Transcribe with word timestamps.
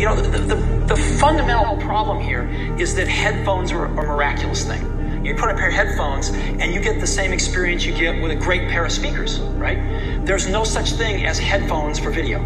You 0.00 0.06
know, 0.06 0.16
the, 0.16 0.38
the, 0.38 0.54
the 0.86 0.96
fundamental 0.96 1.76
problem 1.76 2.20
here 2.20 2.48
is 2.78 2.94
that 2.94 3.06
headphones 3.06 3.70
are 3.70 3.84
a 3.84 3.90
miraculous 3.90 4.64
thing. 4.64 5.26
You 5.26 5.34
put 5.34 5.50
a 5.50 5.54
pair 5.54 5.68
of 5.68 5.74
headphones 5.74 6.30
and 6.30 6.72
you 6.72 6.80
get 6.80 7.00
the 7.00 7.06
same 7.06 7.34
experience 7.34 7.84
you 7.84 7.94
get 7.94 8.22
with 8.22 8.30
a 8.30 8.34
great 8.34 8.70
pair 8.70 8.86
of 8.86 8.92
speakers, 8.92 9.40
right? 9.40 9.76
There's 10.24 10.48
no 10.48 10.64
such 10.64 10.92
thing 10.92 11.26
as 11.26 11.38
headphones 11.38 11.98
for 11.98 12.08
video, 12.10 12.40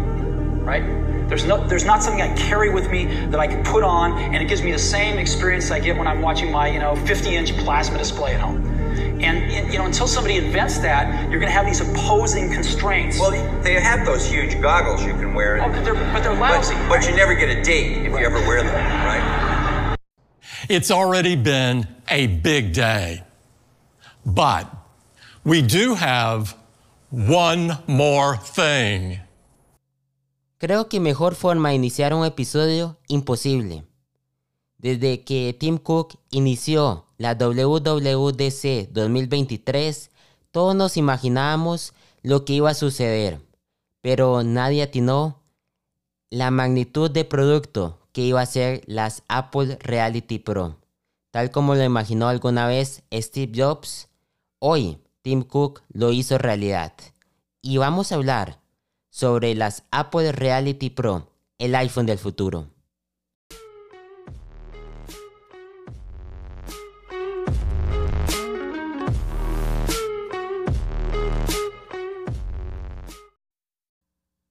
right? 0.65 0.83
There's, 1.29 1.45
no, 1.45 1.65
there's 1.65 1.85
not 1.85 2.03
something 2.03 2.21
I 2.21 2.35
carry 2.35 2.73
with 2.73 2.91
me 2.91 3.05
that 3.27 3.39
I 3.39 3.47
can 3.47 3.63
put 3.63 3.83
on 3.83 4.11
and 4.19 4.35
it 4.35 4.49
gives 4.49 4.61
me 4.61 4.73
the 4.73 4.77
same 4.77 5.17
experience 5.17 5.71
I 5.71 5.79
get 5.79 5.95
when 5.95 6.07
I'm 6.07 6.21
watching 6.21 6.51
my, 6.51 6.67
you 6.67 6.79
know, 6.79 6.97
50 6.97 7.37
inch 7.37 7.55
plasma 7.59 7.97
display 7.97 8.33
at 8.33 8.41
home. 8.41 8.74
And 9.21 9.71
you 9.71 9.79
know, 9.79 9.85
until 9.85 10.07
somebody 10.07 10.37
invents 10.37 10.79
that, 10.79 11.29
you're 11.29 11.39
going 11.39 11.51
to 11.51 11.57
have 11.57 11.65
these 11.65 11.81
opposing 11.81 12.51
constraints. 12.51 13.19
Well, 13.19 13.31
they 13.61 13.73
have 13.73 14.05
those 14.05 14.29
huge 14.29 14.61
goggles 14.61 15.03
you 15.03 15.13
can 15.13 15.33
wear. 15.33 15.61
Oh, 15.61 15.69
but 15.69 15.83
they're, 15.83 15.93
but 15.93 16.23
they're 16.23 16.35
lousy. 16.35 16.75
But, 16.75 16.89
but 16.89 17.07
you 17.07 17.15
never 17.15 17.35
get 17.35 17.49
a 17.49 17.61
date 17.61 18.05
if 18.05 18.13
right. 18.13 18.21
you 18.21 18.25
ever 18.25 18.39
wear 18.47 18.63
them, 18.63 18.75
right? 19.05 19.95
It's 20.69 20.91
already 20.91 21.35
been 21.35 21.87
a 22.09 22.27
big 22.27 22.73
day. 22.73 23.23
But 24.25 24.67
we 25.43 25.61
do 25.61 25.93
have 25.95 26.57
one 27.11 27.77
more 27.87 28.37
thing. 28.37 29.19
Creo 30.57 30.89
que 30.89 30.99
mejor 30.99 31.35
forma 31.35 31.69
de 31.69 31.75
iniciar 31.75 32.13
un 32.13 32.25
episodio 32.25 32.97
imposible. 33.07 33.83
Desde 34.77 35.23
que 35.23 35.53
Tim 35.53 35.77
Cook 35.77 36.15
inició 36.31 37.04
la 37.17 37.35
WWDC 37.35 38.89
2023, 38.91 40.11
todos 40.51 40.75
nos 40.75 40.97
imaginábamos 40.97 41.93
lo 42.21 42.45
que 42.45 42.53
iba 42.53 42.69
a 42.69 42.73
suceder, 42.73 43.39
pero 44.01 44.43
nadie 44.43 44.83
atinó 44.83 45.41
la 46.29 46.51
magnitud 46.51 47.09
de 47.11 47.25
producto 47.25 47.99
que 48.11 48.21
iba 48.21 48.41
a 48.41 48.45
ser 48.45 48.81
las 48.87 49.23
Apple 49.27 49.77
Reality 49.81 50.39
Pro. 50.39 50.77
Tal 51.31 51.51
como 51.51 51.75
lo 51.75 51.83
imaginó 51.83 52.27
alguna 52.27 52.67
vez 52.67 53.03
Steve 53.11 53.51
Jobs, 53.55 54.07
hoy 54.59 54.97
Tim 55.21 55.43
Cook 55.43 55.81
lo 55.91 56.11
hizo 56.11 56.37
realidad. 56.37 56.93
Y 57.61 57.77
vamos 57.77 58.11
a 58.11 58.15
hablar 58.15 58.59
sobre 59.09 59.55
las 59.55 59.83
Apple 59.91 60.31
Reality 60.31 60.89
Pro, 60.89 61.29
el 61.57 61.75
iPhone 61.75 62.05
del 62.05 62.17
futuro. 62.17 62.67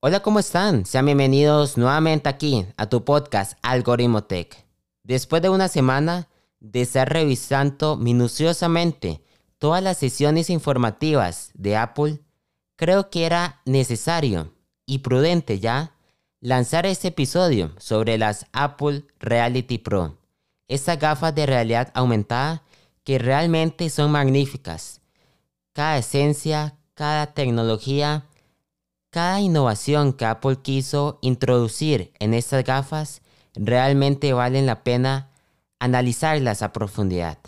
Hola, 0.07 0.21
¿cómo 0.21 0.39
están? 0.39 0.85
Sean 0.85 1.07
bienvenidos 1.07 1.79
nuevamente 1.79 2.29
aquí 2.29 2.67
a 2.77 2.91
tu 2.91 3.07
podcast 3.07 3.55
Algoritmo 3.63 4.25
Tech. 4.25 4.67
Después 5.03 5.41
de 5.41 5.49
una 5.49 5.69
semana 5.69 6.29
de 6.61 6.83
estar 6.83 7.11
revisando 7.11 7.97
minuciosamente 7.97 9.23
todas 9.57 9.83
las 9.83 9.97
sesiones 9.97 10.51
informativas 10.51 11.53
de 11.55 11.79
Apple, 11.79 12.21
creo 12.77 13.09
que 13.09 13.25
era 13.25 13.63
necesario 13.65 14.53
y 14.85 14.99
prudente 14.99 15.59
ya 15.59 15.95
lanzar 16.43 16.85
este 16.85 17.09
episodio 17.09 17.73
sobre 17.79 18.19
las 18.19 18.45
Apple 18.53 19.05
Reality 19.21 19.79
Pro, 19.79 20.19
estas 20.69 20.99
gafas 20.99 21.35
de 21.35 21.47
realidad 21.47 21.91
aumentada 21.95 22.63
que 23.05 23.19
realmente 23.19 23.89
son 23.89 24.11
magníficas. 24.11 25.01
Cada 25.73 25.97
esencia, 25.97 26.77
cada 26.93 27.33
tecnología, 27.33 28.27
cada 29.15 29.41
innovación 29.41 30.13
que 30.13 30.25
Apple 30.25 30.57
quiso 30.61 31.21
introducir 31.23 32.13
en 32.19 32.35
estas 32.35 32.65
gafas 32.65 33.23
realmente 33.55 34.33
valen 34.33 34.67
la 34.67 34.83
pena 34.83 35.31
analizarlas 35.79 36.63
a 36.63 36.73
profundidad. 36.73 37.39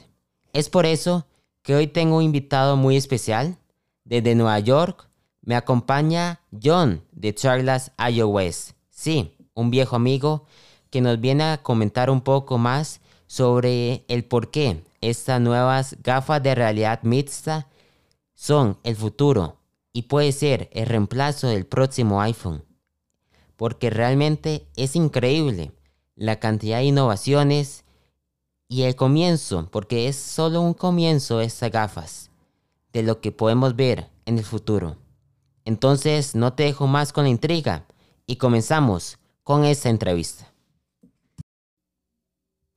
Es 0.52 0.70
por 0.70 0.86
eso 0.86 1.26
que 1.62 1.74
hoy 1.74 1.88
tengo 1.88 2.18
un 2.18 2.22
invitado 2.22 2.76
muy 2.76 2.96
especial. 2.96 3.58
Desde 4.04 4.36
Nueva 4.36 4.60
York 4.60 5.08
me 5.42 5.56
acompaña 5.56 6.40
John 6.62 7.02
de 7.10 7.34
Charlas 7.34 7.90
iOS. 7.98 8.74
Sí, 8.88 9.36
un 9.52 9.72
viejo 9.72 9.96
amigo 9.96 10.44
que 10.90 11.00
nos 11.00 11.20
viene 11.20 11.42
a 11.42 11.62
comentar 11.64 12.10
un 12.10 12.20
poco 12.20 12.58
más 12.58 13.00
sobre 13.26 14.04
el 14.06 14.24
por 14.24 14.52
qué 14.52 14.84
estas 15.00 15.40
nuevas 15.40 15.96
gafas 16.04 16.40
de 16.44 16.54
realidad 16.54 17.00
mixta 17.02 17.66
son 18.36 18.78
el 18.84 18.94
futuro 18.94 19.56
y 19.96 20.02
puede 20.02 20.30
ser 20.32 20.68
el 20.72 20.84
reemplazo 20.84 21.48
del 21.48 21.64
próximo 21.64 22.20
iPhone. 22.20 22.62
Porque 23.56 23.88
realmente 23.88 24.68
es 24.76 24.94
increíble 24.94 25.72
la 26.16 26.38
cantidad 26.38 26.80
de 26.80 26.84
innovaciones 26.84 27.86
y 28.68 28.82
el 28.82 28.94
comienzo, 28.94 29.70
porque 29.72 30.06
es 30.06 30.16
solo 30.16 30.60
un 30.60 30.74
comienzo 30.74 31.40
estas 31.40 31.70
gafas, 31.70 32.30
de 32.92 33.04
lo 33.04 33.22
que 33.22 33.32
podemos 33.32 33.74
ver 33.74 34.10
en 34.26 34.36
el 34.36 34.44
futuro. 34.44 34.98
Entonces 35.64 36.34
no 36.34 36.52
te 36.52 36.64
dejo 36.64 36.86
más 36.86 37.14
con 37.14 37.24
la 37.24 37.30
intriga 37.30 37.86
y 38.26 38.36
comenzamos 38.36 39.16
con 39.44 39.64
esta 39.64 39.88
entrevista. 39.88 40.52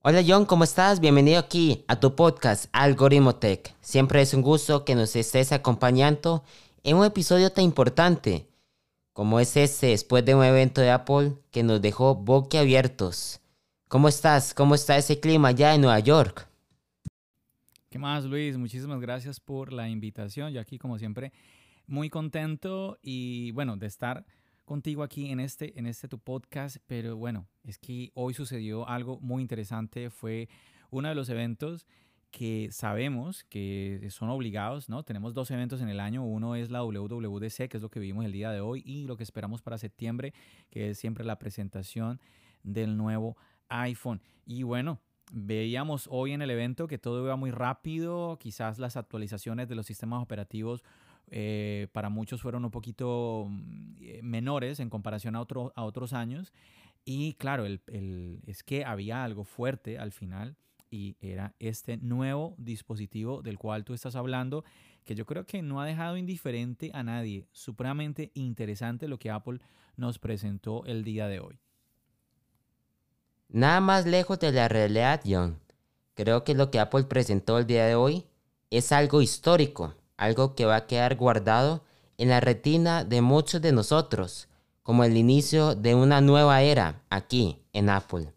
Hola 0.01 0.24
John, 0.25 0.46
¿cómo 0.46 0.63
estás? 0.63 1.01
Bienvenido 1.01 1.40
aquí 1.40 1.84
a 1.90 2.00
tu 2.00 2.16
podcast 2.16 2.68
Algoritmo 2.72 3.36
Tech. 3.36 3.75
Siempre 3.81 4.22
es 4.22 4.34
un 4.34 4.41
gusto 4.41 4.86
que 4.86 4.96
nos 4.96 5.18
estés 5.18 5.51
acompañando 5.51 6.46
en 6.89 6.97
un 6.97 7.05
episodio 7.05 7.51
tan 7.51 7.66
importante 7.66 8.47
como 9.13 9.39
es 9.39 9.55
este 9.57 9.88
después 9.88 10.25
de 10.25 10.33
un 10.33 10.44
evento 10.44 10.81
de 10.81 10.89
Apple 10.89 11.33
que 11.51 11.61
nos 11.61 11.79
dejó 11.83 12.16
boquiabiertos. 12.16 13.41
¿Cómo 13.88 14.07
estás? 14.07 14.55
¿Cómo 14.55 14.73
está 14.73 14.97
ese 14.97 15.19
clima 15.19 15.50
allá 15.50 15.75
en 15.75 15.81
Nueva 15.81 16.00
York? 16.00 16.50
¿Qué 17.91 18.00
más, 18.00 18.25
Luis? 18.25 18.57
Muchísimas 18.57 19.00
gracias 19.01 19.39
por 19.39 19.72
la 19.72 19.88
invitación. 19.88 20.51
Yo 20.51 20.59
aquí, 20.59 20.79
como 20.79 20.97
siempre, 20.97 21.31
muy 21.85 22.09
contento 22.09 22.97
y 23.03 23.51
bueno, 23.51 23.77
de 23.77 23.85
estar 23.85 24.25
contigo 24.66 25.03
aquí 25.03 25.29
en 25.29 25.39
este, 25.39 25.77
en 25.77 25.85
este 25.85 26.07
tu 26.07 26.17
podcast. 26.17 26.77
Pero 26.88 27.16
bueno, 27.17 27.47
es 27.63 27.77
que 27.77 28.09
hoy 28.16 28.33
sucedió 28.33 28.89
algo 28.89 29.19
muy 29.19 29.44
interesante. 29.44 30.09
Fue 30.09 30.50
uno 30.89 31.07
de 31.07 31.13
los 31.13 31.29
eventos 31.29 31.85
que 32.31 32.69
sabemos 32.72 33.44
que 33.45 34.07
son 34.12 34.29
obligados, 34.29 34.90
¿no? 34.90 35.03
Tenemos 35.03 35.34
dos 35.34 35.50
eventos 35.51 35.81
en 35.81 35.90
el 35.90 36.00
año, 36.00 36.23
uno 36.23 36.56
es 36.56 36.69
la 36.69 36.84
WWDC, 36.84 37.67
que 37.69 37.78
es 37.78 37.81
lo 37.81 37.90
que 37.90 38.00
vivimos 38.00 38.25
el 38.25 38.31
día 38.31 38.51
de 38.51 38.62
hoy, 38.62 38.84
y 38.85 39.06
lo 39.06 39.17
que 39.17 39.23
esperamos 39.23 39.62
para 39.62 39.78
septiembre, 39.78 40.34
que 40.69 40.91
es 40.91 41.00
siempre 41.00 41.25
la 41.25 41.39
presentación 41.39 42.19
del 42.63 42.97
nuevo 42.97 43.38
iPhone. 43.69 44.22
Y 44.45 44.63
bueno, 44.63 45.00
veíamos 45.31 46.07
hoy 46.12 46.31
en 46.31 46.41
el 46.41 46.51
evento 46.51 46.88
que 46.88 46.97
todo 46.97 47.23
iba 47.23 47.35
muy 47.35 47.51
rápido, 47.51 48.38
quizás 48.39 48.79
las 48.79 48.97
actualizaciones 48.97 49.68
de 49.68 49.75
los 49.75 49.85
sistemas 49.85 50.22
operativos 50.22 50.84
eh, 51.31 51.88
para 51.91 52.09
muchos 52.09 52.41
fueron 52.41 52.66
un 52.66 52.72
poquito 52.72 53.45
mm, 53.50 53.95
eh, 54.01 54.19
menores 54.23 54.79
en 54.79 54.89
comparación 54.89 55.35
a, 55.35 55.41
otro, 55.41 55.73
a 55.75 55.84
otros 55.84 56.13
años. 56.13 56.53
Y 57.06 57.34
claro, 57.34 57.66
el, 57.66 57.81
el, 57.88 58.41
es 58.45 58.63
que 58.63 58.85
había 58.85 59.23
algo 59.23 59.44
fuerte 59.44 59.97
al 59.97 60.12
final 60.12 60.57
y 60.89 61.16
era 61.19 61.53
este 61.59 61.97
nuevo 61.97 62.55
dispositivo 62.57 63.41
del 63.41 63.57
cual 63.57 63.83
tú 63.83 63.94
estás 63.94 64.16
hablando, 64.16 64.63
que 65.05 65.16
yo 65.16 65.25
creo 65.25 65.45
que 65.45 65.61
no 65.61 65.81
ha 65.81 65.85
dejado 65.85 66.17
indiferente 66.17 66.91
a 66.94 67.03
nadie. 67.03 67.47
Supremamente 67.51 68.31
interesante 68.33 69.07
lo 69.07 69.19
que 69.19 69.31
Apple 69.31 69.59
nos 69.95 70.19
presentó 70.19 70.85
el 70.85 71.03
día 71.03 71.27
de 71.27 71.39
hoy. 71.39 71.59
Nada 73.50 73.81
más 73.81 74.05
lejos 74.05 74.39
de 74.39 74.51
la 74.51 74.67
realidad, 74.67 75.22
John. 75.25 75.59
Creo 76.13 76.44
que 76.44 76.53
lo 76.53 76.69
que 76.69 76.79
Apple 76.79 77.06
presentó 77.06 77.57
el 77.57 77.66
día 77.66 77.85
de 77.85 77.95
hoy 77.95 78.25
es 78.69 78.91
algo 78.91 79.21
histórico, 79.21 79.95
algo 80.17 80.53
que 80.53 80.66
va 80.66 80.75
a 80.75 80.88
quedar 80.88 81.16
guardado 81.16 81.83
en 82.17 82.29
la 82.29 82.41
retina 82.41 83.03
de 83.03 83.21
muchos 83.21 83.61
de 83.61 83.71
nosotros, 83.71 84.50
como 84.83 85.03
el 85.03 85.17
inicio 85.17 85.75
de 85.75 85.95
una 85.95 86.21
nueva 86.21 86.61
era 86.61 87.01
aquí 87.09 87.59
en 87.74 87.89
Apple. 87.89 88.33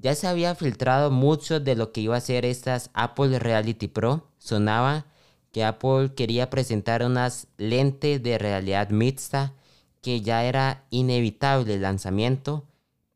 Ya 0.00 0.14
se 0.14 0.28
había 0.28 0.54
filtrado 0.54 1.10
mucho 1.10 1.58
de 1.58 1.74
lo 1.74 1.92
que 1.92 2.00
iba 2.00 2.16
a 2.16 2.20
ser 2.20 2.44
estas 2.44 2.90
Apple 2.94 3.38
Reality 3.38 3.88
Pro. 3.88 4.28
Sonaba 4.38 5.06
que 5.52 5.64
Apple 5.64 6.14
quería 6.14 6.50
presentar 6.50 7.02
unas 7.02 7.48
lentes 7.56 8.22
de 8.22 8.38
realidad 8.38 8.90
mixta, 8.90 9.54
que 10.00 10.20
ya 10.20 10.44
era 10.44 10.84
inevitable 10.90 11.74
el 11.74 11.82
lanzamiento, 11.82 12.64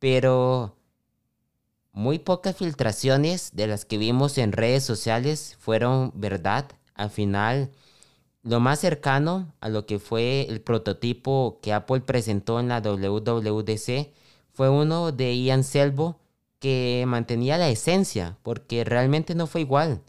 pero 0.01 0.77
muy 1.93 2.19
pocas 2.19 2.57
filtraciones 2.57 3.51
de 3.55 3.67
las 3.69 3.85
que 3.85 3.99
vimos 3.99 4.39
en 4.39 4.53
redes 4.53 4.83
sociales 4.83 5.57
fueron 5.61 6.11
verdad. 6.15 6.67
Al 6.95 7.11
final, 7.11 7.71
lo 8.43 8.59
más 8.59 8.81
cercano 8.81 9.53
a 9.61 9.69
lo 9.69 9.87
que 9.87 9.99
fue 10.01 10.47
el 10.49 10.61
prototipo 10.61 11.61
que 11.63 11.73
Apple 11.73 12.01
presentó 12.01 12.59
en 12.59 12.69
la 12.69 12.81
WWDC 12.81 14.13
fue 14.53 14.69
uno 14.69 15.13
de 15.13 15.37
Ian 15.37 15.65
Selvo, 15.65 16.19
que 16.63 17.03
mantenía 17.09 17.59
la 17.59 17.69
esencia, 17.71 18.39
porque 18.45 18.85
realmente 18.85 19.35
no 19.35 19.49
fue 19.49 19.63
igual. 19.63 20.01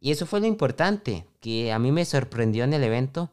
Y 0.00 0.10
eso 0.10 0.26
fue 0.26 0.40
lo 0.40 0.46
importante, 0.46 1.28
que 1.38 1.70
a 1.72 1.78
mí 1.78 1.92
me 1.92 2.04
sorprendió 2.04 2.64
en 2.64 2.74
el 2.74 2.82
evento, 2.82 3.30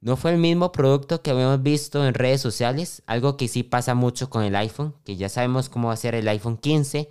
No 0.00 0.16
fue 0.16 0.32
el 0.32 0.38
mismo 0.38 0.70
producto 0.72 1.22
que 1.22 1.30
habíamos 1.30 1.62
visto 1.62 2.06
en 2.06 2.12
redes 2.14 2.42
sociales, 2.42 3.02
algo 3.06 3.38
que 3.38 3.48
sí 3.48 3.62
pasa 3.62 3.94
mucho 3.94 4.28
con 4.28 4.42
el 4.44 4.54
iPhone, 4.56 4.94
que 5.04 5.16
ya 5.16 5.30
sabemos 5.30 5.70
cómo 5.70 5.88
va 5.88 5.94
a 5.94 5.96
ser 5.96 6.14
el 6.14 6.28
iPhone 6.28 6.58
15 6.58 7.08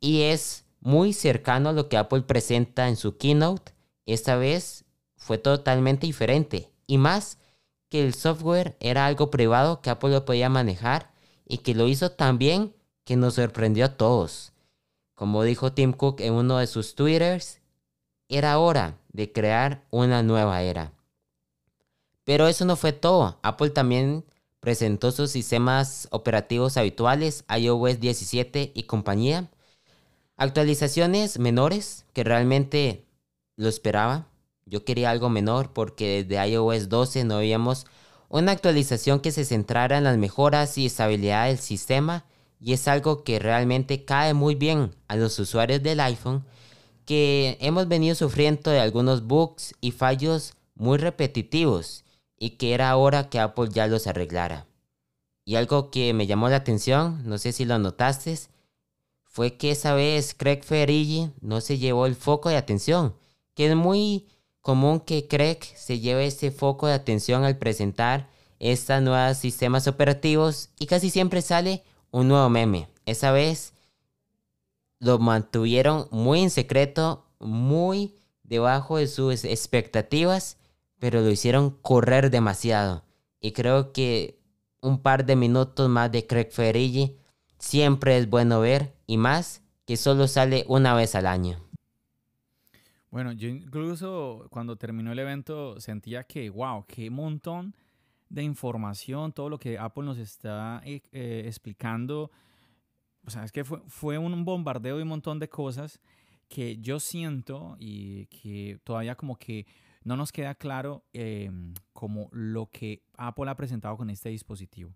y 0.00 0.22
es 0.22 0.64
muy 0.80 1.12
cercano 1.14 1.70
a 1.70 1.72
lo 1.72 1.88
que 1.88 1.96
Apple 1.96 2.22
presenta 2.22 2.88
en 2.88 2.96
su 2.96 3.16
keynote. 3.16 3.72
Esta 4.06 4.36
vez 4.36 4.84
fue 5.16 5.38
totalmente 5.38 6.06
diferente 6.06 6.70
y 6.86 6.98
más 6.98 7.38
que 7.88 8.04
el 8.06 8.14
software 8.14 8.76
era 8.80 9.06
algo 9.06 9.30
privado 9.32 9.80
que 9.80 9.90
Apple 9.90 10.10
lo 10.10 10.24
podía 10.24 10.48
manejar 10.48 11.12
y 11.46 11.58
que 11.58 11.74
lo 11.74 11.88
hizo 11.88 12.12
tan 12.12 12.38
bien 12.38 12.75
que 13.06 13.16
nos 13.16 13.34
sorprendió 13.34 13.86
a 13.86 13.96
todos. 13.96 14.52
Como 15.14 15.44
dijo 15.44 15.72
Tim 15.72 15.92
Cook 15.92 16.20
en 16.20 16.34
uno 16.34 16.58
de 16.58 16.66
sus 16.66 16.96
twitters, 16.96 17.60
era 18.28 18.58
hora 18.58 18.98
de 19.12 19.32
crear 19.32 19.86
una 19.90 20.24
nueva 20.24 20.60
era. 20.60 20.92
Pero 22.24 22.48
eso 22.48 22.64
no 22.64 22.74
fue 22.74 22.92
todo. 22.92 23.38
Apple 23.42 23.70
también 23.70 24.24
presentó 24.58 25.12
sus 25.12 25.30
sistemas 25.30 26.08
operativos 26.10 26.76
habituales, 26.76 27.44
iOS 27.48 28.00
17 28.00 28.72
y 28.74 28.82
compañía. 28.82 29.48
Actualizaciones 30.36 31.38
menores 31.38 32.04
que 32.12 32.24
realmente 32.24 33.06
lo 33.54 33.68
esperaba. 33.68 34.26
Yo 34.64 34.84
quería 34.84 35.10
algo 35.10 35.30
menor 35.30 35.72
porque 35.72 36.24
desde 36.24 36.44
iOS 36.50 36.88
12 36.88 37.22
no 37.22 37.38
veíamos 37.38 37.86
una 38.28 38.50
actualización 38.50 39.20
que 39.20 39.30
se 39.30 39.44
centrara 39.44 39.96
en 39.96 40.04
las 40.04 40.18
mejoras 40.18 40.76
y 40.76 40.86
estabilidad 40.86 41.46
del 41.46 41.58
sistema 41.58 42.24
y 42.60 42.72
es 42.72 42.88
algo 42.88 43.24
que 43.24 43.38
realmente 43.38 44.04
cae 44.04 44.34
muy 44.34 44.54
bien 44.54 44.94
a 45.08 45.16
los 45.16 45.38
usuarios 45.38 45.82
del 45.82 46.00
iPhone 46.00 46.44
que 47.04 47.56
hemos 47.60 47.88
venido 47.88 48.14
sufriendo 48.14 48.70
de 48.70 48.80
algunos 48.80 49.26
bugs 49.26 49.74
y 49.80 49.92
fallos 49.92 50.54
muy 50.74 50.98
repetitivos 50.98 52.04
y 52.38 52.50
que 52.50 52.74
era 52.74 52.96
hora 52.96 53.28
que 53.28 53.38
Apple 53.38 53.68
ya 53.70 53.86
los 53.86 54.06
arreglara. 54.06 54.66
Y 55.44 55.54
algo 55.54 55.90
que 55.90 56.12
me 56.12 56.26
llamó 56.26 56.48
la 56.48 56.56
atención, 56.56 57.22
no 57.24 57.38
sé 57.38 57.52
si 57.52 57.64
lo 57.64 57.78
notaste, 57.78 58.36
fue 59.22 59.56
que 59.56 59.70
esa 59.70 59.94
vez 59.94 60.34
Craig 60.34 60.62
Ferriggi 60.62 61.30
no 61.40 61.60
se 61.60 61.78
llevó 61.78 62.06
el 62.06 62.16
foco 62.16 62.48
de 62.48 62.56
atención, 62.56 63.14
que 63.54 63.68
es 63.68 63.76
muy 63.76 64.26
común 64.60 64.98
que 64.98 65.28
Craig 65.28 65.60
se 65.76 66.00
lleve 66.00 66.26
ese 66.26 66.50
foco 66.50 66.88
de 66.88 66.94
atención 66.94 67.44
al 67.44 67.56
presentar 67.56 68.28
estos 68.58 69.00
nuevos 69.02 69.36
sistemas 69.36 69.86
operativos 69.86 70.70
y 70.80 70.86
casi 70.86 71.10
siempre 71.10 71.42
sale 71.42 71.84
un 72.16 72.28
nuevo 72.28 72.48
meme. 72.48 72.88
Esa 73.04 73.30
vez 73.30 73.74
lo 75.00 75.18
mantuvieron 75.18 76.08
muy 76.10 76.40
en 76.40 76.48
secreto, 76.48 77.26
muy 77.40 78.14
debajo 78.42 78.96
de 78.96 79.06
sus 79.06 79.44
expectativas, 79.44 80.56
pero 80.98 81.20
lo 81.20 81.30
hicieron 81.30 81.70
correr 81.82 82.30
demasiado. 82.30 83.04
Y 83.38 83.52
creo 83.52 83.92
que 83.92 84.40
un 84.80 85.02
par 85.02 85.26
de 85.26 85.36
minutos 85.36 85.90
más 85.90 86.10
de 86.10 86.26
Craig 86.26 86.48
Ferriggi 86.50 87.18
siempre 87.58 88.16
es 88.16 88.30
bueno 88.30 88.60
ver 88.60 88.94
y 89.06 89.18
más 89.18 89.62
que 89.84 89.98
solo 89.98 90.26
sale 90.26 90.64
una 90.68 90.94
vez 90.94 91.14
al 91.14 91.26
año. 91.26 91.60
Bueno, 93.10 93.32
yo 93.32 93.48
incluso 93.48 94.46
cuando 94.48 94.76
terminó 94.76 95.12
el 95.12 95.18
evento 95.18 95.78
sentía 95.80 96.24
que, 96.24 96.48
wow, 96.48 96.86
qué 96.88 97.10
montón 97.10 97.74
de 98.28 98.42
información, 98.42 99.32
todo 99.32 99.48
lo 99.48 99.58
que 99.58 99.78
Apple 99.78 100.04
nos 100.04 100.18
está 100.18 100.82
eh, 100.84 101.02
eh, 101.12 101.42
explicando. 101.46 102.30
O 103.24 103.30
sea, 103.30 103.44
es 103.44 103.52
que 103.52 103.64
fue, 103.64 103.80
fue 103.86 104.18
un 104.18 104.44
bombardeo 104.44 104.96
de 104.96 105.02
un 105.02 105.08
montón 105.08 105.38
de 105.38 105.48
cosas 105.48 106.00
que 106.48 106.78
yo 106.78 107.00
siento 107.00 107.76
y 107.78 108.26
que 108.26 108.78
todavía 108.84 109.16
como 109.16 109.36
que 109.36 109.66
no 110.04 110.16
nos 110.16 110.30
queda 110.30 110.54
claro 110.54 111.04
em, 111.12 111.74
como 111.92 112.28
lo 112.32 112.66
que 112.66 113.02
Apple 113.16 113.50
ha 113.50 113.56
presentado 113.56 113.96
con 113.96 114.08
este 114.08 114.28
dispositivo. 114.28 114.94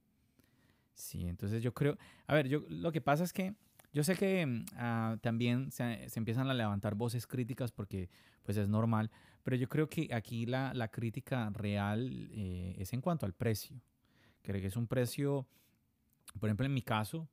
Sí, 0.95 1.27
entonces 1.27 1.63
yo 1.63 1.75
creo, 1.75 1.99
a 2.27 2.35
ver, 2.35 2.47
yo 2.47 2.63
lo 2.69 2.93
que 2.93 3.01
pasa 3.01 3.25
es 3.25 3.33
que 3.33 3.55
yo 3.93 4.05
sé 4.05 4.15
que 4.15 4.65
ah, 4.77 5.17
también 5.21 5.73
se, 5.73 6.07
empiezan 6.15 6.49
a 6.49 6.55
levantar 6.55 6.95
voces 6.95 7.27
críticas 7.27 7.73
porque 7.73 8.09
pues 8.45 8.57
es 8.57 8.69
normal, 8.69 9.11
pero 9.43 9.57
yo 9.57 9.69
creo 9.69 9.89
que 9.89 10.09
aquí 10.13 10.47
la, 10.47 10.73
la 10.75 10.89
crítica 10.89 11.51
real 11.51 12.29
eh, 12.33 12.75
es 12.79 12.93
en 12.93 13.01
cuanto 13.01 13.27
al 13.27 13.33
precio. 13.33 13.81
Creo 14.43 14.61
que 14.61 14.69
es 14.69 14.77
un 14.77 14.87
precio, 14.87 15.47
por 16.39 16.49
ejemplo 16.49 16.67
en 16.67 16.75
mi 16.75 16.83
caso, 16.83 17.29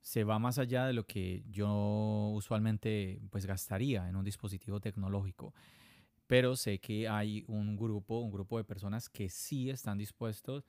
se 0.00 0.24
va 0.24 0.38
más 0.38 0.58
allá 0.58 0.86
de 0.86 0.92
lo 0.92 1.06
que 1.06 1.44
yo 1.50 2.32
usualmente 2.34 3.20
pues 3.30 3.46
gastaría 3.46 4.08
en 4.08 4.16
un 4.16 4.24
dispositivo 4.24 4.80
tecnológico. 4.80 5.54
Pero 6.26 6.56
sé 6.56 6.78
que 6.78 7.08
hay 7.08 7.44
un 7.48 7.76
grupo, 7.76 8.20
un 8.20 8.30
grupo 8.30 8.58
de 8.58 8.64
personas 8.64 9.08
que 9.08 9.28
sí 9.28 9.70
están 9.70 9.98
dispuestos 9.98 10.64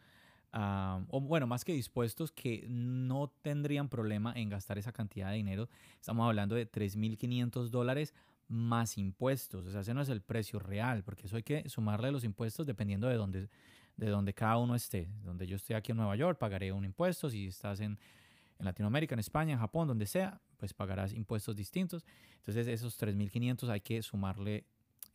o 1.10 1.22
bueno, 1.22 1.48
más 1.48 1.66
que 1.66 1.74
dispuestos, 1.74 2.32
que 2.32 2.66
no 2.70 3.34
tendrían 3.42 3.90
problema 3.90 4.34
en 4.36 4.50
gastar 4.50 4.78
esa 4.78 4.92
cantidad 4.92 5.30
de 5.30 5.38
dinero. 5.38 5.70
Estamos 6.00 6.26
hablando 6.28 6.56
de 6.56 6.70
3.500 6.70 7.70
dólares 7.70 8.14
más 8.48 8.98
impuestos. 8.98 9.66
O 9.66 9.72
sea, 9.72 9.82
ese 9.82 9.94
no 9.94 10.02
es 10.02 10.10
el 10.10 10.22
precio 10.22 10.60
real, 10.60 11.04
porque 11.04 11.28
eso 11.28 11.36
hay 11.36 11.44
que 11.44 11.68
sumarle 11.70 12.12
los 12.12 12.24
impuestos 12.24 12.66
dependiendo 12.66 13.08
de 13.08 13.16
dónde, 13.16 13.50
de 13.98 14.10
donde 14.10 14.34
cada 14.34 14.58
uno 14.58 14.76
esté. 14.76 15.08
Donde 15.24 15.48
yo 15.48 15.56
esté 15.56 15.76
aquí 15.76 15.92
en 15.92 15.98
Nueva 15.98 16.16
York, 16.16 16.38
pagaré 16.38 16.72
un 16.72 16.86
impuesto. 16.86 17.30
Si 17.30 17.48
estás 17.48 17.80
en, 17.80 17.98
en 18.60 18.66
Latinoamérica, 18.66 19.16
en 19.16 19.20
España, 19.20 19.54
en 19.54 19.60
Japón, 19.60 19.88
donde 19.88 20.06
sea, 20.06 20.42
pues 20.58 20.74
pagarás 20.74 21.14
impuestos 21.14 21.56
distintos. 21.56 22.06
Entonces, 22.38 22.68
esos 22.68 23.02
3.500 23.02 23.70
hay 23.70 23.82
que 23.82 24.02
sumarle 24.02 24.66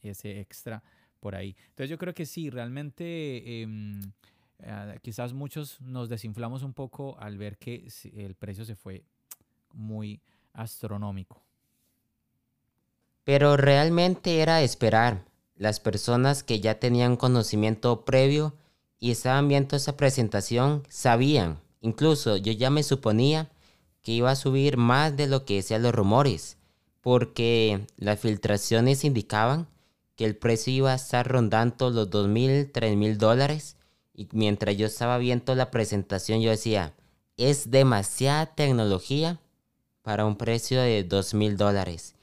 ese 0.03 0.41
extra 0.41 0.83
por 1.21 1.35
ahí. 1.35 1.57
Entonces, 1.69 1.91
yo 1.91 1.99
creo 1.99 2.15
que 2.15 2.27
sí, 2.27 2.51
realmente... 2.51 3.63
Em, 3.63 4.01
eh, 4.63 4.99
quizás 5.03 5.33
muchos 5.33 5.81
nos 5.81 6.09
desinflamos 6.09 6.63
un 6.63 6.75
poco 6.75 7.19
al 7.19 7.39
ver 7.39 7.57
que 7.57 7.89
el 8.13 8.35
precio 8.35 8.65
se 8.65 8.77
fue 8.77 9.05
muy 9.73 10.21
astronómico. 10.53 11.43
Pero 13.31 13.57
realmente 13.57 14.41
era 14.41 14.61
esperar. 14.61 15.25
Las 15.55 15.79
personas 15.79 16.43
que 16.43 16.59
ya 16.59 16.81
tenían 16.81 17.17
conocimiento 17.17 18.05
previo 18.05 18.57
y 18.99 19.13
estaban 19.13 19.47
viendo 19.47 19.77
esa 19.77 19.97
presentación 19.97 20.83
sabían, 20.89 21.61
incluso 21.81 22.37
yo 22.37 22.51
ya 22.51 22.71
me 22.71 22.83
suponía 22.83 23.49
que 24.03 24.11
iba 24.11 24.33
a 24.33 24.35
subir 24.35 24.79
más 24.79 25.17
de 25.17 25.29
lo 25.29 25.45
que 25.45 25.55
decían 25.55 25.85
los 25.85 25.95
rumores, 25.95 26.57
porque 27.03 27.87
las 27.97 28.19
filtraciones 28.19 29.05
indicaban 29.05 29.69
que 30.17 30.25
el 30.25 30.35
precio 30.35 30.73
iba 30.73 30.91
a 30.91 30.97
estar 30.97 31.29
rondando 31.29 31.91
los 31.91 32.11
2.000, 32.11 32.73
3.000 32.73 33.17
dólares 33.17 33.77
y 34.13 34.27
mientras 34.33 34.77
yo 34.77 34.87
estaba 34.87 35.19
viendo 35.19 35.55
la 35.55 35.71
presentación, 35.71 36.41
yo 36.41 36.51
decía, 36.51 36.95
es 37.37 37.71
demasiada 37.71 38.47
tecnología 38.57 39.39
para 40.03 40.27
un 40.27 40.35
precio 40.35 40.81
de 40.81 41.05
dos 41.05 41.33
mil 41.33 41.57
dólares. 41.57 42.17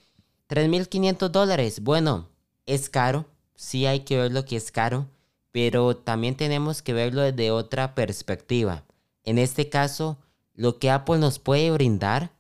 3.500 0.50 1.30
dólares, 1.30 1.82
bueno, 1.82 2.30
es 2.66 2.90
caro, 2.90 3.26
sí 3.56 3.86
hay 3.86 4.02
que 4.02 4.18
ver 4.18 4.32
lo 4.32 4.46
que 4.46 4.56
es 4.56 4.72
caro, 4.72 5.08
pero 5.52 5.98
también 5.98 6.36
tenemos 6.36 6.82
que 6.82 6.94
verlo 6.94 7.22
desde 7.22 7.52
otra 7.52 7.96
perspectiva. 7.96 8.84
En 9.24 9.38
este 9.38 9.70
caso, 9.70 10.18
lo 10.54 10.80
que 10.80 10.90
Apple 10.90 11.20
nos 11.20 11.40
puede 11.40 11.72
brindar 11.72 12.32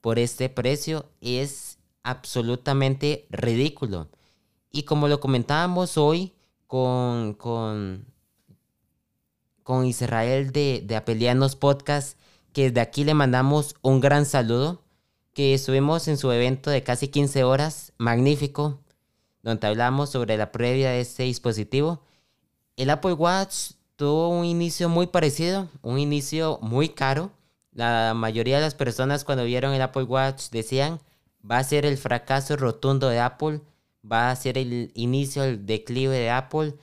por 0.00 0.18
este 0.18 0.48
precio 0.48 1.06
es 1.20 1.78
absolutamente 2.02 3.26
ridículo. 3.30 4.08
Y 4.70 4.84
como 4.84 5.08
lo 5.08 5.20
comentábamos 5.20 5.98
hoy 5.98 6.32
con, 6.66 7.34
con 7.34 8.06
con 9.68 9.84
Israel 9.84 10.50
de, 10.50 10.82
de 10.82 10.96
Apelianos 10.96 11.54
Podcast, 11.54 12.18
que 12.54 12.70
desde 12.70 12.80
aquí 12.80 13.04
le 13.04 13.12
mandamos 13.12 13.74
un 13.82 14.00
gran 14.00 14.24
saludo, 14.24 14.80
que 15.38 15.54
estuvimos 15.54 16.08
en 16.08 16.18
su 16.18 16.32
evento 16.32 16.68
de 16.68 16.82
casi 16.82 17.06
15 17.06 17.44
horas, 17.44 17.92
magnífico, 17.96 18.80
donde 19.44 19.68
hablamos 19.68 20.10
sobre 20.10 20.36
la 20.36 20.50
previa 20.50 20.90
de 20.90 21.00
este 21.00 21.22
dispositivo. 21.22 22.02
El 22.76 22.90
Apple 22.90 23.12
Watch 23.12 23.74
tuvo 23.94 24.30
un 24.30 24.44
inicio 24.44 24.88
muy 24.88 25.06
parecido, 25.06 25.68
un 25.82 26.00
inicio 26.00 26.58
muy 26.60 26.88
caro. 26.88 27.30
La 27.70 28.14
mayoría 28.16 28.56
de 28.56 28.62
las 28.62 28.74
personas 28.74 29.22
cuando 29.22 29.44
vieron 29.44 29.72
el 29.74 29.80
Apple 29.80 30.02
Watch 30.02 30.50
decían, 30.50 30.98
va 31.48 31.58
a 31.58 31.62
ser 31.62 31.86
el 31.86 31.98
fracaso 31.98 32.56
rotundo 32.56 33.08
de 33.08 33.20
Apple, 33.20 33.60
va 34.04 34.32
a 34.32 34.34
ser 34.34 34.58
el 34.58 34.90
inicio 34.96 35.44
del 35.44 35.64
declive 35.64 36.18
de 36.18 36.30
Apple 36.30 36.74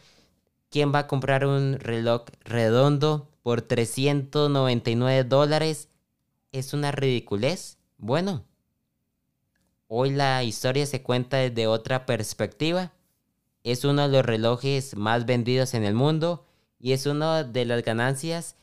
¿Quién 0.69 0.93
va 0.95 0.99
a 0.99 1.07
comprar 1.07 1.45
un 1.45 1.77
reloj 1.77 2.23
redondo 2.45 3.27
por 3.43 3.61
399 3.61 5.25
dólares? 5.25 5.89
Es 6.53 6.73
una 6.73 6.93
ridiculez. 6.93 7.79
Bueno, 8.05 8.43
hoy 9.87 10.11
la 10.11 10.43
historia 10.43 10.85
se 10.85 11.01
cuenta 11.01 11.37
desde 11.37 11.65
otra 11.65 12.05
perspectiva. 12.05 12.93
Es 13.63 13.83
uno 13.83 14.03
de 14.03 14.09
los 14.09 14.23
relojes 14.23 14.95
más 14.95 15.25
vendidos 15.25 15.73
en 15.73 15.83
el 15.83 15.95
mundo 15.95 16.45
y 16.79 16.91
es 16.91 17.07
una 17.07 17.43
de 17.43 17.65
las 17.65 17.81
ganancias 17.81 18.57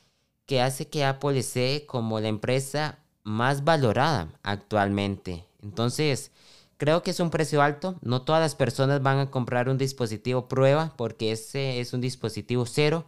que 0.46 0.60
hace 0.60 0.86
que 0.86 1.04
Apple 1.04 1.40
esté 1.40 1.86
como 1.86 2.20
la 2.20 2.28
empresa 2.28 3.00
más 3.24 3.64
valorada 3.64 4.28
actualmente. 4.44 5.44
Entonces, 5.60 6.30
Creo 6.76 7.04
que 7.04 7.12
es 7.12 7.20
un 7.20 7.30
precio 7.30 7.62
alto. 7.62 7.94
No 8.02 8.22
todas 8.22 8.42
las 8.42 8.56
personas 8.56 9.02
van 9.02 9.18
a 9.18 9.30
comprar 9.30 9.68
un 9.68 9.78
dispositivo 9.78 10.48
prueba 10.48 10.94
porque 10.96 11.30
ese 11.30 11.78
es 11.78 11.92
un 11.92 12.00
dispositivo 12.00 12.66
cero. 12.66 13.06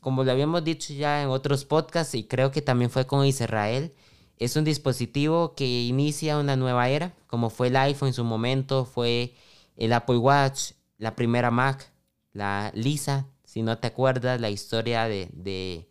Como 0.00 0.22
lo 0.22 0.30
habíamos 0.30 0.62
dicho 0.62 0.94
ya 0.94 1.22
en 1.22 1.28
otros 1.28 1.64
podcasts 1.64 2.14
y 2.14 2.22
creo 2.24 2.52
que 2.52 2.62
también 2.62 2.88
fue 2.88 3.04
con 3.08 3.26
Israel, 3.26 3.92
es 4.38 4.56
un 4.56 4.64
dispositivo 4.64 5.54
que 5.54 5.84
inicia 5.84 6.38
una 6.38 6.56
nueva 6.56 6.88
era, 6.88 7.14
como 7.26 7.50
fue 7.50 7.68
el 7.68 7.76
iPhone 7.76 8.08
en 8.08 8.14
su 8.14 8.24
momento, 8.24 8.84
fue 8.84 9.34
el 9.76 9.92
Apple 9.92 10.18
Watch, 10.18 10.72
la 10.98 11.16
primera 11.16 11.50
Mac, 11.50 11.90
la 12.32 12.70
Lisa, 12.74 13.26
si 13.44 13.62
no 13.62 13.78
te 13.78 13.86
acuerdas, 13.86 14.40
la 14.40 14.50
historia 14.50 15.04
de, 15.08 15.30
de, 15.32 15.86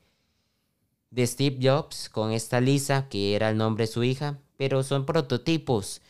Steve 1.25 1.57
Jobs 1.61 2.09
con 2.09 2.31
esta 2.31 2.61
Lisa, 2.61 3.07
que 3.09 3.35
era 3.35 3.49
el 3.49 3.57
nombre 3.57 3.85
de 3.85 3.91
su 3.91 4.03
hija, 4.03 4.37
pero 4.57 4.83
son 4.83 5.05
prototipos. 5.05 6.01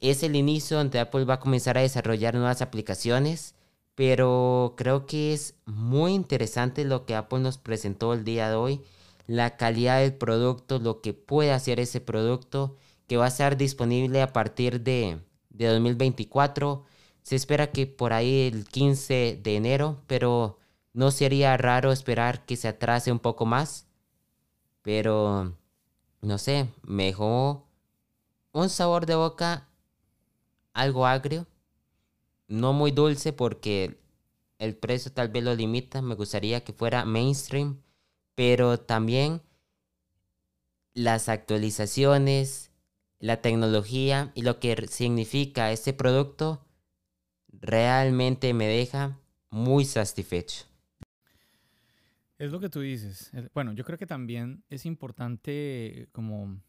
Es 0.00 0.22
el 0.22 0.36
inicio 0.36 0.76
donde 0.76 1.00
Apple 1.00 1.24
va 1.24 1.34
a 1.34 1.40
comenzar 1.40 1.78
a 1.78 1.82
desarrollar 1.82 2.34
nuevas 2.34 2.60
aplicaciones, 2.60 3.54
pero 3.94 4.74
creo 4.76 5.06
que 5.06 5.32
es 5.32 5.54
muy 5.64 6.12
interesante 6.12 6.84
lo 6.84 7.06
que 7.06 7.14
Apple 7.14 7.40
nos 7.40 7.58
presentó 7.58 8.12
el 8.12 8.24
día 8.24 8.50
de 8.50 8.56
hoy 8.56 8.82
la 9.28 9.56
calidad 9.58 10.00
del 10.00 10.14
producto, 10.14 10.80
lo 10.80 11.02
que 11.02 11.14
puede 11.14 11.52
hacer 11.52 11.80
ese 11.80 12.00
producto, 12.00 12.76
que 13.06 13.18
va 13.18 13.26
a 13.26 13.28
estar 13.28 13.56
disponible 13.56 14.22
a 14.22 14.32
partir 14.32 14.82
de, 14.82 15.20
2024. 15.50 16.84
Se 17.22 17.36
espera 17.36 17.70
que 17.72 17.86
por 17.86 18.12
ahí 18.12 18.48
el 18.48 18.64
15 18.66 19.40
de 19.42 19.56
enero, 19.56 20.02
pero 20.06 20.58
no 20.94 21.10
sería 21.10 21.56
raro 21.56 21.92
esperar 21.92 22.46
que 22.46 22.56
se 22.56 22.68
atrase 22.68 23.12
un 23.12 23.18
poco 23.20 23.46
más. 23.46 23.86
Pero, 24.82 25.54
no 26.22 26.38
sé, 26.38 26.68
mejor 26.82 27.64
un 28.52 28.70
sabor 28.70 29.06
de 29.06 29.14
boca 29.14 29.68
algo 30.72 31.06
agrio, 31.06 31.46
no 32.48 32.72
muy 32.72 32.92
dulce 32.92 33.32
porque 33.32 34.00
el 34.58 34.76
precio 34.76 35.12
tal 35.12 35.28
vez 35.28 35.44
lo 35.44 35.54
limita. 35.54 36.02
Me 36.02 36.14
gustaría 36.14 36.64
que 36.64 36.72
fuera 36.72 37.04
mainstream 37.04 37.82
pero 38.38 38.78
también 38.78 39.42
las 40.94 41.28
actualizaciones, 41.28 42.70
la 43.18 43.40
tecnología 43.40 44.30
y 44.36 44.42
lo 44.42 44.60
que 44.60 44.76
significa 44.86 45.72
este 45.72 45.92
producto 45.92 46.64
realmente 47.48 48.54
me 48.54 48.68
deja 48.68 49.18
muy 49.50 49.84
satisfecho. 49.84 50.66
Es 52.38 52.52
lo 52.52 52.60
que 52.60 52.68
tú 52.68 52.78
dices. 52.78 53.32
Bueno, 53.54 53.72
yo 53.72 53.82
creo 53.82 53.98
que 53.98 54.06
también 54.06 54.62
es 54.70 54.86
importante 54.86 56.08
como, 56.12 56.60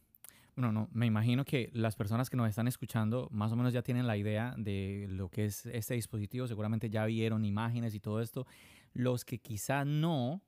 bueno, 0.55 0.71
no, 0.71 0.89
me 0.91 1.05
imagino 1.05 1.45
que 1.45 1.69
las 1.73 1.95
personas 1.95 2.31
que 2.31 2.38
nos 2.38 2.49
están 2.49 2.67
escuchando 2.67 3.27
más 3.29 3.51
o 3.51 3.55
menos 3.55 3.73
ya 3.73 3.83
tienen 3.83 4.07
la 4.07 4.17
idea 4.17 4.55
de 4.57 5.05
lo 5.07 5.29
que 5.29 5.45
es 5.45 5.67
este 5.67 5.93
dispositivo, 5.93 6.47
seguramente 6.47 6.89
ya 6.89 7.05
vieron 7.05 7.45
imágenes 7.45 7.93
y 7.93 7.99
todo 7.99 8.21
esto. 8.21 8.47
Los 8.91 9.23
que 9.23 9.38
quizá 9.38 9.85
no, 9.85 10.41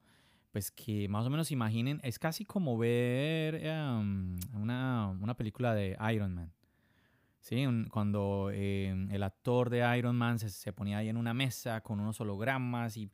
pues 0.52 0.72
que 0.72 1.08
más 1.08 1.26
o 1.26 1.30
menos 1.30 1.52
imaginen, 1.52 2.00
es 2.04 2.20
casi 2.20 2.46
como 2.46 2.78
ver 2.78 3.56
em, 3.56 4.38
una, 4.54 5.08
una, 5.08 5.36
película 5.36 5.74
de 5.74 5.98
Iron 6.14 6.34
Man. 6.34 6.52
¿Sí? 7.40 7.66
cuando 7.90 8.52
em, 8.54 9.10
el 9.10 9.24
actor 9.24 9.72
de 9.72 9.98
Iron 9.98 10.16
Man 10.16 10.38
se, 10.38 10.50
se, 10.50 10.72
ponía 10.74 11.00
ahí 11.00 11.10
en 11.10 11.18
una 11.18 11.34
mesa 11.34 11.82
con 11.82 12.00
unos 12.00 12.22
hologramas 12.22 12.98
y 12.98 13.10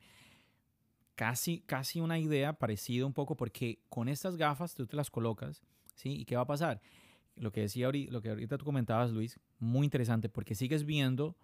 casi, 1.14 1.60
casi 1.62 1.98
una 2.00 2.18
idea 2.18 2.52
parecida 2.52 3.06
un 3.06 3.14
poco 3.14 3.36
porque 3.36 3.80
con 3.88 4.08
estas 4.08 4.36
gafas 4.36 4.74
tú 4.74 4.86
te 4.86 4.96
las 4.96 5.10
colocas, 5.10 5.62
¿sí? 5.94 6.10
¿Y 6.10 6.24
qué 6.26 6.36
va 6.36 6.42
a 6.42 6.46
pasar? 6.46 6.80
Lo 7.36 7.50
que 7.52 7.62
decía 7.62 7.86
ahorita, 7.86 8.12
lo 8.12 8.20
que 8.20 8.28
ahorita 8.28 8.58
tú 8.58 8.64
comentabas, 8.64 9.10
Luis, 9.10 9.40
muy 9.58 9.84
interesante 9.84 10.28
porque 10.28 10.54
sigues 10.54 10.84
viendo 10.84 11.36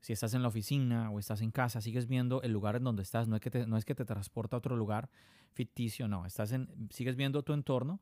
si 0.00 0.12
estás 0.12 0.32
en 0.34 0.42
la 0.42 0.48
oficina 0.48 1.10
o 1.10 1.18
estás 1.18 1.42
en 1.42 1.50
casa, 1.50 1.80
sigues 1.80 2.06
viendo 2.06 2.40
el 2.42 2.52
lugar 2.52 2.76
en 2.76 2.84
donde 2.84 3.02
estás. 3.02 3.28
No 3.28 3.36
es 3.36 3.42
que 3.42 3.50
te, 3.50 3.66
no 3.66 3.76
es 3.76 3.84
que 3.84 3.94
te 3.94 4.04
transporta 4.04 4.56
a 4.56 4.58
otro 4.58 4.76
lugar 4.76 5.10
ficticio, 5.52 6.08
no. 6.08 6.24
Estás 6.24 6.52
en, 6.52 6.68
sigues 6.90 7.16
viendo 7.16 7.42
tu 7.42 7.52
entorno 7.52 8.00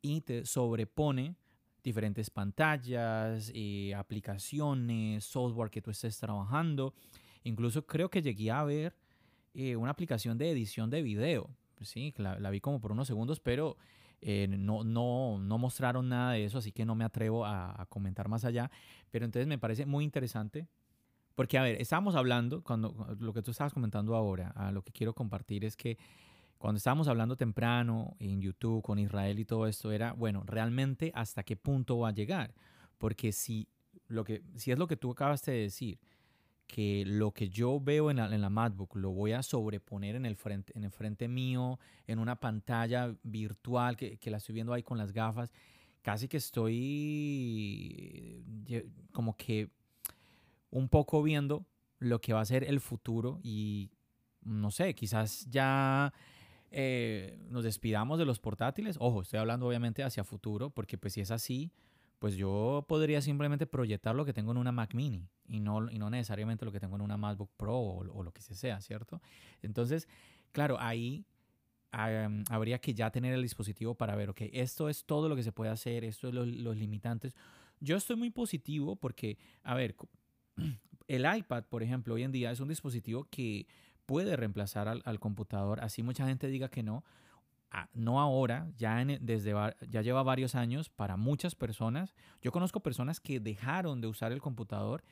y 0.00 0.20
te 0.20 0.46
sobrepone 0.46 1.36
diferentes 1.82 2.30
pantallas, 2.30 3.50
eh, 3.54 3.92
aplicaciones, 3.94 5.24
software 5.24 5.70
que 5.70 5.82
tú 5.82 5.90
estés 5.90 6.16
trabajando. 6.18 6.94
Incluso 7.42 7.84
creo 7.86 8.08
que 8.08 8.22
llegué 8.22 8.52
a 8.52 8.62
ver 8.62 8.94
eh, 9.52 9.74
una 9.74 9.90
aplicación 9.90 10.38
de 10.38 10.50
edición 10.50 10.90
de 10.90 11.02
video. 11.02 11.50
Sí, 11.80 12.14
la, 12.18 12.50
vi 12.50 12.60
como 12.60 12.80
por 12.80 12.92
unos 12.92 13.08
segundos, 13.08 13.40
pero 13.40 13.76
eh, 14.20 14.46
no, 14.48 14.84
no, 14.84 15.40
no 15.40 15.58
mostraron 15.58 16.08
nada 16.08 16.34
de 16.34 16.44
eso, 16.44 16.58
así 16.58 16.70
que 16.70 16.84
no 16.84 16.94
me 16.94 17.02
atrevo 17.04 17.44
a, 17.44 17.82
a 17.82 17.86
comentar 17.86 18.28
más 18.28 18.44
allá. 18.44 18.70
Pero 19.10 19.24
entonces 19.24 19.48
me 19.48 19.58
parece 19.58 19.84
muy 19.84 20.04
interesante 20.04 20.68
porque, 21.34 21.58
a 21.58 21.62
ver, 21.62 21.80
estábamos 21.80 22.14
hablando, 22.14 22.62
cuando 22.62 23.16
lo 23.18 23.32
que 23.32 23.42
tú 23.42 23.50
estabas 23.50 23.72
comentando 23.72 24.14
ahora, 24.14 24.48
a 24.50 24.72
lo 24.72 24.82
que 24.82 24.92
quiero 24.92 25.14
compartir 25.14 25.64
es 25.64 25.76
que 25.76 25.98
cuando 26.58 26.76
estábamos 26.76 27.08
hablando 27.08 27.36
temprano 27.36 28.14
en 28.20 28.40
YouTube 28.40 28.82
con 28.82 28.98
Israel 28.98 29.38
y 29.38 29.44
todo 29.44 29.66
esto, 29.66 29.90
era, 29.90 30.12
bueno, 30.12 30.44
realmente 30.46 31.10
hasta 31.14 31.42
qué 31.42 31.56
punto 31.56 31.98
va 31.98 32.10
a 32.10 32.12
llegar. 32.12 32.54
Porque 32.98 33.32
si, 33.32 33.68
lo 34.06 34.22
que, 34.22 34.44
si 34.54 34.70
es 34.70 34.78
lo 34.78 34.86
que 34.86 34.96
tú 34.96 35.10
acabas 35.10 35.42
de 35.42 35.54
decir, 35.54 35.98
que 36.68 37.04
lo 37.04 37.32
que 37.32 37.48
yo 37.48 37.80
veo 37.80 38.10
en 38.10 38.18
la, 38.18 38.32
en 38.32 38.40
la 38.40 38.48
MacBook 38.48 38.96
lo 38.96 39.10
voy 39.10 39.32
a 39.32 39.42
sobreponer 39.42 40.14
en 40.14 40.24
el, 40.24 40.36
frente, 40.36 40.72
en 40.76 40.84
el 40.84 40.90
frente 40.90 41.28
mío, 41.28 41.80
en 42.06 42.18
una 42.18 42.36
pantalla 42.36 43.14
virtual 43.24 43.96
que, 43.96 44.18
que 44.18 44.30
la 44.30 44.36
estoy 44.36 44.54
viendo 44.54 44.72
ahí 44.72 44.82
con 44.82 44.96
las 44.96 45.12
gafas, 45.12 45.52
casi 46.00 46.28
que 46.28 46.36
estoy 46.36 48.42
eh, 48.68 48.88
como 49.12 49.36
que 49.36 49.68
un 50.72 50.88
poco 50.88 51.22
viendo 51.22 51.64
lo 51.98 52.20
que 52.20 52.32
va 52.32 52.40
a 52.40 52.44
ser 52.44 52.64
el 52.64 52.80
futuro 52.80 53.38
y 53.44 53.92
no 54.40 54.72
sé, 54.72 54.94
quizás 54.94 55.46
ya 55.48 56.12
eh, 56.72 57.38
nos 57.48 57.62
despidamos 57.62 58.18
de 58.18 58.24
los 58.24 58.40
portátiles. 58.40 58.96
Ojo, 58.98 59.22
estoy 59.22 59.38
hablando 59.38 59.68
obviamente 59.68 60.02
hacia 60.02 60.24
futuro, 60.24 60.70
porque 60.70 60.98
pues 60.98 61.12
si 61.12 61.20
es 61.20 61.30
así, 61.30 61.70
pues 62.18 62.34
yo 62.34 62.84
podría 62.88 63.20
simplemente 63.20 63.66
proyectar 63.66 64.14
lo 64.14 64.24
que 64.24 64.32
tengo 64.32 64.50
en 64.50 64.58
una 64.58 64.72
Mac 64.72 64.94
mini 64.94 65.28
y 65.46 65.60
no, 65.60 65.90
y 65.90 65.98
no 65.98 66.08
necesariamente 66.08 66.64
lo 66.64 66.72
que 66.72 66.80
tengo 66.80 66.96
en 66.96 67.02
una 67.02 67.16
MacBook 67.16 67.50
Pro 67.56 67.78
o, 67.78 68.22
lo 68.22 68.32
que 68.32 68.40
sea, 68.40 68.80
¿cierto? 68.80 69.20
Entonces, 69.60 70.08
claro, 70.52 70.76
ahí 70.80 71.26
habría 71.90 72.80
que 72.80 72.94
ya 72.94 73.10
tener 73.10 73.34
el 73.34 73.42
dispositivo 73.42 73.94
para 73.94 74.16
ver, 74.16 74.30
ok, 74.30 74.40
esto 74.52 74.88
es 74.88 75.04
todo 75.04 75.28
lo 75.28 75.36
que 75.36 75.42
se 75.42 75.52
puede 75.52 75.70
hacer, 75.70 76.04
esto 76.04 76.28
es 76.28 76.34
los 76.34 76.76
limitantes. 76.76 77.36
Yo 77.80 77.96
estoy 77.96 78.16
muy 78.16 78.30
positivo 78.30 78.96
porque, 78.96 79.36
a 79.62 79.74
ver, 79.74 79.94
el 81.08 81.36
iPad, 81.36 81.64
por 81.64 81.82
ejemplo, 81.82 82.14
hoy 82.14 82.22
en 82.22 82.32
día 82.32 82.50
es 82.50 82.60
un 82.60 82.68
dispositivo 82.68 83.26
que 83.30 83.66
puede 84.06 84.36
reemplazar 84.36 84.88
al, 84.88 85.20
computador, 85.20 85.80
así 85.80 86.02
mucha 86.02 86.26
gente 86.26 86.48
diga 86.48 86.68
que 86.68 86.82
no. 86.82 87.04
Ah, 87.70 87.88
no 87.94 88.20
ahora, 88.20 88.70
ya, 88.76 89.02
desde, 89.02 89.54
ya 89.88 90.02
lleva 90.02 90.22
varios 90.22 90.54
años 90.54 90.90
para 90.90 91.16
muchas 91.16 91.54
personas. 91.54 92.14
Yo 92.42 92.52
conozco 92.52 92.80
personas 92.80 93.18
que 93.18 93.40
dejaron 93.40 94.02
de 94.02 94.08
usar 94.08 94.30
el 94.30 94.42
computador 94.42 95.02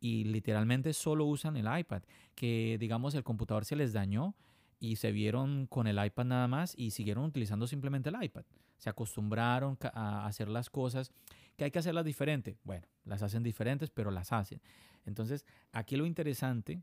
y 0.00 0.24
literalmente 0.24 0.92
solo 0.92 1.24
usan 1.24 1.56
el 1.56 1.66
iPad, 1.78 2.02
que 2.36 2.76
digamos 2.78 3.14
el 3.14 3.24
computador 3.24 3.64
se 3.64 3.74
les 3.74 3.92
dañó 3.92 4.36
y 4.78 4.96
se 4.96 5.12
vieron 5.12 5.66
con 5.66 5.86
el 5.86 6.04
iPad 6.04 6.26
nada 6.26 6.46
más 6.46 6.74
y 6.76 6.90
siguieron 6.90 7.24
utilizando 7.24 7.66
simplemente 7.66 8.10
el 8.10 8.22
iPad. 8.22 8.44
Se 8.76 8.90
acostumbraron 8.90 9.78
a 9.94 10.26
hacer 10.26 10.48
las 10.48 10.68
cosas 10.70 11.10
que 11.56 11.64
hay 11.64 11.70
que 11.70 11.78
hacerlas 11.78 12.04
diferentes. 12.04 12.56
Bueno, 12.64 12.86
las 13.04 13.22
hacen 13.22 13.42
diferentes, 13.42 13.90
pero 13.90 14.10
las 14.10 14.32
hacen. 14.32 14.60
Entonces, 15.06 15.44
aquí 15.72 15.96
lo 15.96 16.06
interesante 16.06 16.82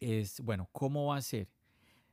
es, 0.00 0.40
bueno, 0.40 0.68
¿cómo 0.72 1.06
va 1.06 1.16
a 1.16 1.22
ser? 1.22 1.48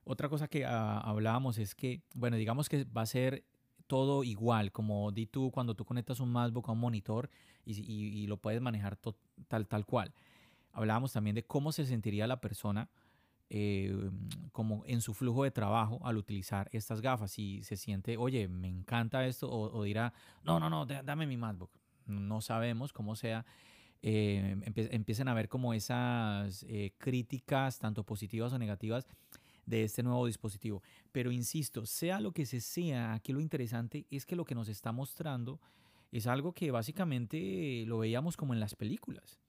Otra 0.03 0.29
cosa 0.29 0.48
que 0.48 0.65
ah, 0.65 1.00
hablábamos 1.00 1.57
es 1.57 1.74
que, 1.74 2.01
bueno, 2.13 2.38
digamos 2.38 2.69
que 2.69 2.84
va 2.86 3.01
a 3.01 3.07
ser 3.07 3.43
todo 3.88 4.24
igual, 4.24 4.72
como 4.72 5.12
di 5.12 5.27
tú 5.27 5.51
cuando 5.51 5.75
tú 5.75 5.86
conectas 5.86 6.19
un 6.19 6.31
MacBook 6.31 6.69
a 6.69 6.72
un 6.72 6.79
monitor 6.79 7.29
y, 7.65 8.27
lo 8.27 8.38
puedes 8.38 8.62
manejar 8.62 8.98
tal, 9.48 9.67
tal 9.67 9.86
cual. 9.86 10.13
Hablábamos 10.72 11.13
también 11.13 11.36
de 11.36 11.43
cómo 11.43 11.72
se 11.72 11.86
sentiría 11.86 12.27
la 12.27 12.41
persona 12.41 12.89
eh, 13.50 13.96
como 14.52 14.84
en 14.88 15.02
su 15.02 15.14
flujo 15.14 15.44
de 15.44 15.52
trabajo 15.52 16.00
al 16.04 16.18
utilizar 16.18 16.70
estas 16.72 17.02
gafas. 17.02 17.32
Si 17.32 17.64
se 17.64 17.78
siente, 17.78 18.18
oye, 18.18 18.48
me 18.48 18.68
encanta 18.68 19.25
esto, 19.25 19.50
o, 19.50 19.84
dirá, 19.84 20.14
no, 20.44 20.60
no, 20.60 20.70
no, 20.70 20.86
dame 20.86 21.28
mi 21.28 21.38
MacBook. 21.38 21.72
No 22.08 22.42
sabemos 22.42 22.94
cómo 22.94 23.16
sea. 23.16 23.46
Eh, 24.02 24.58
empiecen 24.92 25.28
a 25.28 25.34
ver 25.34 25.50
como 25.50 25.74
esas 25.74 26.64
eh, 26.68 26.94
críticas, 26.98 27.80
tanto 27.80 28.04
positivas 28.04 28.54
o 28.54 28.60
negativas, 28.60 29.08
de 29.66 29.84
este 29.84 30.04
nuevo 30.04 30.25
dispositivo. 30.28 30.84
Pero 31.12 31.32
insisto, 31.32 31.86
sea 31.86 32.20
lo 32.20 32.32
que 32.32 32.46
se 32.46 32.62
sea, 32.62 33.14
aquí 33.14 33.34
lo 33.34 33.40
interesante 33.40 34.06
es 34.12 34.25
que 34.25 34.36
lo 34.36 34.46
que 34.46 34.56
nos 34.56 34.70
está 34.70 34.92
mostrando 34.92 35.60
es 36.12 36.28
algo 36.28 36.54
que 36.54 36.72
básicamente 36.72 37.84
lo 37.88 38.00
veíamos 38.00 38.38
como 38.38 38.54
en 38.54 38.60
las 38.60 38.75
películas. 38.75 39.40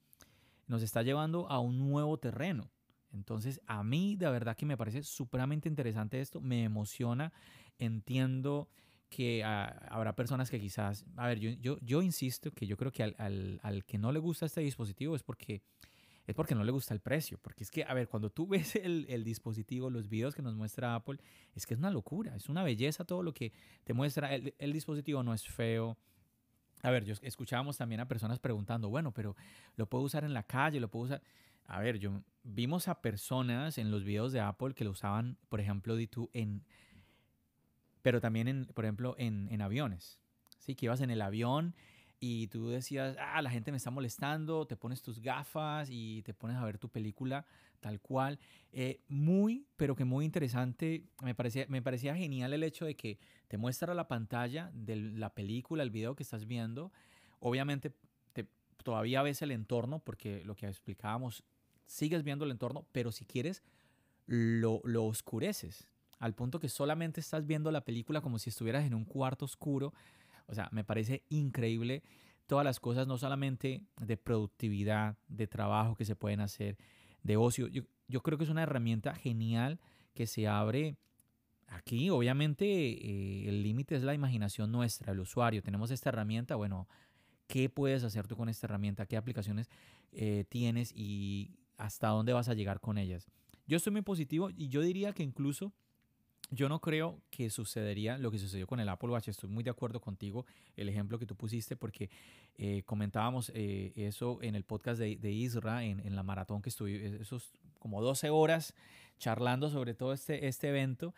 Nos 0.67 0.83
está 0.83 1.03
llevando 1.03 1.49
a 1.51 1.61
un 1.61 1.79
nuevo 1.79 2.19
terreno. 2.19 2.71
Entonces, 3.13 3.61
a 3.67 3.83
mí 3.83 4.17
de 4.17 4.31
verdad 4.31 4.57
que 4.57 4.67
me 4.67 4.77
parece 4.77 5.03
supremamente 5.03 5.69
interesante 5.69 6.21
esto, 6.21 6.41
me 6.41 6.65
emociona, 6.65 7.33
entiendo 7.79 8.69
que 9.09 9.45
ah, 9.45 9.87
habrá 9.89 10.15
personas 10.15 10.51
que 10.51 10.61
quizás, 10.61 11.05
a 11.17 11.27
ver, 11.27 11.39
yo, 11.39 12.03
insisto 12.03 12.51
que 12.51 12.67
yo 12.67 12.77
creo 12.77 12.93
que 12.93 13.03
al, 13.03 13.85
que 13.87 13.99
no 13.99 14.13
le 14.13 14.19
gusta 14.19 14.47
este 14.47 14.61
dispositivo 14.61 15.15
es 15.15 15.23
porque, 15.23 15.63
es 16.27 16.35
porque 16.35 16.55
no 16.55 16.65
le 16.65 16.73
gusta 16.73 16.93
el 16.93 17.01
precio, 17.01 17.39
porque 17.41 17.65
es 17.65 17.71
que, 17.71 17.85
a 17.85 17.95
ver, 17.95 18.09
cuando 18.09 18.31
tú 18.31 18.47
ves 18.49 18.77
el, 18.77 19.07
el 19.09 19.25
dispositivo, 19.25 19.91
los 19.91 20.09
videos 20.09 20.35
que 20.35 20.43
nos 20.43 20.55
muestra 20.55 20.95
Apple, 20.95 21.19
es 21.55 21.67
que 21.67 21.75
es 21.75 21.79
una 21.79 21.91
locura, 21.91 22.35
es 22.35 22.49
una 22.49 22.63
belleza 22.63 23.05
todo 23.05 23.23
lo 23.23 23.33
que 23.33 23.53
te 23.85 23.93
muestra, 23.95 24.35
el, 24.35 24.55
el 24.59 24.73
dispositivo 24.73 25.23
no 25.23 25.33
es 25.33 25.47
feo, 25.47 25.97
a 26.83 26.91
ver, 26.91 27.05
yo 27.05 27.15
escuchábamos 27.23 27.77
también 27.77 28.01
a 28.01 28.09
personas 28.09 28.39
preguntando, 28.39 28.89
bueno, 28.89 29.13
pero 29.13 29.35
lo 29.77 29.87
puedo 29.87 30.05
usar 30.05 30.25
en 30.25 30.35
la 30.35 30.43
calle, 30.43 30.79
lo 30.79 30.89
puedo 30.89 31.07
usar. 31.07 31.23
A 31.67 31.81
ver, 31.81 31.99
yo 31.99 32.23
vimos 32.43 32.89
a 32.89 33.01
personas 33.01 33.79
en 33.79 33.91
los 33.91 34.05
videos 34.05 34.33
de 34.33 34.41
Apple 34.41 34.75
que 34.75 34.85
lo 34.85 34.91
usaban, 34.91 35.37
por 35.49 35.61
ejemplo, 35.61 35.99
D2 35.99 36.31
en, 36.33 36.65
pero 38.03 38.21
también 38.21 38.49
en, 38.49 38.67
por 38.67 38.85
ejemplo, 38.85 39.15
en, 39.19 39.49
en 39.51 39.63
aviones. 39.63 40.21
Sí, 40.59 40.75
que 40.75 40.87
ibas 40.87 41.01
en 41.01 41.11
el 41.11 41.23
avión 41.23 41.75
y 42.19 42.47
tú 42.49 42.69
decías, 42.69 43.17
ah, 43.21 43.43
la 43.43 43.51
gente 43.51 43.71
me 43.71 43.77
está 43.77 43.91
molestando, 43.91 44.67
te 44.67 44.77
pones 44.77 45.03
tus 45.03 45.21
gafas 45.21 45.89
y 45.91 46.23
te 46.23 46.33
pones 46.33 46.57
a 46.57 46.65
ver 46.65 46.79
tu 46.79 46.89
película 46.89 47.45
tal 47.81 48.01
cual. 48.01 48.39
Eh, 48.73 49.01
muy, 49.09 49.67
pero 49.77 49.95
que 49.95 50.05
muy 50.05 50.25
interesante. 50.25 51.05
Me 51.23 51.35
parecía, 51.35 51.67
me 51.69 51.83
parecía 51.83 52.17
genial 52.17 52.53
el 52.53 52.63
hecho 52.63 52.85
de 52.85 52.97
que 52.97 53.19
te 53.49 53.59
muestra 53.59 53.95
la 53.95 54.09
pantalla 54.09 54.71
de 54.75 54.97
la 54.97 55.35
película, 55.35 55.83
el 55.83 55.91
video 55.91 56.17
que 56.17 56.23
estás 56.23 56.47
viendo. 56.47 56.93
Obviamente 57.39 57.93
te, 58.33 58.47
todavía 58.83 59.23
ves 59.23 59.43
el 59.43 59.51
entorno, 59.51 59.99
porque 59.99 60.45
lo 60.45 60.57
que 60.57 60.67
explicábamos, 60.67 61.45
sigues 61.87 62.23
viendo 62.23 62.45
el 62.45 62.51
entorno, 62.51 62.87
pero 62.93 63.13
si 63.13 63.25
quieres, 63.25 63.63
lo, 64.27 64.81
lo 64.85 65.05
oscureces. 65.05 65.87
Al 66.19 66.35
punto 66.35 66.61
que 66.61 66.69
solamente 66.69 67.21
estás 67.21 67.47
viendo 67.47 67.71
la 67.71 67.85
película 67.85 68.21
como 68.21 68.39
si 68.39 68.51
estuvieras 68.51 68.85
en 68.85 68.95
un 68.95 69.05
cuarto 69.05 69.45
oscuro 69.45 69.93
o 70.47 70.55
sea, 70.55 70.69
me 70.73 70.85
parece 70.85 71.23
increíble 71.29 72.03
todas 72.47 72.65
las 72.65 72.81
cosas, 72.81 73.07
no 73.07 73.19
solamente 73.19 73.83
de 74.01 74.17
productividad, 74.17 75.17
de 75.29 75.47
trabajo 75.47 75.97
que 75.97 76.05
se 76.05 76.17
pueden 76.17 76.41
hacer, 76.41 76.77
de 77.23 77.37
ocio. 77.37 77.67
Yo, 77.69 78.23
creo 78.23 78.39
que 78.39 78.45
es 78.45 78.51
una 78.51 78.63
herramienta 78.63 79.15
genial 79.15 79.81
que 80.15 80.27
se 80.27 80.47
abre 80.47 80.97
aquí. 81.67 82.11
Obviamente 82.11 82.65
eh, 82.67 83.49
el 83.49 83.63
límite 83.63 83.97
es 83.97 84.05
la 84.05 84.15
imaginación 84.15 84.71
nuestra, 84.71 85.13
el 85.13 85.21
usuario. 85.21 85.63
Tenemos 85.63 85.91
esta 85.91 86.11
herramienta, 86.11 86.55
bueno, 86.55 86.89
¿qué 87.49 87.69
puedes 87.69 88.05
hacer 88.05 88.29
tú 88.29 88.37
con 88.37 88.49
esta 88.49 88.69
herramienta? 88.69 89.07
¿Qué 89.07 89.17
aplicaciones 89.17 89.69
eh, 90.13 90.45
tienes 90.49 90.93
y 90.95 91.57
hasta 91.77 92.09
dónde 92.09 92.33
vas 92.33 92.49
a 92.49 92.55
llegar 92.55 92.81
con 92.81 92.99
ellas? 92.99 93.27
Yo 93.67 93.77
estoy 93.77 93.93
muy 93.93 94.03
positivo 94.03 94.51
y 94.51 94.69
yo 94.69 94.81
diría 94.81 95.13
que 95.13 95.23
incluso 95.23 95.73
yo 96.51 96.69
no 96.69 96.81
creo 96.81 97.21
que 97.31 97.51
sucedería 97.51 98.19
lo 98.19 98.31
que 98.31 98.39
sucedió 98.39 98.67
con 98.67 98.79
el 98.79 98.89
Apple 98.89 99.11
Watch. 99.11 99.29
Estoy 99.29 99.51
muy 99.51 99.65
de 99.65 99.71
acuerdo 99.71 100.01
contigo, 100.01 100.47
el 100.77 100.89
ejemplo 100.89 101.19
que 101.19 101.27
tú 101.27 101.35
pusiste, 101.35 101.77
porque 101.77 102.09
eh, 102.57 102.83
comentábamos 102.85 103.51
eh, 103.55 103.93
eso 103.97 104.39
en 104.43 104.55
el 104.55 104.63
podcast 104.63 105.01
de, 105.01 105.17
de 105.17 105.33
Isra, 105.33 105.85
en, 105.85 106.15
la 106.15 106.23
maratón 106.23 106.63
que 106.63 106.69
estuve, 106.69 107.21
esos 107.21 107.53
como 107.79 108.01
12 108.01 108.31
horas 108.31 108.75
charlando 109.19 109.71
sobre 109.71 109.95
todo 109.95 110.13
este, 110.13 110.47
este 110.47 110.69
evento. 110.69 111.15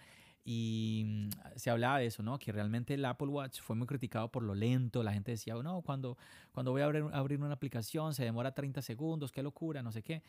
Y 0.51 1.05
mm, 1.05 1.29
se 1.57 1.69
hablaba 1.69 1.99
de 1.99 2.07
eso, 2.07 2.23
¿no? 2.23 2.39
Que 2.39 2.53
realmente 2.53 2.95
el 2.95 3.05
Apple 3.05 3.27
Watch 3.29 3.61
fue 3.61 3.77
muy 3.77 3.87
criticado 3.87 4.31
por 4.31 4.43
lo 4.43 4.55
lento. 4.55 5.03
La 5.03 5.13
gente 5.13 5.33
decía, 5.33 5.55
no, 5.57 5.83
cuando, 5.83 6.17
cuando 6.53 6.71
voy 6.71 6.81
a 6.81 6.87
abrir, 6.87 7.05
abrir 7.13 7.39
una 7.39 7.53
aplicación 7.53 8.15
se 8.15 8.25
demora 8.25 8.55
30 8.55 8.81
segundos, 8.81 9.31
qué 9.31 9.43
locura, 9.43 9.83
no 9.83 9.93
sé 9.93 10.03
qué. 10.03 10.23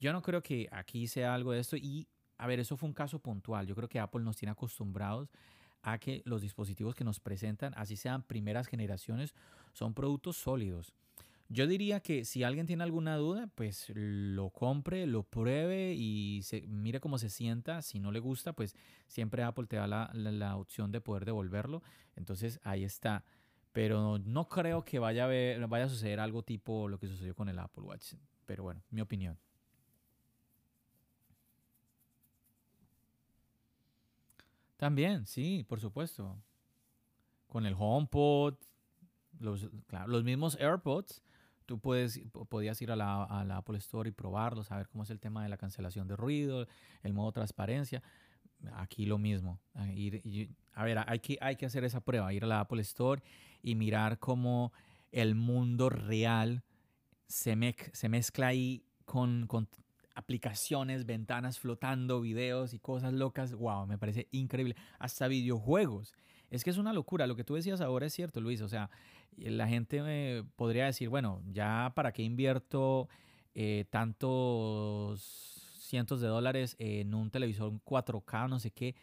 Yo 0.00 0.14
no 0.14 0.22
creo 0.22 0.42
que 0.42 0.66
aquí 0.72 1.06
sea 1.06 1.34
algo 1.34 1.52
de 1.52 1.58
esto. 1.60 1.76
Y 1.76 2.08
a 2.38 2.46
ver, 2.46 2.58
eso 2.58 2.78
fue 2.78 2.88
un 2.88 2.94
caso 2.94 3.18
puntual. 3.18 3.66
Yo 3.66 3.74
creo 3.74 3.86
que 3.86 4.00
Apple 4.00 4.22
nos 4.22 4.38
tiene 4.38 4.52
acostumbrados 4.52 5.28
a 5.82 5.98
que 5.98 6.22
los 6.24 6.40
dispositivos 6.40 6.94
que 6.94 7.04
nos 7.04 7.20
presentan, 7.20 7.74
así 7.76 7.96
sean 7.96 8.22
primeras 8.22 8.68
generaciones, 8.68 9.34
son 9.74 9.92
productos 9.92 10.38
sólidos. 10.38 10.94
Yo 11.48 11.68
diría 11.68 12.00
que 12.00 12.24
si 12.24 12.42
alguien 12.42 12.66
tiene 12.66 12.82
alguna 12.82 13.16
duda, 13.16 13.48
pues 13.54 13.92
lo 13.94 14.50
compre, 14.50 15.06
lo 15.06 15.22
pruebe 15.22 15.94
y 15.94 16.42
se, 16.42 16.62
mire 16.66 16.98
cómo 16.98 17.18
se 17.18 17.30
sienta. 17.30 17.82
Si 17.82 18.00
no 18.00 18.10
le 18.10 18.18
gusta, 18.18 18.52
pues 18.52 18.74
siempre 19.06 19.44
Apple 19.44 19.66
te 19.66 19.76
da 19.76 19.86
la, 19.86 20.10
la, 20.12 20.56
opción 20.56 20.90
de 20.90 21.00
poder 21.00 21.24
devolverlo. 21.24 21.82
Entonces 22.16 22.58
ahí 22.64 22.82
está. 22.82 23.24
Pero 23.72 24.18
no 24.18 24.48
creo 24.48 24.84
que 24.84 24.98
vaya 24.98 25.26
a, 25.26 25.66
vaya 25.66 25.84
a 25.84 25.88
suceder 25.88 26.18
algo 26.18 26.42
tipo 26.42 26.88
lo 26.88 26.98
que 26.98 27.06
sucedió 27.06 27.34
con 27.36 27.48
el 27.48 27.58
Apple 27.60 27.84
Watch. 27.84 28.14
Pero 28.44 28.64
bueno, 28.64 28.82
mi 28.90 29.00
opinión. 29.00 29.38
También, 34.76 35.26
sí, 35.26 35.64
por 35.68 35.80
supuesto. 35.80 36.36
Con 37.46 37.66
el 37.66 37.76
HomePod, 37.78 38.54
los, 39.38 39.68
los 40.06 40.24
mismos 40.24 40.56
AirPods, 40.60 41.22
tú 41.66 41.78
puedes, 41.78 42.20
podías 42.48 42.80
ir 42.80 42.90
a 42.90 42.96
la, 42.96 43.56
Apple 43.56 43.78
Store 43.78 44.08
y 44.08 44.12
probarlos, 44.12 44.70
a 44.70 44.76
ver 44.76 44.88
cómo 44.88 45.02
es 45.02 45.10
el 45.10 45.20
tema 45.20 45.42
de 45.42 45.48
la 45.48 45.56
cancelación 45.56 46.08
de 46.08 46.16
ruido, 46.16 46.66
el 47.02 47.12
modo 47.12 47.32
transparencia. 47.32 48.02
Aquí 48.74 49.04
lo 49.04 49.18
mismo. 49.18 49.60
a 49.74 50.84
ver, 50.84 50.98
hay 51.06 51.18
que, 51.18 51.36
hay 51.40 51.56
que 51.56 51.66
hacer 51.66 51.84
esa 51.84 52.00
prueba, 52.00 52.32
ir 52.32 52.44
a 52.44 52.46
la 52.46 52.60
Apple 52.60 52.80
Store 52.82 53.22
y 53.62 53.74
mirar 53.74 54.18
cómo 54.18 54.72
el 55.12 55.34
mundo 55.34 55.90
real 55.90 56.62
se, 57.26 57.54
se 57.92 58.08
mezcla 58.08 58.46
ahí 58.46 58.84
con, 59.04 59.46
con, 59.46 59.68
aplicaciones, 60.16 61.04
ventanas 61.04 61.58
flotando, 61.58 62.22
videos 62.22 62.72
y 62.72 62.78
cosas 62.78 63.12
locas. 63.12 63.54
Wow, 63.54 63.86
me 63.86 63.98
parece 63.98 64.28
increíble. 64.32 64.74
Hasta 64.98 65.28
videojuegos. 65.28 66.14
Es 66.50 66.64
que 66.64 66.70
es 66.70 66.78
una 66.78 66.94
locura. 66.94 67.26
Lo 67.26 67.36
que 67.36 67.44
tú 67.44 67.54
decías 67.54 67.82
ahora 67.82 68.06
es 68.06 68.14
cierto, 68.14 68.40
Luis. 68.40 68.62
O 68.62 68.68
sea, 68.68 68.90
la 69.38 69.68
gente 69.68 70.02
me 70.02 70.44
podría 70.56 70.86
decir, 70.86 71.08
bueno, 71.08 71.42
ya 71.52 71.92
para 71.94 72.12
qué 72.12 72.22
invierto 72.22 73.08
eh, 73.54 73.84
tantos 73.90 75.20
cientos 75.78 76.20
de 76.20 76.28
dólares 76.28 76.76
en 76.78 77.14
un 77.14 77.30
televisor 77.30 77.72
4K, 77.84 78.48
no 78.48 78.58
sé 78.58 78.70
qué. 78.70 78.94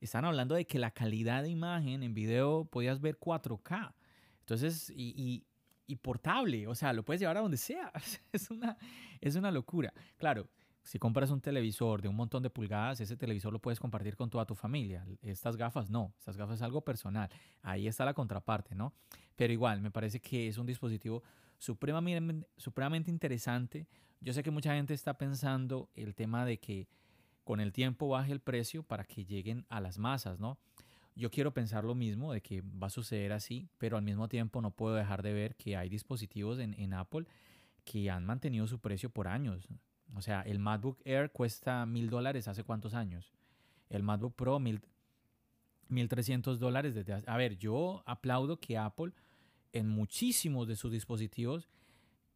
Están 0.00 0.24
hablando 0.24 0.54
de 0.54 0.66
que 0.66 0.78
la 0.78 0.90
calidad 0.90 1.42
de 1.42 1.50
imagen 1.50 2.02
en 2.02 2.14
video 2.14 2.64
podías 2.64 3.00
ver 3.00 3.18
4K. 3.18 3.94
Entonces, 4.40 4.92
y, 4.96 5.44
y 5.86 5.96
portable, 5.96 6.66
o 6.66 6.74
sea, 6.74 6.92
lo 6.92 7.04
puedes 7.04 7.20
llevar 7.20 7.36
a 7.36 7.40
donde 7.40 7.56
sea. 7.56 7.92
Es 8.32 8.50
una, 8.50 8.76
es 9.20 9.36
una 9.36 9.50
locura. 9.50 9.92
Claro, 10.16 10.48
si 10.84 10.98
compras 10.98 11.30
un 11.30 11.40
televisor 11.40 12.02
de 12.02 12.08
un 12.08 12.16
montón 12.16 12.42
de 12.42 12.50
pulgadas, 12.50 13.00
ese 13.00 13.16
televisor 13.16 13.52
lo 13.52 13.60
puedes 13.60 13.78
compartir 13.78 14.16
con 14.16 14.30
toda 14.30 14.44
tu 14.44 14.54
familia. 14.54 15.06
Estas 15.22 15.56
gafas 15.56 15.90
no, 15.90 16.12
estas 16.18 16.36
gafas 16.36 16.56
es 16.56 16.62
algo 16.62 16.82
personal. 16.82 17.30
Ahí 17.62 17.86
está 17.86 18.04
la 18.04 18.14
contraparte, 18.14 18.74
¿no? 18.74 18.92
Pero 19.36 19.52
igual, 19.52 19.80
me 19.80 19.90
parece 19.90 20.20
que 20.20 20.48
es 20.48 20.58
un 20.58 20.66
dispositivo 20.66 21.22
supremamente, 21.58 23.10
interesante. 23.10 23.86
Yo 24.20 24.32
sé 24.32 24.42
que 24.42 24.50
mucha 24.50 24.74
gente 24.74 24.92
está 24.92 25.16
pensando 25.16 25.88
el 25.94 26.14
tema 26.14 26.44
de 26.44 26.58
que 26.58 26.88
con 27.44 27.60
el 27.60 27.72
tiempo 27.72 28.08
baje 28.08 28.32
el 28.32 28.40
precio 28.40 28.82
para 28.82 29.04
que 29.04 29.24
lleguen 29.24 29.64
a 29.68 29.80
las 29.80 29.98
masas, 29.98 30.40
¿no? 30.40 30.58
Yo 31.14 31.30
quiero 31.30 31.52
pensar 31.52 31.84
lo 31.84 31.94
mismo, 31.94 32.32
de 32.32 32.40
que 32.40 32.62
va 32.62 32.86
a 32.86 32.90
suceder 32.90 33.32
así, 33.32 33.68
pero 33.78 33.96
al 33.96 34.02
mismo 34.02 34.28
tiempo 34.28 34.60
no 34.62 34.70
puedo 34.70 34.94
dejar 34.94 35.22
de 35.22 35.32
ver 35.32 35.54
que 35.56 35.76
hay 35.76 35.88
dispositivos 35.88 36.58
en 36.58 36.94
Apple 36.94 37.26
que 37.84 38.10
han 38.10 38.24
mantenido 38.24 38.66
su 38.66 38.78
precio 38.78 39.10
por 39.10 39.28
años. 39.28 39.68
O 40.14 40.22
sea, 40.22 40.42
el 40.42 40.58
MacBook 40.58 40.98
Air 41.04 41.30
cuesta 41.30 41.86
mil 41.86 42.10
dólares 42.10 42.48
hace 42.48 42.64
cuántos 42.64 42.94
años. 42.94 43.32
El 43.88 44.02
MacBook 44.02 44.34
Pro 44.34 44.58
mil, 44.58 44.80
1300 45.88 46.58
dólares 46.58 46.94
desde. 46.94 47.22
A 47.26 47.36
ver, 47.36 47.56
yo 47.58 48.02
aplaudo 48.06 48.58
que 48.58 48.78
Apple 48.78 49.12
en 49.72 49.88
muchísimos 49.88 50.68
de 50.68 50.76
sus 50.76 50.92
dispositivos 50.92 51.68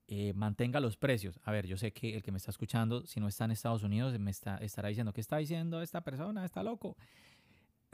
eh, 0.08 0.32
mantenga 0.34 0.80
los 0.80 0.96
precios. 0.96 1.40
A 1.42 1.50
ver, 1.50 1.66
yo 1.66 1.76
sé 1.76 1.92
que 1.92 2.14
el 2.14 2.22
que 2.22 2.30
me 2.30 2.38
está 2.38 2.50
escuchando, 2.50 3.06
si 3.06 3.18
no 3.18 3.28
está 3.28 3.44
en 3.44 3.50
Estados 3.50 3.82
Unidos, 3.82 4.18
me 4.18 4.30
está, 4.30 4.56
estará 4.58 4.88
diciendo, 4.88 5.12
¿qué 5.12 5.20
está 5.20 5.38
diciendo 5.38 5.82
esta 5.82 6.02
persona? 6.02 6.44
Está 6.44 6.62
loco. 6.62 6.96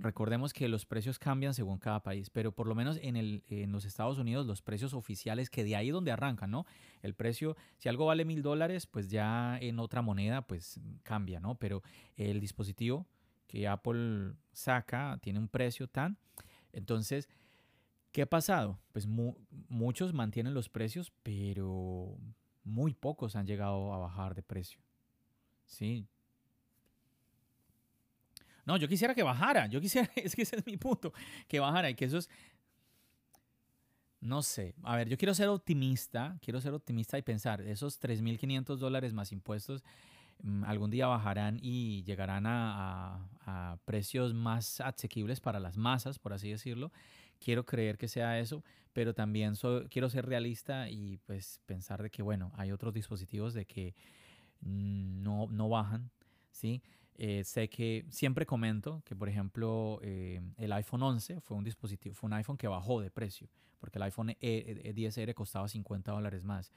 Recordemos 0.03 0.53
que 0.53 0.69
los 0.69 0.85
precios 0.85 1.21
cambian 1.21 1.55
según 1.55 1.79
cada 1.79 2.03
país, 2.03 2.29
pero 2.29 2.51
por 2.51 2.67
lo 2.67 2.75
menos 2.75 2.99
en, 3.03 3.15
el, 3.15 3.45
en 3.47 3.71
los 3.71 3.85
Estados 3.85 4.19
Unidos 4.19 4.47
los 4.47 4.61
precios 4.61 4.95
oficiales, 4.95 5.49
que 5.49 5.63
de 5.63 5.77
ahí 5.77 5.91
donde 5.91 6.11
arrancan, 6.11 6.51
¿no? 6.51 6.67
El 7.03 7.15
precio, 7.15 7.57
si 7.79 7.89
algo 7.89 8.07
vale 8.07 8.25
mil 8.25 8.43
dólares, 8.43 8.87
pues 8.87 9.11
ya 9.11 9.57
en 9.61 9.79
otra 9.79 10.03
moneda, 10.03 10.43
pues 10.43 10.81
cambia, 11.05 11.39
¿no? 11.39 11.55
Pero 11.55 11.85
el 12.17 12.41
dispositivo 12.41 13.07
que 13.47 13.69
Apple 13.69 14.35
saca 14.51 15.19
tiene 15.23 15.39
un 15.39 15.47
precio 15.47 15.87
tan... 15.87 16.19
Entonces, 16.73 17.29
¿qué 18.11 18.23
ha 18.23 18.27
pasado? 18.27 18.81
Pues 18.91 19.07
muchos 19.07 20.15
mantienen 20.15 20.53
los 20.53 20.69
precios, 20.69 21.13
pero 21.23 22.19
muy 22.65 22.93
pocos 22.93 23.37
han 23.37 23.47
llegado 23.47 23.95
a 23.95 23.99
bajar 23.99 24.35
de 24.35 24.43
precio. 24.43 24.81
Sí, 25.65 26.09
no, 28.65 28.77
yo 28.77 28.89
quisiera 28.89 29.15
que 29.15 29.23
bajara. 29.23 29.67
Yo 29.67 29.81
quisiera, 29.81 30.11
es 30.17 30.35
que 30.35 30.43
ese 30.43 30.57
es 30.57 30.67
mi 30.67 30.77
punto, 30.77 31.13
que 31.49 31.61
bajara 31.61 31.91
y 31.91 31.95
que 31.95 32.05
eso 32.05 32.19
es... 32.19 32.29
No 34.21 34.41
sé, 34.43 34.77
a 34.85 34.95
ver, 34.95 35.09
yo 35.09 35.19
quiero 35.19 35.35
ser 35.35 35.49
optimista, 35.49 36.39
quiero 36.41 36.61
ser 36.61 36.73
optimista 36.75 37.19
y 37.19 37.23
pensar, 37.23 37.61
esos 37.63 38.01
3.500 38.01 38.77
dólares 38.77 39.13
más 39.13 39.33
impuestos 39.33 39.83
mm, 40.45 40.63
algún 40.63 40.93
día 40.93 41.09
bajarán 41.09 41.59
y 41.61 42.05
llegarán 42.05 42.45
a, 42.47 43.29
precios 43.85 44.33
más 44.33 44.81
asequibles 44.81 45.41
para 45.41 45.59
las 45.59 45.77
masas, 45.77 46.21
por 46.21 46.33
así 46.33 46.51
decirlo, 46.51 46.93
quiero 47.41 47.67
creer 47.67 47.99
que 47.99 48.07
sea 48.07 48.39
eso, 48.39 48.63
pero 48.93 49.13
también 49.13 49.55
quiero 49.91 50.09
ser 50.09 50.25
realista 50.25 50.89
y 50.89 51.17
pues 51.27 51.61
pensar 51.67 52.01
de 52.01 52.11
que, 52.11 52.23
bueno, 52.23 52.53
hay 52.55 52.71
otros 52.71 52.95
dispositivos 52.95 53.55
de 53.55 53.65
que 53.65 53.97
no, 54.61 55.49
no 55.51 55.69
bajan, 55.69 56.13
¿sí? 56.53 56.81
Eh, 57.17 57.45
sé 57.45 57.69
que 57.69 58.05
siempre 58.09 58.47
comento 58.47 59.03
que, 59.05 59.15
por 59.15 59.29
ejemplo, 59.29 60.01
eh, 60.03 60.41
el 60.57 60.73
iPhone 60.73 61.03
11 61.03 61.41
fue 61.41 61.57
un 61.57 61.65
dispositivo, 61.65 62.15
fue 62.15 62.29
un 62.29 62.35
iPhone 62.35 62.57
que 62.57 62.69
bajó 62.69 63.01
de 63.01 63.11
precio, 63.11 63.49
porque 63.81 63.99
el 63.99 64.05
iPhone 64.05 64.31
e, 64.41 64.93
10R 64.95 65.29
e 65.29 65.35
costaba 65.35 65.69
50 65.69 66.11
dólares 66.11 66.43
más, 66.43 66.73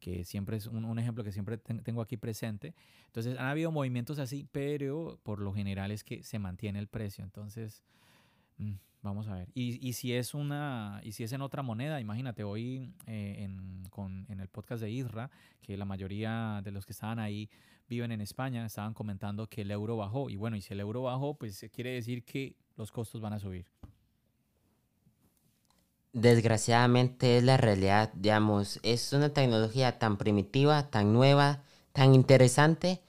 que 0.00 0.24
siempre 0.24 0.56
es 0.56 0.66
un, 0.66 0.98
ejemplo 0.98 1.22
que 1.22 1.32
siempre 1.32 1.56
tengo 1.58 2.02
aquí 2.02 2.16
presente. 2.16 2.74
Entonces, 3.06 3.38
han 3.38 3.46
habido 3.46 3.70
movimientos 3.70 4.18
así, 4.18 4.46
pero 4.50 5.18
por 5.22 5.40
lo 5.40 5.54
general 5.54 5.90
es 5.90 6.04
que 6.04 6.22
se 6.22 6.38
mantiene 6.38 6.78
el 6.78 6.88
precio. 6.88 7.24
Entonces, 7.24 7.82
mm, 8.58 8.74
Vamos 9.06 9.28
a 9.28 9.34
ver. 9.34 9.48
Y, 9.54 9.92
si 9.92 10.14
es 10.14 10.34
una, 10.34 11.00
y 11.04 11.12
si 11.12 11.22
es 11.22 11.30
en 11.30 11.40
otra 11.40 11.62
moneda, 11.62 12.00
imagínate, 12.00 12.42
hoy 12.42 12.92
eh, 13.06 13.36
en, 13.38 13.84
con, 13.88 14.26
en 14.28 14.40
el 14.40 14.48
podcast 14.48 14.82
de 14.82 14.90
Isra, 14.90 15.30
que 15.62 15.76
la 15.76 15.84
mayoría 15.84 16.60
de 16.64 16.72
los 16.72 16.84
que 16.84 16.92
estaban 16.92 17.20
ahí 17.20 17.48
viven 17.88 18.10
en 18.10 18.20
España, 18.20 18.66
estaban 18.66 18.94
comentando 18.94 19.48
que 19.48 19.62
el 19.62 19.70
euro 19.70 19.96
bajó. 19.96 20.28
Y 20.28 20.34
bueno, 20.34 20.56
y 20.56 20.60
si 20.60 20.74
el 20.74 20.80
euro 20.80 21.02
bajó, 21.02 21.34
pues 21.34 21.64
quiere 21.72 21.92
decir 21.92 22.24
que 22.24 22.56
los 22.76 22.90
costos 22.90 23.20
van 23.20 23.34
a 23.34 23.38
subir. 23.38 23.66
Desgraciadamente 26.12 27.38
es 27.38 27.44
la 27.44 27.58
realidad, 27.58 28.12
digamos, 28.12 28.80
es 28.82 29.12
una 29.12 29.28
tecnología 29.28 30.00
tan 30.00 30.16
primitiva, 30.16 30.90
tan 30.90 31.12
nueva, 31.12 31.62
tan 31.92 32.12
interesante, 32.12 33.02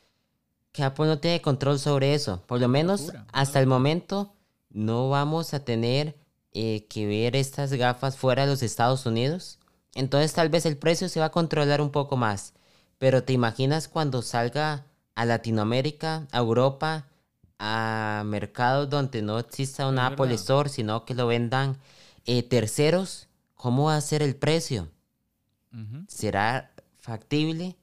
que 0.71 0.83
Apple 0.83 1.07
no 1.07 1.17
tiene 1.17 1.41
control 1.41 1.79
sobre 1.79 2.13
eso. 2.13 2.43
Por 2.45 2.62
lo 2.62 2.67
menos 2.67 3.12
hasta 3.33 3.60
el 3.60 3.65
momento 3.65 4.37
no 4.78 5.10
vamos 5.10 5.56
a 5.56 5.66
tener 5.66 6.16
eh, 6.54 6.86
que 6.88 7.08
ver 7.08 7.36
estas 7.36 7.74
gafas 7.74 8.16
fuera 8.16 8.44
de 8.44 8.52
los 8.52 8.62
Estados 8.62 9.08
Unidos. 9.08 9.58
Entonces 9.96 10.34
tal 10.34 10.50
vez 10.50 10.68
el 10.68 10.78
precio 10.78 11.10
se 11.10 11.20
va 11.20 11.26
a 11.28 11.32
controlar 11.32 11.82
un 11.82 11.90
poco 11.90 12.16
más. 12.16 12.54
Pero 13.00 13.24
te 13.24 13.34
imaginas 13.34 13.88
cuando 13.88 14.22
salga 14.22 14.86
a 15.16 15.26
Latinoamérica, 15.26 16.28
a 16.32 16.38
Europa, 16.38 17.08
a 17.58 18.22
mercados 18.28 18.88
donde 18.88 19.24
no 19.24 19.40
exista 19.40 19.88
un 19.88 19.98
Apple 19.98 20.32
Store, 20.36 20.70
sino 20.70 21.06
que 21.06 21.16
lo 21.16 21.26
vendan 21.26 21.78
eh, 22.28 22.44
terceros, 22.44 23.30
¿cómo 23.56 23.86
va 23.86 23.96
a 23.96 24.02
ser 24.02 24.22
el 24.22 24.36
precio? 24.36 24.90
¿Será 26.08 26.72
factible 27.00 27.76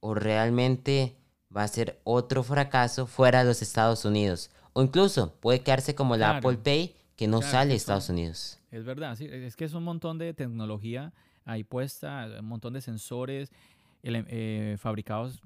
o 0.00 0.14
realmente 0.14 1.16
va 1.54 1.64
a 1.64 1.68
ser 1.68 2.00
otro 2.04 2.42
fracaso 2.42 3.06
fuera 3.06 3.40
de 3.40 3.44
los 3.44 3.60
Estados 3.60 4.06
Unidos? 4.06 4.50
O 4.72 4.82
incluso 4.82 5.34
puede 5.40 5.60
quedarse 5.60 5.94
como 5.94 6.16
la 6.16 6.38
Apple 6.38 6.58
Pay 6.58 6.94
que 7.16 7.26
no 7.26 7.42
sale 7.42 7.70
de 7.70 7.76
Estados 7.76 8.08
Unidos. 8.08 8.58
Es 8.70 8.84
verdad, 8.84 9.16
sí, 9.16 9.26
es 9.30 9.56
que 9.56 9.64
es 9.64 9.74
un 9.74 9.82
montón 9.82 10.18
de 10.18 10.34
tecnología 10.34 11.12
ahí 11.44 11.64
puesta, 11.64 12.28
un 12.38 12.46
montón 12.46 12.74
de 12.74 12.80
sensores 12.80 13.50
eh, 14.02 14.76
fabricados 14.78 15.40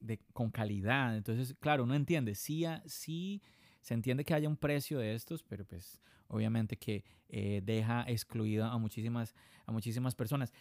de, 0.00 0.18
con 0.32 0.50
calidad. 0.50 1.16
Entonces, 1.16 1.54
claro, 1.60 1.84
uno 1.84 1.94
entiende, 1.94 2.34
sí, 2.34 2.64
sí 2.86 3.42
se 3.80 3.94
entiende 3.94 4.24
que 4.24 4.34
haya 4.34 4.48
un 4.48 4.56
precio 4.56 4.98
de 4.98 5.14
estos, 5.14 5.42
pero 5.42 5.64
pues 5.64 6.00
obviamente 6.28 6.76
que 6.76 7.04
eh, 7.28 7.60
deja 7.64 8.04
excluida 8.08 8.72
a 8.72 8.78
muchísimas, 8.78 9.34
a 9.66 9.72
muchísimas 9.72 10.14
personas. 10.14 10.52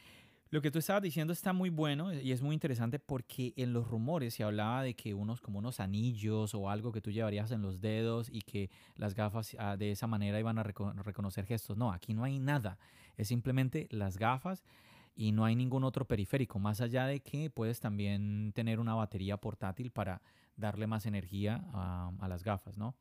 Lo 0.51 0.61
que 0.61 0.71
tú 0.71 0.79
estabas 0.79 1.03
diciendo 1.03 1.31
está 1.31 1.53
muy 1.53 1.69
bueno 1.69 2.11
y 2.11 2.31
es 2.31 2.41
muy 2.41 2.55
interesante 2.55 2.97
porque 2.97 3.53
en 3.55 3.71
los 3.71 3.87
rumores 3.87 4.33
se 4.33 4.43
hablaba 4.43 4.81
de 4.81 4.95
que 4.95 5.13
unos 5.13 5.41
como 5.41 5.59
unos 5.59 5.79
anillos 5.79 6.55
o 6.55 6.71
algo 6.71 6.91
que 6.91 7.01
tú 7.01 7.11
llevarías 7.11 7.51
en 7.51 7.61
los 7.61 7.81
dedos 7.81 8.29
y 8.31 8.41
que 8.41 8.71
las 8.95 9.13
gafas 9.13 9.55
ah, 9.59 9.77
de 9.77 9.91
esa 9.91 10.07
manera 10.07 10.39
iban 10.39 10.57
a 10.57 10.63
reconocer 10.63 11.45
gestos. 11.45 11.77
No, 11.77 11.91
aquí 11.91 12.15
no 12.15 12.23
hay 12.23 12.39
nada. 12.39 12.79
Es 13.15 13.27
simplemente 13.27 13.87
las 13.91 14.17
gafas 14.17 14.63
y 15.15 15.33
no 15.33 15.45
hay 15.45 15.55
ningún 15.55 15.83
otro 15.83 16.05
periférico, 16.05 16.57
más 16.57 16.81
allá 16.81 17.05
de 17.05 17.19
que 17.19 17.51
puedes 17.51 17.79
también 17.79 18.51
tener 18.55 18.79
una 18.79 18.95
batería 18.95 19.37
portátil 19.37 19.91
para 19.91 20.21
darle 20.55 20.87
más 20.87 21.05
energía 21.05 21.63
a, 21.73 22.27
las 22.27 22.43
gafas, 22.43 22.75
¿no? 22.75 22.95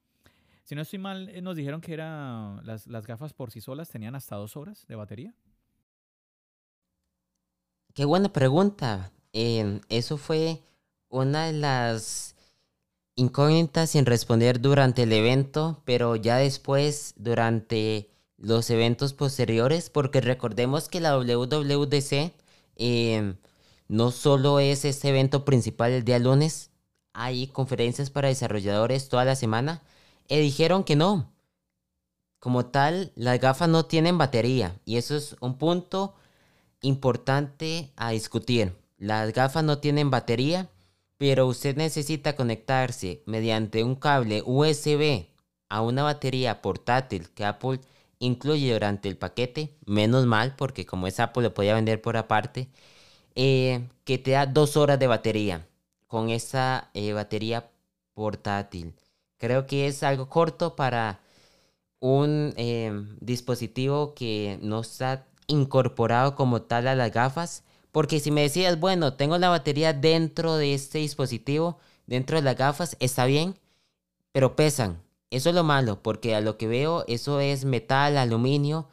Si 0.64 0.74
no 0.74 0.82
estoy 0.82 0.98
mal, 0.98 1.30
eh, 1.30 1.40
nos 1.40 1.56
dijeron 1.56 1.80
que 1.80 1.94
era, 1.94 2.60
las, 2.62 2.86
las 2.88 3.06
gafas 3.06 3.32
por 3.32 3.50
sí 3.50 3.62
solas 3.62 3.88
tenían 3.88 4.14
hasta 4.14 4.36
dos 4.36 4.54
horas 4.56 4.86
de 4.86 4.96
batería. 4.96 5.34
Qué 7.98 8.04
buena 8.04 8.32
pregunta. 8.32 9.10
Em, 9.32 9.80
eso 9.88 10.18
fue 10.18 10.62
una 11.08 11.46
de 11.46 11.52
las 11.52 12.36
incógnitas 13.16 13.90
sin 13.90 14.06
responder 14.06 14.60
durante 14.60 15.02
el 15.02 15.12
evento, 15.12 15.82
pero 15.84 16.14
ya 16.14 16.36
después, 16.36 17.14
durante 17.16 18.08
los 18.36 18.70
eventos 18.70 19.14
posteriores, 19.14 19.90
porque 19.90 20.20
recordemos 20.20 20.88
que 20.88 21.00
la 21.00 21.18
WWDC 21.18 22.34
em, 22.76 23.36
no 23.88 24.12
solo 24.12 24.60
es 24.60 24.84
este 24.84 25.08
evento 25.08 25.44
principal 25.44 25.90
el 25.90 26.04
día 26.04 26.20
lunes, 26.20 26.70
hay 27.14 27.48
conferencias 27.48 28.10
para 28.10 28.28
desarrolladores 28.28 29.08
toda 29.08 29.24
la 29.24 29.34
semana, 29.34 29.82
y 30.28 30.38
dijeron 30.38 30.84
que 30.84 30.94
no. 30.94 31.32
Como 32.38 32.66
tal, 32.66 33.10
las 33.16 33.40
gafas 33.40 33.68
no 33.68 33.86
tienen 33.86 34.18
batería, 34.18 34.80
y 34.84 34.98
eso 34.98 35.16
es 35.16 35.34
un 35.40 35.58
punto 35.58 36.14
importante 36.82 37.92
a 37.96 38.10
discutir. 38.10 38.74
Las 38.98 39.32
gafas 39.32 39.64
no 39.64 39.78
tienen 39.78 40.10
batería, 40.10 40.70
pero 41.16 41.46
usted 41.46 41.76
necesita 41.76 42.36
conectarse 42.36 43.22
mediante 43.26 43.84
un 43.84 43.96
cable 43.96 44.42
USB 44.44 45.26
a 45.68 45.82
una 45.82 46.02
batería 46.02 46.62
portátil 46.62 47.30
que 47.30 47.44
Apple 47.44 47.80
incluye 48.18 48.72
durante 48.72 49.08
el 49.08 49.16
paquete. 49.16 49.76
Menos 49.86 50.26
mal, 50.26 50.56
porque 50.56 50.86
como 50.86 51.06
es 51.06 51.20
Apple 51.20 51.44
lo 51.44 51.54
podía 51.54 51.74
vender 51.74 52.00
por 52.02 52.16
aparte. 52.16 52.68
Eh, 53.34 53.88
que 54.04 54.18
te 54.18 54.32
da 54.32 54.46
dos 54.46 54.76
horas 54.76 54.98
de 54.98 55.06
batería 55.06 55.68
con 56.08 56.30
esa 56.30 56.90
eh, 56.94 57.12
batería 57.12 57.70
portátil. 58.14 58.94
Creo 59.38 59.66
que 59.66 59.86
es 59.86 60.02
algo 60.02 60.28
corto 60.28 60.74
para 60.76 61.20
un 62.00 62.54
eh, 62.56 62.92
dispositivo 63.20 64.14
que 64.14 64.58
no 64.62 64.80
está 64.80 65.27
incorporado 65.48 66.36
como 66.36 66.62
tal 66.62 66.86
a 66.88 66.94
las 66.94 67.12
gafas. 67.12 67.64
Porque 67.92 68.20
si 68.20 68.30
me 68.30 68.42
decías, 68.42 68.78
bueno, 68.78 69.14
tengo 69.14 69.38
la 69.38 69.48
batería 69.48 69.92
dentro 69.92 70.56
de 70.56 70.74
este 70.74 70.98
dispositivo, 70.98 71.78
dentro 72.06 72.36
de 72.36 72.42
las 72.42 72.56
gafas, 72.56 72.96
está 73.00 73.24
bien, 73.26 73.58
pero 74.32 74.56
pesan. 74.56 75.02
Eso 75.30 75.50
es 75.50 75.54
lo 75.54 75.64
malo, 75.64 76.02
porque 76.02 76.34
a 76.34 76.40
lo 76.40 76.56
que 76.58 76.68
veo, 76.68 77.04
eso 77.08 77.40
es 77.40 77.64
metal, 77.64 78.16
aluminio, 78.16 78.88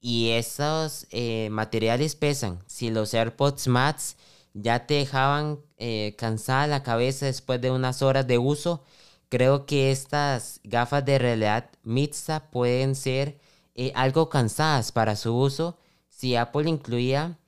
y 0.00 0.30
esos 0.30 1.06
eh, 1.10 1.48
materiales 1.50 2.16
pesan. 2.16 2.62
Si 2.66 2.90
los 2.90 3.14
AirPods 3.14 3.68
Max 3.68 4.16
ya 4.54 4.86
te 4.86 4.94
dejaban 4.94 5.60
eh, 5.78 6.14
cansada 6.18 6.66
la 6.66 6.82
cabeza 6.82 7.26
después 7.26 7.60
de 7.60 7.70
unas 7.70 8.02
horas 8.02 8.26
de 8.26 8.38
uso, 8.38 8.82
creo 9.28 9.66
que 9.66 9.90
estas 9.92 10.60
gafas 10.64 11.04
de 11.04 11.18
realidad 11.18 11.70
mixta 11.84 12.50
pueden 12.50 12.94
ser 12.94 13.38
eh, 13.80 13.92
algo 13.94 14.28
cansadas 14.28 14.92
para 14.92 15.16
su 15.16 15.34
uso 15.34 15.78
si 16.10 16.36
Apple 16.36 16.68
incluía 16.68 17.38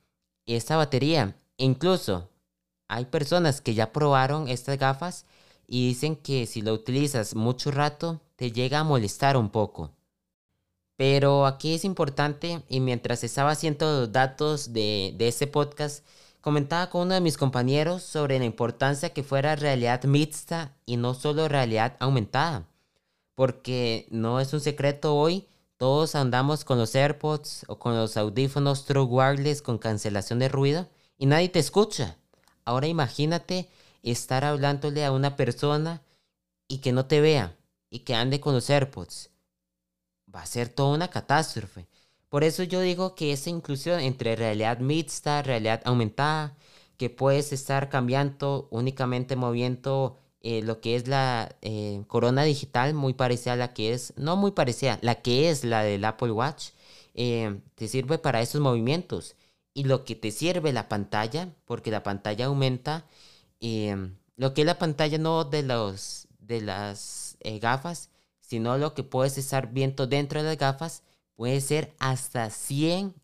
esta 0.47 0.75
batería. 0.75 1.35
Incluso 1.57 2.27
hay 2.87 3.05
personas 3.05 3.61
que 3.61 3.75
ya 3.75 3.93
probaron 3.93 4.47
estas 4.47 4.79
gafas 4.79 5.27
y 5.67 5.89
dicen 5.89 6.15
que 6.15 6.47
si 6.47 6.63
lo 6.63 6.73
utilizas 6.73 7.35
mucho 7.35 7.69
rato 7.69 8.19
te 8.35 8.51
llega 8.51 8.79
a 8.79 8.83
molestar 8.83 9.37
un 9.37 9.51
poco. 9.51 9.91
Pero 10.95 11.45
aquí 11.45 11.75
es 11.75 11.85
importante 11.85 12.63
y 12.67 12.79
mientras 12.79 13.23
estaba 13.23 13.51
haciendo 13.51 13.99
los 13.99 14.11
datos 14.11 14.73
de, 14.73 15.13
de 15.15 15.27
este 15.27 15.45
podcast, 15.45 16.03
comentaba 16.41 16.89
con 16.89 17.03
uno 17.03 17.13
de 17.13 17.21
mis 17.21 17.37
compañeros 17.37 18.01
sobre 18.01 18.39
la 18.39 18.45
importancia 18.45 19.13
que 19.13 19.21
fuera 19.21 19.55
realidad 19.55 20.03
mixta 20.05 20.75
y 20.87 20.97
no 20.97 21.13
solo 21.13 21.47
realidad 21.47 21.95
aumentada. 21.99 22.65
Porque 23.35 24.07
no 24.09 24.39
es 24.39 24.51
un 24.51 24.61
secreto 24.61 25.15
hoy 25.15 25.47
todos 25.83 26.15
andamos 26.15 26.63
con 26.63 26.77
los 26.77 26.95
AirPods 26.95 27.65
o 27.67 27.77
con 27.77 27.93
los 27.97 28.15
audífonos 28.15 28.85
True 28.85 29.03
Wireless 29.03 29.61
con 29.61 29.77
cancelación 29.77 30.39
de 30.39 30.47
ruido 30.47 30.87
y 31.17 31.25
nadie 31.25 31.49
te 31.49 31.59
escucha. 31.59 32.15
Ahora 32.63 32.87
imagínate 32.87 33.67
estar 34.01 34.45
hablándole 34.45 35.03
a 35.03 35.11
una 35.11 35.35
persona 35.35 36.01
y 36.69 36.77
que 36.77 36.93
no 36.93 37.07
te 37.07 37.19
vea 37.19 37.57
y 37.89 37.99
que 37.99 38.15
ande 38.15 38.39
con 38.39 38.53
los 38.53 38.69
AirPods. 38.69 39.31
Va 40.33 40.43
a 40.43 40.45
ser 40.45 40.69
toda 40.69 40.95
una 40.95 41.09
catástrofe. 41.09 41.89
Por 42.29 42.45
eso 42.45 42.63
yo 42.63 42.79
digo 42.79 43.13
que 43.13 43.33
esa 43.33 43.49
inclusión 43.49 43.99
entre 43.99 44.37
realidad 44.37 44.77
mixta, 44.79 45.41
realidad 45.41 45.81
aumentada, 45.83 46.55
que 46.95 47.09
puedes 47.09 47.51
estar 47.51 47.89
cambiando 47.89 48.69
únicamente 48.71 49.35
moviendo 49.35 50.17
eh, 50.43 50.61
lo 50.61 50.81
que 50.81 50.95
es 50.95 51.07
la 51.07 51.55
eh, 51.61 52.03
corona 52.07 52.43
digital, 52.43 52.93
muy 52.93 53.13
parecida 53.13 53.53
a 53.53 53.55
la 53.55 53.73
que 53.73 53.93
es, 53.93 54.13
no 54.17 54.35
muy 54.35 54.51
parecida, 54.51 54.99
la 55.01 55.21
que 55.21 55.49
es 55.49 55.63
la 55.63 55.83
del 55.83 56.03
Apple 56.05 56.31
Watch, 56.31 56.71
eh, 57.13 57.59
te 57.75 57.87
sirve 57.87 58.17
para 58.17 58.41
esos 58.41 58.61
movimientos. 58.61 59.35
Y 59.73 59.85
lo 59.85 60.05
que 60.05 60.15
te 60.15 60.31
sirve 60.31 60.73
la 60.73 60.89
pantalla, 60.89 61.49
porque 61.65 61.91
la 61.91 62.03
pantalla 62.03 62.47
aumenta, 62.47 63.05
lo 64.35 64.53
que 64.53 64.61
es 64.61 64.67
la 64.67 64.77
pantalla 64.77 65.17
no 65.17 65.45
de, 65.45 65.63
los, 65.63 66.27
de 66.39 66.61
las 66.61 67.37
gafas, 67.61 68.09
sino 68.39 68.77
lo 68.77 68.93
que 68.93 69.03
puedes 69.03 69.37
estar 69.37 69.71
viendo 69.71 70.07
dentro 70.07 70.41
de 70.41 70.49
las 70.49 70.57
gafas, 70.57 71.03
puede 71.35 71.61
ser 71.61 71.95
hasta 71.99 72.49
100 72.49 73.15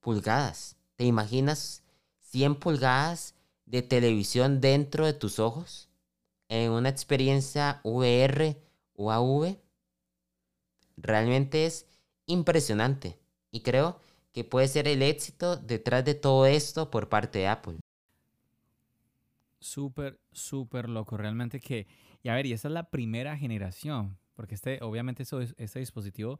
pulgadas. 0.00 0.76
¿Te 0.96 1.04
imaginas 1.04 1.82
100 2.30 2.56
pulgadas 2.56 3.34
de 3.66 3.82
televisión 3.82 4.60
dentro 4.60 5.06
de 5.06 5.12
tus 5.12 5.38
ojos? 5.38 5.91
En 6.54 6.70
una 6.72 6.90
experiencia 6.90 7.80
VR 7.82 8.58
o 8.94 9.10
AV. 9.10 9.56
Realmente 10.98 11.64
es 11.64 11.86
impresionante. 12.26 13.18
Y 13.50 13.62
creo 13.62 13.98
que 14.34 14.44
puede 14.44 14.68
ser 14.68 14.86
el 14.86 15.00
éxito 15.00 15.56
detrás 15.56 16.04
de 16.04 16.14
todo 16.14 16.44
esto 16.44 16.90
por 16.90 17.08
parte 17.08 17.38
de 17.38 17.48
Apple. 17.48 17.78
Súper, 19.60 20.20
súper 20.30 20.90
loco. 20.90 21.16
Realmente 21.16 21.58
que... 21.58 21.86
Y 22.22 22.28
a 22.28 22.34
ver, 22.34 22.44
y 22.44 22.52
esta 22.52 22.68
es 22.68 22.74
la 22.74 22.90
primera 22.90 23.34
generación. 23.38 24.18
Porque 24.34 24.54
este, 24.54 24.78
obviamente 24.82 25.24
este 25.56 25.78
dispositivo 25.78 26.38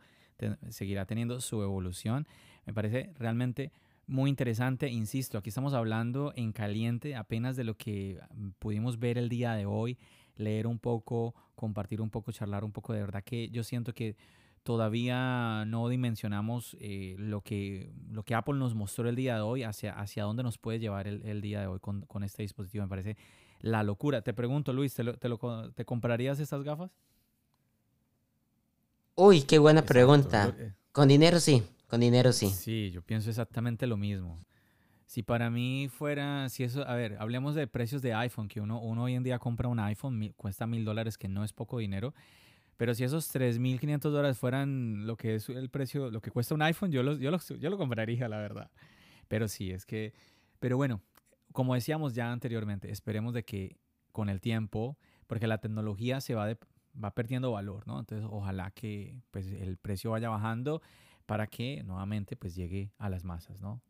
seguirá 0.69 1.07
teniendo 1.07 1.41
su 1.41 1.63
evolución. 1.63 2.29
Me 2.67 2.75
parece 2.75 3.15
realmente 3.19 3.73
muy 4.07 4.31
interesante. 4.31 4.89
Insisto, 4.89 5.39
aquí 5.39 5.49
estamos 5.49 5.75
hablando 5.75 6.33
en 6.37 6.53
caliente 6.53 7.15
apenas 7.17 7.57
de 7.57 7.65
lo 7.65 7.77
que 7.77 8.21
mm, 8.35 8.51
pudimos 8.59 8.99
ver 8.99 9.19
el 9.19 9.29
día 9.29 9.53
de 9.55 9.67
hoy, 9.67 9.99
leer 10.37 10.67
un 10.67 10.79
poco, 10.79 11.35
compartir 11.55 12.01
un 12.01 12.11
poco, 12.11 12.33
charlar 12.33 12.65
un 12.65 12.73
poco. 12.73 12.93
De 12.93 13.01
verdad 13.01 13.23
que 13.25 13.49
yo 13.51 13.65
siento 13.65 13.93
que 13.93 14.17
todavía 14.63 15.65
no 15.67 15.89
dimensionamos 15.89 16.77
eh, 16.81 17.17
lo, 17.19 17.41
que, 17.41 17.93
lo 18.11 18.23
que 18.23 18.35
Apple 18.35 18.55
nos 18.55 18.75
mostró 18.75 19.09
el 19.09 19.17
día 19.17 19.37
de 19.37 19.41
hoy, 19.41 19.63
hacia, 19.63 19.93
hacia 19.99 20.25
dónde 20.25 20.43
nos 20.43 20.59
puede 20.59 20.79
llevar 20.79 21.07
el, 21.07 21.41
día 21.41 21.61
de 21.61 21.67
hoy 21.67 21.81
con, 21.81 22.03
con, 22.03 22.23
este 22.23 22.43
dispositivo. 22.43 22.85
Me 22.85 22.89
parece 22.89 23.17
la 23.61 23.83
locura. 23.83 24.23
Te 24.23 24.33
pregunto, 24.33 24.73
Luis, 24.73 24.95
¿te, 24.95 25.05
te, 25.15 25.29
lo, 25.29 25.73
¿te 25.73 25.85
comprarías 25.85 26.39
estas 26.39 26.63
gafas? 26.63 26.91
Uy, 29.15 29.43
qué 29.43 29.59
buena 29.59 29.83
pregunta. 29.83 30.55
Eh. 30.59 30.73
Con 30.93 31.09
dinero 31.09 31.41
sí, 31.41 31.63
con 31.93 32.01
dinero 32.01 32.33
sí. 32.33 32.49
Sí, 32.49 32.91
yo 32.91 33.03
pienso 33.03 33.29
exactamente 33.29 33.87
lo 33.87 33.99
mismo. 33.99 34.39
Si 35.05 35.23
para 35.23 35.51
mí 35.51 35.91
fuera, 35.91 36.49
si 36.49 36.65
eso, 36.65 36.89
a 36.89 36.95
ver, 36.95 37.19
hablemos 37.21 37.55
de 37.55 37.67
precios 37.67 38.01
de 38.01 38.15
iPhone, 38.15 38.49
que 38.49 38.63
uno, 38.63 38.81
uno 38.81 39.03
hoy 39.03 39.15
en 39.15 39.23
día 39.23 39.39
compra 39.39 39.69
un 39.69 39.79
iPhone, 39.79 40.33
cuesta 40.39 40.67
mil 40.67 40.87
dólares, 40.87 41.19
que 41.19 41.29
no 41.29 41.45
es 41.45 41.53
poco 41.53 41.81
dinero. 41.81 42.15
Pero 42.79 42.95
si 42.95 43.05
esos 43.05 43.31
3.500 43.31 44.11
dólares 44.11 44.39
fueran 44.39 45.07
lo 45.07 45.19
que 45.19 45.35
es 45.35 45.51
el 45.51 45.69
precio, 45.69 46.11
lo 46.11 46.23
que 46.23 46.31
cuesta 46.31 46.55
un 46.55 46.63
iPhone, 46.63 46.91
yo 46.91 47.03
lo, 47.03 47.19
yo, 47.19 47.31
lo, 47.31 47.39
yo 47.39 47.69
lo 47.69 47.77
compraría, 47.77 48.27
la 48.27 48.39
verdad. 48.39 48.71
Pero 49.29 49.47
sí, 49.47 49.71
es 49.71 49.85
que, 49.85 50.15
pero 50.61 50.79
bueno, 50.79 51.03
como 51.53 51.75
decíamos 51.75 52.15
ya 52.15 52.33
anteriormente, 52.33 52.91
esperemos 52.91 53.35
de 53.35 53.45
que 53.45 53.77
con 54.13 54.31
el 54.31 54.41
tiempo, 54.41 54.97
porque 55.27 55.47
la 55.47 55.59
tecnología 55.59 56.23
se 56.23 56.35
va, 56.35 56.47
de, 56.47 56.57
va 56.93 57.11
perdiendo 57.15 57.53
valor, 57.53 57.87
¿no? 57.87 58.01
Entonces, 58.01 58.27
ojalá 58.31 58.71
que 58.71 59.21
pues, 59.31 59.47
el 59.49 59.77
precio 59.77 60.13
vaya 60.13 60.31
bajando 60.31 60.81
para 61.33 61.47
que 61.47 61.83
nuevamente 61.85 62.37
pues, 62.37 62.55
llegue 62.55 62.93
a 62.99 63.09
las 63.09 63.25
masas, 63.25 63.59
¿no? 63.63 63.81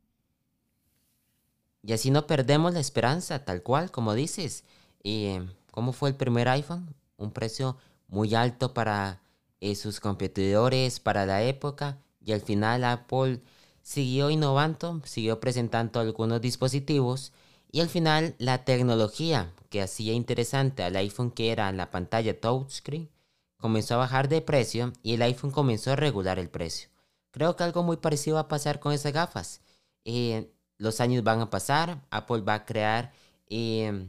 Y 1.83 1.93
así 1.93 2.13
no 2.13 2.29
perdemos 2.29 2.73
la 2.73 2.79
esperanza, 2.79 3.45
tal 3.45 3.65
cual, 3.65 3.91
como 3.91 4.15
dices. 4.15 4.63
¿Y 5.03 5.25
eh, 5.25 5.49
cómo 5.73 5.93
fue 5.93 6.11
el 6.11 6.15
primer 6.15 6.49
iPhone? 6.49 6.95
Un 7.17 7.33
precio 7.33 7.77
muy 8.07 8.37
alto 8.37 8.73
para 8.75 9.23
eh, 9.59 9.75
sus 9.75 9.99
competidores, 9.99 11.01
para 11.01 11.27
la 11.27 11.43
época. 11.43 11.99
Y 12.25 12.31
al 12.31 12.43
final 12.43 12.85
Apple 12.85 13.41
siguió 13.83 14.31
innovando, 14.31 15.03
siguió 15.05 15.41
presentando 15.41 15.99
algunos 15.99 16.41
dispositivos. 16.41 17.33
Y 17.73 17.81
al 17.81 17.89
final 17.89 18.37
la 18.39 18.65
tecnología 18.65 19.53
que 19.69 19.83
hacía 19.83 20.13
interesante 20.13 20.85
al 20.85 20.95
iPhone 20.95 21.33
que 21.33 21.51
era 21.51 21.73
la 21.73 21.91
pantalla 21.91 22.41
touchscreen, 22.41 23.11
comenzó 23.57 23.95
a 23.95 23.99
bajar 23.99 24.29
de 24.29 24.43
precio 24.43 24.93
y 25.03 25.15
el 25.15 25.23
iPhone 25.23 25.51
comenzó 25.51 25.91
a 25.91 25.97
regular 25.97 26.39
el 26.39 26.49
precio. 26.49 26.92
Creo 27.33 27.57
que 27.57 27.65
algo 27.65 27.83
muy 27.83 27.97
parecido 27.97 28.37
va 28.37 28.43
a 28.43 28.49
pasar 28.49 28.79
con 28.79 28.93
esas 28.93 29.13
gafas. 29.13 29.61
Eh, 30.05 30.53
los 30.79 31.01
años 31.01 31.25
van 31.25 31.41
a 31.41 31.51
pasar, 31.51 32.01
Apple 32.11 32.43
va 32.43 32.55
a 32.55 32.65
crear 32.65 33.13
eh, 33.49 34.07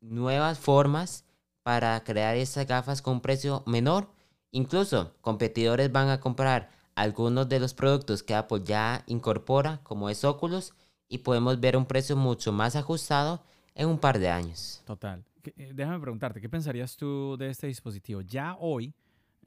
nuevas 0.00 0.58
formas 0.58 1.24
para 1.62 2.02
crear 2.04 2.36
esas 2.36 2.66
gafas 2.66 3.02
con 3.02 3.14
un 3.14 3.20
precio 3.20 3.62
menor. 3.66 4.08
Incluso 4.50 5.14
competidores 5.20 5.90
van 5.90 6.10
a 6.10 6.20
comprar 6.20 6.70
algunos 6.94 7.48
de 7.48 7.58
los 7.58 7.74
productos 7.74 8.22
que 8.22 8.34
Apple 8.34 8.62
ya 8.64 9.02
incorpora, 9.06 9.80
como 9.82 10.08
es 10.10 10.24
Oculus, 10.24 10.74
y 11.08 11.18
podemos 11.18 11.58
ver 11.58 11.76
un 11.76 11.86
precio 11.86 12.16
mucho 12.16 12.52
más 12.52 12.76
ajustado 12.76 13.42
en 13.74 13.88
un 13.88 13.98
par 13.98 14.18
de 14.18 14.28
años. 14.28 14.82
Total. 14.86 15.24
Eh, 15.56 15.72
déjame 15.74 16.00
preguntarte, 16.00 16.40
¿qué 16.40 16.48
pensarías 16.48 16.96
tú 16.96 17.36
de 17.36 17.50
este 17.50 17.66
dispositivo? 17.66 18.20
Ya 18.20 18.56
hoy, 18.60 18.94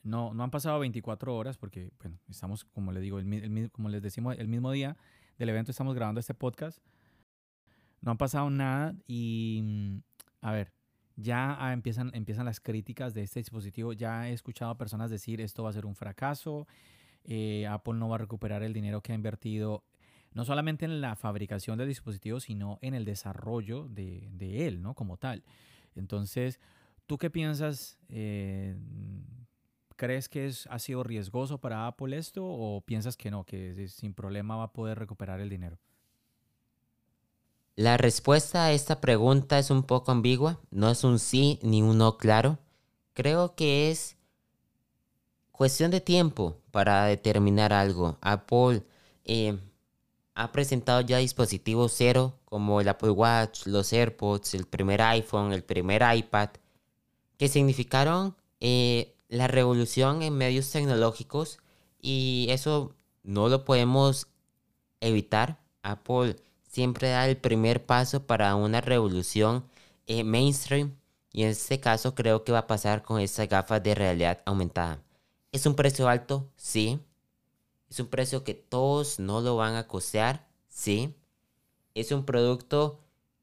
no, 0.07 0.33
no 0.33 0.43
han 0.43 0.51
pasado 0.51 0.79
24 0.79 1.35
horas 1.35 1.57
porque, 1.57 1.91
bueno, 1.99 2.17
estamos, 2.29 2.63
como 2.63 2.91
les 2.91 3.03
digo, 3.03 3.19
el, 3.19 3.69
como 3.71 3.89
les 3.89 4.01
decimos, 4.01 4.35
el 4.37 4.47
mismo 4.47 4.71
día 4.71 4.95
del 5.37 5.49
evento 5.49 5.71
estamos 5.71 5.95
grabando 5.95 6.19
este 6.19 6.33
podcast. 6.33 6.79
No 8.01 8.11
han 8.11 8.17
pasado 8.17 8.49
nada 8.49 8.95
y, 9.05 9.59
mm, 9.63 9.97
a 10.41 10.51
ver, 10.53 10.71
ya 11.17 11.57
empiezan, 11.73 12.11
empiezan 12.13 12.45
las 12.45 12.61
críticas 12.61 13.13
de 13.13 13.23
este 13.23 13.41
dispositivo. 13.41 13.91
Ya 13.91 14.29
he 14.29 14.33
escuchado 14.33 14.71
a 14.71 14.77
personas 14.77 15.09
decir 15.09 15.41
esto 15.41 15.63
va 15.63 15.71
a 15.71 15.73
ser 15.73 15.85
un 15.85 15.95
fracaso, 15.95 16.67
eh, 17.25 17.67
Apple 17.67 17.95
no 17.95 18.07
va 18.07 18.15
a 18.15 18.19
recuperar 18.19 18.63
el 18.63 18.71
dinero 18.71 19.01
que 19.01 19.11
ha 19.11 19.15
invertido 19.15 19.83
no 20.33 20.45
solamente 20.45 20.85
en 20.85 21.01
la 21.01 21.15
fabricación 21.15 21.77
del 21.77 21.87
dispositivo, 21.87 22.39
sino 22.39 22.79
en 22.81 22.93
el 22.93 23.03
desarrollo 23.03 23.87
de, 23.89 24.29
de 24.31 24.67
él, 24.67 24.81
¿no? 24.81 24.93
Como 24.93 25.17
tal. 25.17 25.43
Entonces, 25.95 26.59
¿tú 27.07 27.17
qué 27.17 27.29
piensas? 27.29 27.97
Eh, 28.07 28.77
¿Crees 29.97 30.29
que 30.29 30.45
es, 30.45 30.67
ha 30.67 30.77
sido 30.77 31.03
riesgoso 31.03 31.57
para 31.57 31.87
Apple 31.87 32.15
esto 32.15 32.45
o 32.45 32.81
piensas 32.81 33.17
que 33.17 33.31
no, 33.31 33.43
que 33.43 33.87
sin 33.89 34.13
problema 34.13 34.55
va 34.55 34.65
a 34.65 34.73
poder 34.73 34.97
recuperar 34.97 35.39
el 35.39 35.49
dinero? 35.49 35.79
La 37.75 37.97
respuesta 37.97 38.65
a 38.65 38.71
esta 38.71 39.01
pregunta 39.01 39.57
es 39.57 39.71
un 39.71 39.83
poco 39.83 40.11
ambigua, 40.11 40.59
no 40.69 40.89
es 40.89 41.03
un 41.03 41.17
sí 41.17 41.59
ni 41.63 41.81
un 41.81 41.97
no 41.97 42.17
claro. 42.17 42.59
Creo 43.13 43.55
que 43.55 43.89
es 43.89 44.17
cuestión 45.51 45.89
de 45.89 45.99
tiempo 45.99 46.57
para 46.69 47.05
determinar 47.05 47.73
algo. 47.73 48.19
Apple 48.21 48.83
eh, 49.25 49.57
ha 50.35 50.51
presentado 50.51 51.01
ya 51.01 51.17
dispositivos 51.17 51.93
cero 51.95 52.37
como 52.45 52.81
el 52.81 52.87
Apple 52.87 53.09
Watch, 53.09 53.65
los 53.65 53.91
AirPods, 53.91 54.53
el 54.53 54.67
primer 54.67 55.01
iPhone, 55.01 55.53
el 55.53 55.63
primer 55.63 56.03
iPad, 56.15 56.49
que 57.37 57.47
significaron 57.47 58.35
eh, 58.59 59.16
la 59.29 59.47
revolución 59.47 60.21
en 60.21 60.37
medios 60.37 60.71
tecnológicos 60.71 61.59
y 62.01 62.47
eso 62.49 62.95
no 63.23 63.49
lo 63.49 63.65
podemos 63.65 64.27
evitar. 65.01 65.59
Apple 65.83 66.35
siempre 66.67 67.09
da 67.09 67.27
el 67.27 67.37
primer 67.37 67.85
paso 67.85 68.25
para 68.25 68.55
una 68.55 68.81
revolución 68.81 69.65
eh, 70.05 70.23
mainstream 70.23 70.95
y 71.31 71.43
en 71.43 71.49
este 71.49 71.79
caso 71.79 72.15
creo 72.15 72.43
que 72.43 72.51
va 72.51 72.59
a 72.59 72.67
pasar 72.67 73.03
con 73.03 73.19
esas 73.19 73.47
gafas 73.47 73.83
de 73.83 73.95
realidad 73.95 74.41
aumentada. 74.45 75.01
¿Es 75.51 75.65
un 75.65 75.75
precio 75.75 76.07
alto? 76.07 76.49
Sí. 76.55 76.99
Es 77.89 77.99
un 77.99 78.07
precio 78.07 78.43
que 78.43 78.53
todos 78.53 79.19
no 79.19 79.41
lo 79.41 79.55
van 79.55 79.75
a 79.75 79.87
costear, 79.87 80.47
sí. 80.67 81.15
Es 81.95 82.11
un 82.11 82.25
producto 82.25 82.99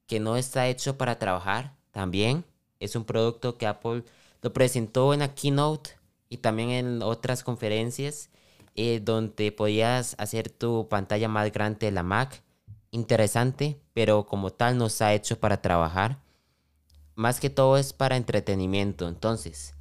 que 0.07 0.19
no 0.19 0.37
está 0.37 0.67
hecho 0.67 0.97
para 0.97 1.17
trabajar, 1.19 1.75
también. 1.91 2.45
Es 2.79 2.95
un 2.95 3.05
producto 3.05 3.57
que 3.57 3.65
Apple 3.65 4.03
lo 4.45 4.53
presentó 4.53 5.11
en 5.11 5.21
la 5.21 5.33
keynote 5.33 5.97
y 6.29 6.37
también 6.37 6.69
en 6.69 7.01
otras 7.01 7.43
conferencias 7.43 8.29
eh, 8.75 9.01
donde 9.03 9.51
podías 9.51 10.15
hacer 10.19 10.51
tu 10.51 10.87
pantalla 10.87 11.27
más 11.27 11.51
grande 11.51 11.87
de 11.87 11.91
la 11.91 12.03
Mac. 12.03 12.43
Interesante, 12.91 13.81
pero 13.95 14.27
como 14.27 14.51
tal 14.51 14.77
no 14.77 14.85
está 14.85 15.15
hecho 15.15 15.39
para 15.39 15.63
trabajar. 15.63 16.21
Más 17.15 17.39
que 17.39 17.49
todo 17.49 17.75
es 17.75 17.91
para 17.91 18.17
entretenimiento. 18.17 19.07
Entonces, 19.07 19.73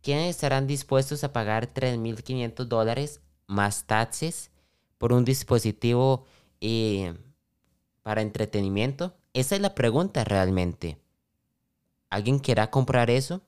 ¿quiénes 0.00 0.36
estarán 0.36 0.66
dispuestos 0.66 1.22
a 1.22 1.34
pagar 1.34 1.66
3.500 1.66 2.64
dólares 2.64 3.20
más 3.46 3.84
taxes 3.84 4.50
por 4.96 5.12
un 5.12 5.26
dispositivo 5.26 6.24
eh, 6.62 7.14
para 8.02 8.22
entretenimiento? 8.22 9.14
Esa 9.34 9.54
es 9.54 9.60
la 9.60 9.74
pregunta 9.74 10.24
realmente. 10.24 10.96
¿Alguien 12.08 12.40
querrá 12.40 12.70
comprar 12.70 13.10
eso? 13.10 13.42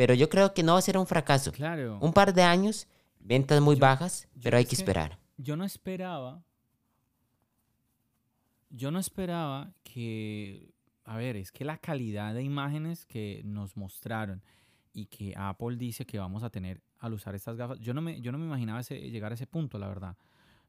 Pero 0.00 0.14
yo 0.14 0.30
creo 0.30 0.54
que 0.54 0.62
no 0.62 0.72
va 0.72 0.78
a 0.78 0.82
ser 0.82 0.96
un 0.96 1.06
fracaso. 1.06 1.52
Claro. 1.52 1.98
Un 2.00 2.14
par 2.14 2.32
de 2.32 2.42
años, 2.42 2.88
ventas 3.18 3.60
muy 3.60 3.76
bajas, 3.76 4.26
pero 4.42 4.56
hay 4.56 4.64
que 4.64 4.74
esperar. 4.74 5.18
Yo 5.36 5.58
no 5.58 5.64
esperaba. 5.66 6.42
Yo 8.70 8.90
no 8.90 8.98
esperaba 8.98 9.74
que. 9.82 10.72
A 11.04 11.18
ver, 11.18 11.36
es 11.36 11.52
que 11.52 11.66
la 11.66 11.76
calidad 11.76 12.32
de 12.32 12.42
imágenes 12.42 13.04
que 13.04 13.42
nos 13.44 13.76
mostraron 13.76 14.42
y 14.94 15.04
que 15.04 15.34
Apple 15.36 15.76
dice 15.76 16.06
que 16.06 16.18
vamos 16.18 16.44
a 16.44 16.48
tener 16.48 16.80
al 16.98 17.12
usar 17.12 17.34
estas 17.34 17.58
gafas. 17.58 17.78
Yo 17.78 17.92
no 17.92 18.00
me, 18.00 18.22
yo 18.22 18.32
no 18.32 18.38
me 18.38 18.46
imaginaba 18.46 18.80
llegar 18.80 19.32
a 19.32 19.34
ese 19.34 19.46
punto, 19.46 19.78
la 19.78 19.88
verdad. 19.88 20.16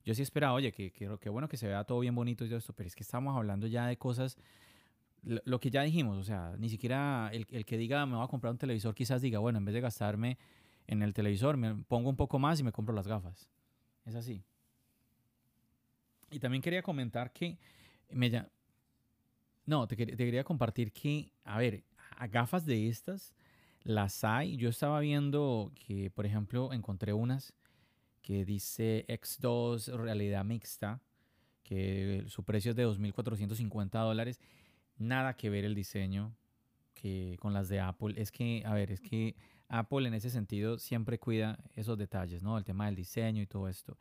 Yo 0.04 0.14
sí 0.14 0.24
esperaba, 0.24 0.56
oye, 0.56 0.74
que, 0.74 0.92
que, 0.92 1.30
bueno 1.30 1.48
que 1.48 1.56
se 1.56 1.70
vea 1.70 1.86
todo 1.86 2.00
bien 2.00 2.16
bonito 2.16 2.44
y 2.44 2.50
todo 2.50 2.58
esto, 2.58 2.74
pero 2.74 2.88
es 2.88 2.98
que 2.98 3.04
estamos 3.04 3.38
hablando 3.38 3.66
ya 3.66 3.88
de 3.88 3.96
cosas, 3.96 4.38
lo, 5.24 5.60
que 5.60 5.70
ya 5.70 5.84
dijimos, 5.84 6.18
o 6.18 6.24
sea, 6.24 6.56
ni 6.58 6.70
siquiera 6.70 7.30
el, 7.32 7.46
el, 7.52 7.66
que 7.66 7.78
diga 7.78 8.06
me 8.06 8.16
voy 8.16 8.26
a 8.26 8.28
comprar 8.28 8.52
un 8.52 8.58
televisor 8.58 8.96
quizás 8.96 9.22
diga, 9.22 9.40
bueno, 9.40 9.60
en 9.60 9.66
vez 9.66 9.74
de 9.74 9.82
gastarme 9.82 10.38
en 10.88 11.02
el 11.04 11.14
televisor, 11.14 11.58
me 11.58 11.76
pongo 11.76 12.10
un 12.10 12.16
poco 12.16 12.40
más 12.40 12.60
y 12.60 12.64
me 12.64 12.72
compro 12.72 12.94
las 12.94 13.08
gafas. 13.08 13.50
Es 14.06 14.16
así. 14.16 14.44
Y 16.32 16.40
también 16.40 16.62
quería 16.62 16.82
comentar 16.82 17.32
que 17.32 17.58
me 18.10 18.30
no, 19.66 19.88
te, 19.88 19.96
te, 19.96 20.18
quería 20.18 20.44
compartir 20.44 20.92
que, 20.92 21.32
a 21.44 21.58
ver, 21.58 21.84
a 22.18 22.28
gafas 22.28 22.66
de 22.66 22.88
estas 22.88 23.34
las 23.84 24.24
hay. 24.24 24.58
Yo 24.58 24.70
estaba 24.70 25.00
viendo 25.00 25.72
que, 25.76 26.10
por 26.12 26.26
ejemplo, 26.26 26.74
encontré 26.74 27.14
unas 27.14 27.54
que 28.22 28.46
dice 28.46 29.06
X2 29.08 29.96
realidad 29.98 30.46
mixta, 30.46 31.02
que 31.64 32.24
su 32.28 32.44
precio 32.44 32.72
es 32.72 32.76
de 32.78 32.88
2.450 32.88 33.90
dólares. 33.92 34.40
Nada 35.02 35.36
que 35.36 35.50
ver 35.50 35.66
el 35.66 35.74
diseño 35.74 36.36
que 36.94 37.38
con 37.40 37.54
las 37.54 37.70
de 37.70 37.80
Apple. 37.80 38.14
Es 38.18 38.32
que, 38.32 38.62
a 38.66 38.74
ver, 38.74 38.92
es 38.92 39.02
que 39.02 39.36
Apple 39.68 40.08
en 40.08 40.14
ese 40.14 40.30
sentido 40.30 40.78
siempre 40.78 41.18
cuida 41.18 41.58
esos 41.76 41.98
detalles, 41.98 42.44
¿no? 42.44 42.58
El 42.58 42.64
tema 42.64 42.86
del 42.86 42.96
diseño 42.96 43.42
y 43.42 43.48
todo 43.48 43.68
esto. 43.68 43.98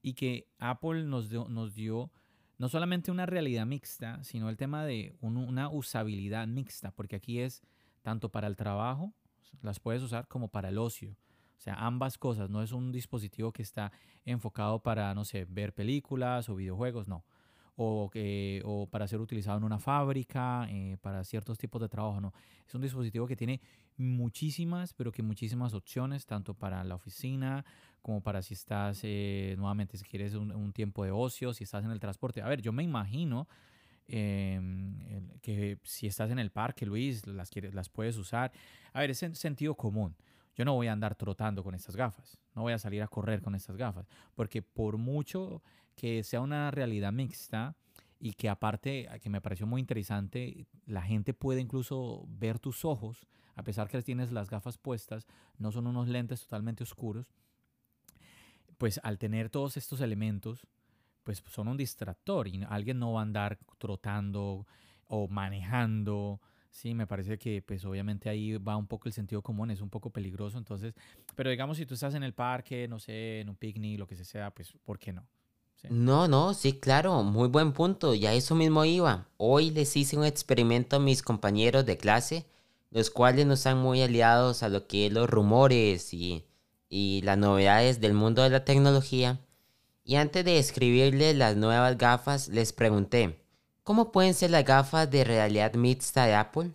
Y 0.00 0.14
que 0.14 0.46
Apple 0.58 1.04
nos 1.04 1.28
dio, 1.28 1.48
nos 1.48 1.74
dio 1.74 2.12
no 2.58 2.68
solamente 2.68 3.10
una 3.10 3.26
realidad 3.26 3.66
mixta, 3.66 4.22
sino 4.22 4.48
el 4.48 4.56
tema 4.56 4.84
de 4.84 5.16
una 5.20 5.68
usabilidad 5.70 6.46
mixta, 6.46 6.92
porque 6.92 7.16
aquí 7.16 7.40
es 7.40 7.62
tanto 8.02 8.28
para 8.30 8.46
el 8.46 8.54
trabajo, 8.54 9.12
las 9.60 9.80
puedes 9.80 10.02
usar 10.02 10.28
como 10.28 10.48
para 10.48 10.68
el 10.68 10.78
ocio. 10.78 11.16
O 11.56 11.60
sea, 11.60 11.74
ambas 11.74 12.16
cosas, 12.16 12.50
no 12.50 12.62
es 12.62 12.72
un 12.72 12.92
dispositivo 12.92 13.52
que 13.52 13.62
está 13.62 13.90
enfocado 14.24 14.82
para, 14.82 15.14
no 15.14 15.24
sé, 15.24 15.46
ver 15.46 15.74
películas 15.74 16.48
o 16.48 16.54
videojuegos, 16.54 17.08
no. 17.08 17.24
O, 17.76 18.08
que, 18.08 18.62
o 18.64 18.86
para 18.86 19.08
ser 19.08 19.20
utilizado 19.20 19.58
en 19.58 19.64
una 19.64 19.80
fábrica, 19.80 20.68
eh, 20.70 20.96
para 21.00 21.24
ciertos 21.24 21.58
tipos 21.58 21.82
de 21.82 21.88
trabajo, 21.88 22.20
no. 22.20 22.32
Es 22.66 22.74
un 22.74 22.80
dispositivo 22.80 23.26
que 23.26 23.34
tiene 23.34 23.60
muchísimas, 23.96 24.92
pero 24.92 25.10
que 25.10 25.22
muchísimas 25.22 25.74
opciones, 25.74 26.24
tanto 26.24 26.54
para 26.54 26.84
la 26.84 26.94
oficina 26.94 27.64
como 28.00 28.20
para 28.20 28.42
si 28.42 28.54
estás, 28.54 29.00
eh, 29.02 29.54
nuevamente, 29.56 29.96
si 29.96 30.04
quieres 30.04 30.34
un, 30.34 30.72
tiempo 30.72 31.04
de 31.04 31.10
ocio, 31.10 31.54
si 31.54 31.64
estás 31.64 31.84
en 31.84 31.90
el 31.90 31.98
transporte. 31.98 32.42
A 32.42 32.48
ver, 32.48 32.60
yo 32.60 32.70
me 32.70 32.82
imagino 32.82 33.48
em, 34.06 34.98
que 35.40 35.78
si 35.84 36.06
estás 36.06 36.30
en 36.30 36.38
el 36.38 36.50
parque, 36.50 36.84
Luis, 36.84 37.26
las, 37.26 37.50
las 37.72 37.88
puedes 37.88 38.18
usar. 38.18 38.52
A 38.92 39.00
ver, 39.00 39.10
es 39.10 39.18
sentido 39.32 39.74
común. 39.74 40.14
Yo 40.54 40.64
no 40.64 40.74
voy 40.74 40.86
a 40.86 40.92
andar 40.92 41.14
trotando 41.16 41.64
con 41.64 41.74
estas 41.74 41.96
gafas, 41.96 42.38
no 42.54 42.62
voy 42.62 42.72
a 42.72 42.78
salir 42.78 43.02
a 43.02 43.08
correr 43.08 43.42
con 43.42 43.54
estas 43.54 43.76
gafas, 43.76 44.08
porque 44.34 44.62
por 44.62 44.98
mucho 44.98 45.62
que 45.96 46.22
sea 46.22 46.40
una 46.40 46.70
realidad 46.70 47.12
mixta 47.12 47.76
y 48.20 48.32
que 48.34 48.48
aparte, 48.48 49.08
que 49.22 49.30
me 49.30 49.40
pareció 49.40 49.66
muy 49.66 49.80
interesante, 49.80 50.66
la 50.86 51.02
gente 51.02 51.34
puede 51.34 51.60
incluso 51.60 52.24
ver 52.28 52.58
tus 52.58 52.84
ojos, 52.84 53.26
a 53.56 53.62
pesar 53.62 53.88
que 53.88 54.00
tienes 54.02 54.32
las 54.32 54.48
gafas 54.48 54.78
puestas, 54.78 55.26
no 55.58 55.72
son 55.72 55.86
unos 55.86 56.08
lentes 56.08 56.42
totalmente 56.42 56.82
oscuros, 56.82 57.34
pues 58.78 59.00
al 59.02 59.18
tener 59.18 59.50
todos 59.50 59.76
estos 59.76 60.00
elementos, 60.00 60.66
pues 61.22 61.42
son 61.48 61.68
un 61.68 61.76
distractor 61.76 62.48
y 62.48 62.62
alguien 62.68 62.98
no 62.98 63.12
va 63.12 63.20
a 63.20 63.22
andar 63.22 63.58
trotando 63.78 64.66
o 65.06 65.28
manejando. 65.28 66.40
Sí, 66.74 66.92
me 66.92 67.06
parece 67.06 67.38
que 67.38 67.62
pues 67.62 67.84
obviamente 67.84 68.28
ahí 68.28 68.58
va 68.58 68.76
un 68.76 68.88
poco 68.88 69.08
el 69.08 69.12
sentido 69.12 69.40
común, 69.42 69.70
es 69.70 69.80
un 69.80 69.90
poco 69.90 70.10
peligroso, 70.10 70.58
entonces, 70.58 70.92
pero 71.36 71.48
digamos 71.48 71.76
si 71.76 71.86
tú 71.86 71.94
estás 71.94 72.14
en 72.14 72.24
el 72.24 72.34
parque, 72.34 72.88
no 72.88 72.98
sé, 72.98 73.40
en 73.40 73.48
un 73.48 73.54
picnic, 73.54 73.96
lo 73.96 74.08
que 74.08 74.16
sea, 74.16 74.50
pues 74.50 74.72
¿por 74.84 74.98
qué 74.98 75.12
no? 75.12 75.24
No, 75.88 76.26
no, 76.26 76.52
sí, 76.52 76.80
claro, 76.80 77.22
muy 77.22 77.46
buen 77.48 77.72
punto, 77.72 78.12
ya 78.14 78.32
eso 78.32 78.56
mismo 78.56 78.84
iba. 78.84 79.28
Hoy 79.36 79.70
les 79.70 79.96
hice 79.96 80.16
un 80.16 80.24
experimento 80.24 80.96
a 80.96 80.98
mis 80.98 81.22
compañeros 81.22 81.86
de 81.86 81.96
clase, 81.96 82.44
los 82.90 83.08
cuales 83.08 83.46
no 83.46 83.54
están 83.54 83.78
muy 83.78 84.02
aliados 84.02 84.64
a 84.64 84.68
lo 84.68 84.88
que 84.88 85.06
es 85.06 85.12
los 85.12 85.30
rumores 85.30 86.12
y 86.12 86.44
y 86.88 87.22
las 87.22 87.38
novedades 87.38 88.00
del 88.00 88.14
mundo 88.14 88.42
de 88.42 88.50
la 88.50 88.64
tecnología, 88.64 89.40
y 90.04 90.16
antes 90.16 90.44
de 90.44 90.58
escribirles 90.58 91.36
las 91.36 91.56
nuevas 91.56 91.96
gafas 91.98 92.48
les 92.48 92.72
pregunté, 92.72 93.43
¿cómo 93.84 94.10
pueden 94.12 94.34
ser 94.34 94.50
las 94.50 94.64
gafas 94.64 95.10
de 95.10 95.24
realidad 95.24 95.74
mixta 95.74 96.26
de 96.26 96.34
Apple? 96.34 96.72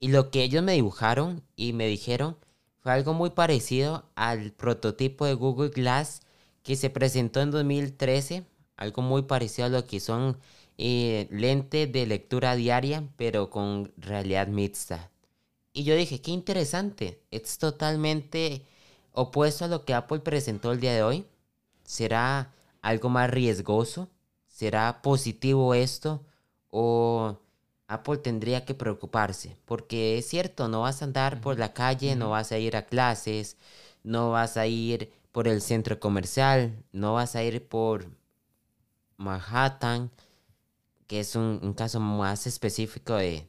Y 0.00 0.08
lo 0.08 0.30
que 0.30 0.42
ellos 0.42 0.62
me 0.62 0.72
dibujaron 0.72 1.42
y 1.56 1.72
me 1.72 1.86
dijeron 1.86 2.36
fue 2.80 2.92
algo 2.92 3.14
muy 3.14 3.30
parecido 3.30 4.04
al 4.14 4.52
prototipo 4.52 5.26
de 5.26 5.34
Google 5.34 5.70
Glass 5.70 6.22
que 6.62 6.76
se 6.76 6.90
presentó 6.90 7.40
en 7.40 7.50
2013, 7.50 8.44
algo 8.76 9.02
muy 9.02 9.22
parecido 9.22 9.66
a 9.66 9.70
lo 9.70 9.86
que 9.86 10.00
son 10.00 10.38
eh, 10.78 11.26
lentes 11.30 11.90
de 11.92 12.06
lectura 12.06 12.54
diaria, 12.54 13.08
pero 13.16 13.50
con 13.50 13.92
realidad 13.96 14.48
mixta. 14.48 15.10
Y 15.72 15.84
yo 15.84 15.94
dije, 15.96 16.20
qué 16.22 16.30
interesante, 16.30 17.20
es 17.30 17.58
totalmente 17.58 18.62
opuesto 19.12 19.64
a 19.64 19.68
lo 19.68 19.84
que 19.84 19.94
Apple 19.94 20.20
presentó 20.20 20.72
el 20.72 20.80
día 20.80 20.94
de 20.94 21.02
hoy? 21.02 21.26
¿Será 21.84 22.52
algo 22.82 23.08
más 23.08 23.30
riesgoso? 23.30 24.08
¿Será 24.46 25.02
positivo 25.02 25.74
esto? 25.74 26.24
¿O 26.78 27.38
Apple 27.88 28.18
tendría 28.18 28.66
que 28.66 28.74
preocuparse? 28.74 29.56
Porque 29.64 30.18
es 30.18 30.28
cierto, 30.28 30.68
no 30.68 30.82
vas 30.82 31.00
a 31.00 31.06
andar 31.06 31.40
por 31.40 31.58
la 31.58 31.72
calle, 31.72 32.16
no 32.16 32.28
vas 32.28 32.52
a 32.52 32.58
ir 32.58 32.76
a 32.76 32.84
clases, 32.84 33.56
no 34.04 34.32
vas 34.32 34.58
a 34.58 34.66
ir 34.66 35.10
por 35.32 35.48
el 35.48 35.62
centro 35.62 35.98
comercial, 35.98 36.84
no 36.92 37.14
vas 37.14 37.34
a 37.34 37.42
ir 37.42 37.66
por 37.66 38.10
Manhattan, 39.16 40.10
que 41.06 41.20
es 41.20 41.34
un, 41.34 41.72
caso 41.72 41.98
más 41.98 42.46
específico 42.46 43.14
de, 43.14 43.48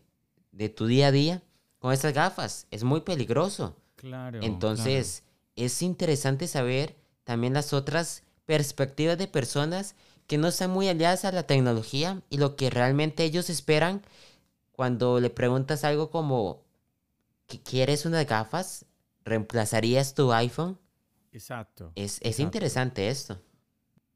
tu 0.70 0.86
día 0.86 1.08
a 1.08 1.12
día, 1.12 1.44
con 1.80 1.92
estas 1.92 2.14
gafas. 2.14 2.66
Es 2.72 2.86
muy 2.86 3.02
peligroso. 3.02 3.76
Claro. 3.98 4.40
Entonces, 4.42 5.24
es 5.58 5.82
interesante 5.82 6.48
saber 6.48 6.96
también 7.26 7.54
las 7.54 7.74
otras 7.74 8.24
perspectivas 8.48 9.20
de 9.20 9.28
personas 9.28 9.96
que 10.26 10.40
no 10.40 10.48
están 10.48 10.72
muy 10.72 10.88
aliadas 10.88 11.26
a 11.26 11.32
la 11.32 11.44
tecnología 11.44 12.24
y 12.32 12.38
lo 12.38 12.56
que 12.56 12.72
realmente 12.72 13.24
ellos 13.24 13.52
esperan 13.52 14.02
cuando 14.72 15.20
le 15.20 15.30
preguntas 15.30 15.84
algo 15.84 16.10
como 16.10 16.64
¿quieres 17.64 18.06
unas 18.06 18.26
gafas? 18.26 18.86
¿Reemplazarías 19.24 20.16
tu 20.16 20.32
iPhone? 20.34 20.78
Exacto. 21.32 21.92
Es, 21.96 22.40
interesante 22.40 23.10
esto. 23.10 23.40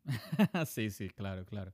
sí, 0.65 0.89
sí, 0.89 1.09
claro, 1.09 1.45
claro. 1.45 1.73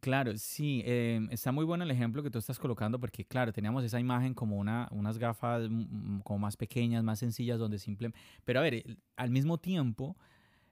Claro, 0.00 0.36
sí, 0.36 0.82
em, 0.84 1.28
está 1.30 1.52
muy 1.52 1.64
bueno 1.64 1.84
el 1.84 1.90
ejemplo 1.90 2.22
que 2.24 2.30
tú 2.30 2.38
estás 2.38 2.58
colocando 2.58 2.98
porque, 2.98 3.24
claro, 3.24 3.52
teníamos 3.52 3.84
esa 3.84 4.00
imagen 4.00 4.34
como 4.34 4.56
una, 4.56 4.88
unas 4.90 5.16
gafas 5.16 5.68
mm, 5.68 6.16
mm, 6.16 6.20
como 6.22 6.40
más 6.40 6.56
pequeñas, 6.56 7.04
más 7.04 7.20
sencillas, 7.20 7.58
donde 7.58 7.78
simplemente... 7.78 8.18
Pero 8.44 8.58
a 8.58 8.62
ver, 8.62 8.98
al 9.16 9.30
mismo 9.30 9.58
tiempo, 9.58 10.16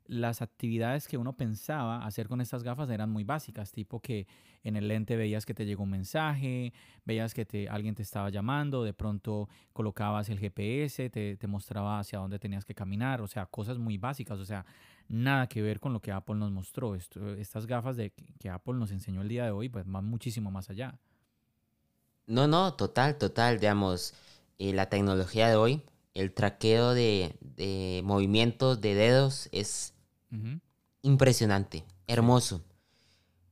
las 0.07 0.43
actividades 0.43 1.07
que 1.07 1.17
uno 1.17 1.37
pensaba 1.37 2.05
hacer 2.05 2.29
con 2.29 2.41
estas 2.41 2.63
gafas 2.63 2.91
eran 2.91 3.11
muy 3.11 3.25
básicas, 3.25 3.73
tipo 3.73 4.01
que 4.01 4.27
en 4.63 4.77
el 4.77 4.89
lente 4.89 5.17
veías 5.17 5.47
que 5.47 5.55
te 5.55 5.65
llegó 5.65 5.85
un 5.85 5.91
mensaje, 5.91 6.73
veías 7.05 7.33
que 7.33 7.45
te, 7.45 7.69
alguien 7.69 7.95
te 7.95 8.03
estaba 8.03 8.31
llamando, 8.31 8.83
de 8.85 8.93
pronto 8.93 9.49
colocabas 9.73 10.29
el 10.29 10.39
GPS, 10.39 11.11
te, 11.11 11.37
te 11.37 11.47
mostraba 11.47 11.99
hacia 11.99 12.19
dónde 12.19 12.39
tenías 12.39 12.65
que 12.65 12.75
caminar, 12.75 13.21
o 13.21 13.27
sea, 13.27 13.47
cosas 13.47 13.79
muy 13.79 13.99
básicas, 13.99 14.39
o 14.39 14.45
sea, 14.45 14.67
nada 15.11 15.49
que 15.49 15.61
ver 15.61 15.81
con 15.81 15.93
lo 15.93 16.01
que 16.01 16.13
Apple 16.13 16.37
nos 16.37 16.51
mostró. 16.51 16.95
estas 16.95 17.67
gafas 17.67 17.97
de, 17.97 18.13
que 18.39 18.49
Apple 18.49 18.75
nos 18.75 18.93
enseñó 18.93 19.23
el 19.23 19.29
día 19.29 19.45
de 19.45 19.51
hoy, 19.51 19.69
pues 19.69 19.85
van 19.87 20.05
muchísimo 20.05 20.51
más 20.51 20.71
allá. 20.71 20.99
No, 22.27 22.47
no, 22.47 22.75
total, 22.75 23.19
total. 23.19 23.59
Digamos, 23.59 24.15
eh, 24.59 24.73
la 24.73 24.89
tecnología 24.89 25.49
de 25.49 25.57
hoy, 25.57 25.83
el 26.15 26.33
traqueo 26.33 26.95
de, 26.95 28.03
movimientos 28.05 28.81
de 28.81 28.95
dedos 28.95 29.49
es 29.53 29.95
impresionante, 31.03 31.85
hermoso. 32.07 32.63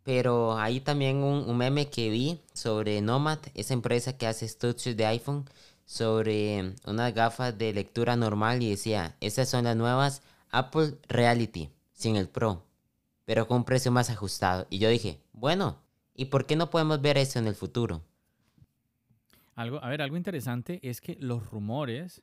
Pero 0.03 0.57
hay 0.57 0.81
también 0.81 1.19
un, 1.19 1.57
meme 1.57 1.91
que 1.91 2.09
vi 2.09 2.41
sobre 2.55 3.01
Nomad, 3.01 3.41
esa 3.55 3.75
empresa 3.75 4.17
que 4.17 4.27
hace 4.27 4.47
estudios 4.47 4.97
de 4.97 5.07
iPhone, 5.07 5.45
sobre 5.85 6.75
unas 6.85 7.15
gafas 7.15 7.57
de 7.57 7.73
lectura 7.73 8.15
normal 8.15 8.63
y 8.63 8.71
decía, 8.71 9.17
esas 9.21 9.49
son 9.49 9.65
las 9.65 9.77
nuevas 9.77 10.23
Apple 10.51 10.99
Reality 11.09 11.71
sin 11.93 12.17
el 12.17 12.29
Pro, 12.29 12.63
pero 13.25 13.49
con 13.49 13.59
un 13.59 13.65
precio 13.65 13.91
más 13.91 14.11
ajustado. 14.11 14.67
Y 14.69 14.79
yo 14.79 14.89
dije, 14.89 15.21
bueno, 15.33 15.79
¿y 16.15 16.27
por 16.27 16.47
qué 16.47 16.57
no 16.57 16.69
podemos 16.71 17.01
ver 17.01 17.17
eso 17.17 17.39
en 17.39 17.47
el 17.47 17.55
futuro? 17.55 18.03
Algo, 19.55 19.83
a 19.83 19.89
ver, 19.89 20.03
algo 20.03 20.17
interesante 20.17 20.79
es 20.83 21.01
que 21.01 21.17
los 21.21 21.51
rumores, 21.51 22.23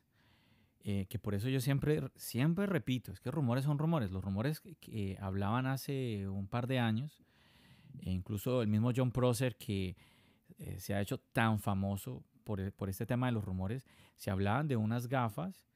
eh, 0.88 1.06
que 1.08 1.18
por 1.18 1.34
eso 1.34 1.48
yo 1.48 1.60
siempre, 1.60 2.00
siempre 2.14 2.64
repito, 2.64 3.10
es 3.10 3.18
que 3.18 3.32
rumores 3.32 3.64
son 3.64 3.76
rumores. 3.76 4.12
Los 4.12 4.22
rumores 4.22 4.60
que, 4.60 5.18
hablaban 5.20 5.66
hace 5.66 6.28
un 6.28 6.46
par 6.46 6.68
de 6.68 6.78
años, 6.78 7.24
e 8.02 8.12
incluso 8.12 8.62
el 8.62 8.68
mismo 8.68 8.92
John 8.94 9.10
Prosser 9.10 9.56
que 9.56 9.96
eh, 10.58 10.78
se 10.78 10.94
ha 10.94 11.00
hecho 11.00 11.18
tan 11.18 11.58
famoso 11.58 12.22
por, 12.44 12.72
por 12.72 12.88
este 12.88 13.04
tema 13.04 13.26
de 13.26 13.32
los 13.32 13.44
rumores, 13.44 13.84
se 14.14 14.30
hablaban 14.30 14.68
de 14.68 14.76
unas 14.76 15.08
gafas 15.08 15.66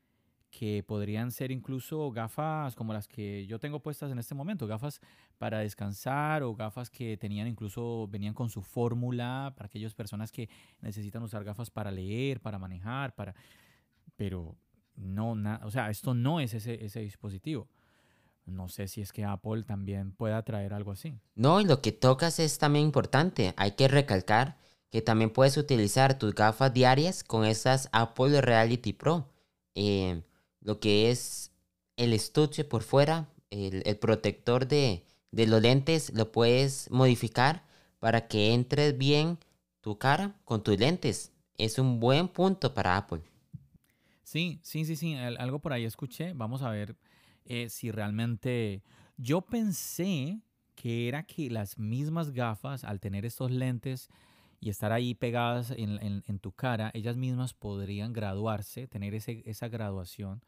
que 0.48 0.84
podrían 0.86 1.32
ser 1.32 1.50
incluso 1.50 2.12
gafas 2.12 2.76
como 2.76 2.92
las 2.92 3.08
que 3.08 3.48
yo 3.48 3.58
tengo 3.58 3.80
puestas 3.80 4.12
en 4.12 4.18
este 4.20 4.36
momento, 4.36 4.68
gafas 4.68 5.00
para 5.38 5.58
descansar 5.58 6.44
o 6.44 6.54
gafas 6.54 6.88
que 6.88 7.16
tenían 7.16 7.48
incluso, 7.48 8.06
venían 8.06 8.34
con 8.34 8.48
su 8.48 8.62
fórmula 8.62 9.54
para 9.56 9.66
aquellas 9.66 9.92
personas 9.92 10.30
que 10.30 10.48
necesitan 10.80 11.24
usar 11.24 11.42
gafas 11.42 11.68
para 11.68 11.90
leer, 11.90 12.40
para 12.40 12.60
manejar, 12.60 13.12
para... 13.16 13.34
Pero 14.16 14.56
no, 15.00 15.36
o 15.64 15.70
sea, 15.70 15.90
esto 15.90 16.14
no 16.14 16.40
es 16.40 16.54
ese, 16.54 16.84
ese 16.84 17.00
dispositivo. 17.00 17.68
No 18.46 18.68
sé 18.68 18.88
si 18.88 19.00
es 19.00 19.12
que 19.12 19.24
Apple 19.24 19.62
también 19.62 20.12
pueda 20.12 20.42
traer 20.42 20.72
algo 20.74 20.92
así. 20.92 21.18
No, 21.34 21.60
y 21.60 21.64
lo 21.64 21.80
que 21.80 21.92
tocas 21.92 22.38
es 22.38 22.58
también 22.58 22.86
importante. 22.86 23.54
Hay 23.56 23.72
que 23.72 23.88
recalcar 23.88 24.56
que 24.90 25.02
también 25.02 25.30
puedes 25.30 25.56
utilizar 25.56 26.18
tus 26.18 26.34
gafas 26.34 26.74
diarias 26.74 27.22
con 27.22 27.44
esas 27.44 27.88
Apple 27.92 28.40
Reality 28.40 28.92
Pro. 28.92 29.28
Eh, 29.74 30.22
lo 30.60 30.80
que 30.80 31.10
es 31.10 31.52
el 31.96 32.12
estuche 32.12 32.64
por 32.64 32.82
fuera, 32.82 33.28
el, 33.50 33.96
protector 33.98 34.66
de, 34.66 35.04
de, 35.30 35.46
los 35.46 35.62
lentes, 35.62 36.12
lo 36.12 36.32
puedes 36.32 36.90
modificar 36.90 37.64
para 37.98 38.26
que 38.26 38.52
entres 38.52 38.98
bien 38.98 39.38
tu 39.80 39.98
cara 39.98 40.34
con 40.44 40.62
tus 40.62 40.78
lentes. 40.78 41.32
Es 41.56 41.78
un 41.78 42.00
buen 42.00 42.28
punto 42.28 42.74
para 42.74 42.96
Apple. 42.96 43.20
Sí, 44.30 44.60
sí, 44.62 44.84
sí, 44.84 44.94
sí. 44.94 45.16
Algo 45.16 45.58
por 45.58 45.72
ahí 45.72 45.84
escuché. 45.84 46.34
Vamos 46.34 46.62
a 46.62 46.70
ver 46.70 46.94
eh, 47.46 47.68
si 47.68 47.90
realmente... 47.90 48.84
Yo 49.16 49.40
pensé 49.40 50.40
que 50.76 51.08
era 51.08 51.24
que 51.24 51.50
las 51.50 51.78
mismas 51.78 52.30
gafas, 52.30 52.84
al 52.84 53.00
tener 53.00 53.26
estos 53.26 53.50
lentes 53.50 54.08
y 54.60 54.70
estar 54.70 54.92
ahí 54.92 55.16
pegadas 55.16 55.74
en, 55.76 56.38
tu 56.38 56.52
cara, 56.52 56.92
ellas 56.94 57.16
mismas 57.16 57.54
podrían 57.54 58.12
graduarse, 58.12 58.86
tener 58.86 59.14
esa 59.14 59.66
graduación 59.68 60.44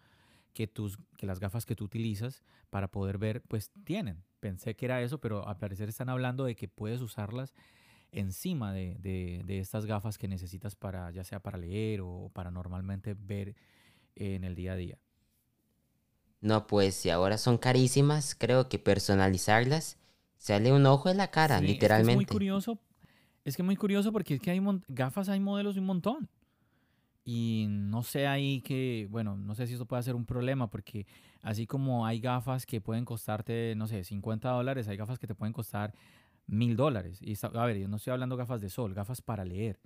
que, 0.54 0.68
tus, 0.68 0.96
que 1.18 1.26
las 1.26 1.40
gafas 1.40 1.66
que 1.66 1.74
tú 1.74 1.84
utilizas 1.84 2.44
para 2.70 2.86
poder 2.88 3.18
ver, 3.18 3.42
pues 3.42 3.72
tienen. 3.82 4.22
Pensé 4.38 4.76
que 4.76 4.84
era 4.84 5.02
eso, 5.02 5.18
pero 5.18 5.48
al 5.48 5.58
parecer 5.58 5.88
están 5.88 6.08
hablando 6.08 6.44
de 6.44 6.54
que 6.54 6.68
puedes 6.68 7.00
usarlas 7.00 7.52
encima 8.12 8.72
de, 8.72 8.96
de, 9.00 9.58
estas 9.58 9.86
gafas 9.86 10.18
que 10.18 10.28
necesitas 10.28 10.76
para, 10.76 11.10
ya 11.10 11.24
sea 11.24 11.40
para 11.40 11.58
leer 11.58 12.00
o 12.02 12.30
para 12.32 12.50
normalmente 12.50 13.14
ver 13.18 13.56
en 14.14 14.44
el 14.44 14.54
día 14.54 14.72
a 14.72 14.76
día. 14.76 14.98
No, 16.40 16.66
pues 16.66 16.94
si 16.94 17.10
ahora 17.10 17.38
son 17.38 17.56
carísimas, 17.56 18.34
creo 18.34 18.68
que 18.68 18.78
personalizarlas 18.78 19.98
sale 20.36 20.72
un 20.72 20.86
ojo 20.86 21.08
en 21.08 21.16
la 21.16 21.30
cara, 21.30 21.60
literalmente. 21.60 22.12
Es, 22.12 22.16
muy 22.16 22.26
curioso, 22.26 22.78
es 23.44 23.56
que 23.56 23.62
muy 23.62 23.76
curioso 23.76 24.12
porque 24.12 24.34
es 24.34 24.40
que 24.40 24.50
hay 24.50 24.60
gafas, 24.88 25.28
hay 25.28 25.40
modelos 25.40 25.74
de 25.74 25.80
un 25.80 25.86
montón. 25.86 26.28
Y 27.24 27.66
no 27.68 28.02
sé 28.02 28.26
ahí 28.26 28.60
que, 28.62 29.06
bueno, 29.08 29.36
no 29.36 29.54
sé 29.54 29.68
si 29.68 29.74
eso 29.74 29.86
puede 29.86 30.02
ser 30.02 30.16
un 30.16 30.26
problema 30.26 30.68
porque 30.68 31.06
así 31.42 31.68
como 31.68 32.04
hay 32.04 32.18
gafas 32.18 32.66
que 32.66 32.80
pueden 32.80 33.04
costarte, 33.04 33.74
no 33.76 33.86
sé, 33.86 34.02
50 34.02 34.50
dólares, 34.50 34.88
hay 34.88 34.96
gafas 34.96 35.20
que 35.20 35.28
te 35.28 35.36
pueden 35.36 35.52
costar 35.52 35.94
mil 36.46 36.76
dólares. 36.76 37.20
Y 37.22 37.34
a 37.42 37.66
ver, 37.66 37.78
yo 37.78 37.88
no 37.88 37.96
estoy 37.96 38.12
hablando 38.12 38.36
gafas 38.36 38.60
de 38.60 38.68
sol, 38.68 38.94
gafas 38.94 39.22
para 39.22 39.44
leer. 39.44 39.80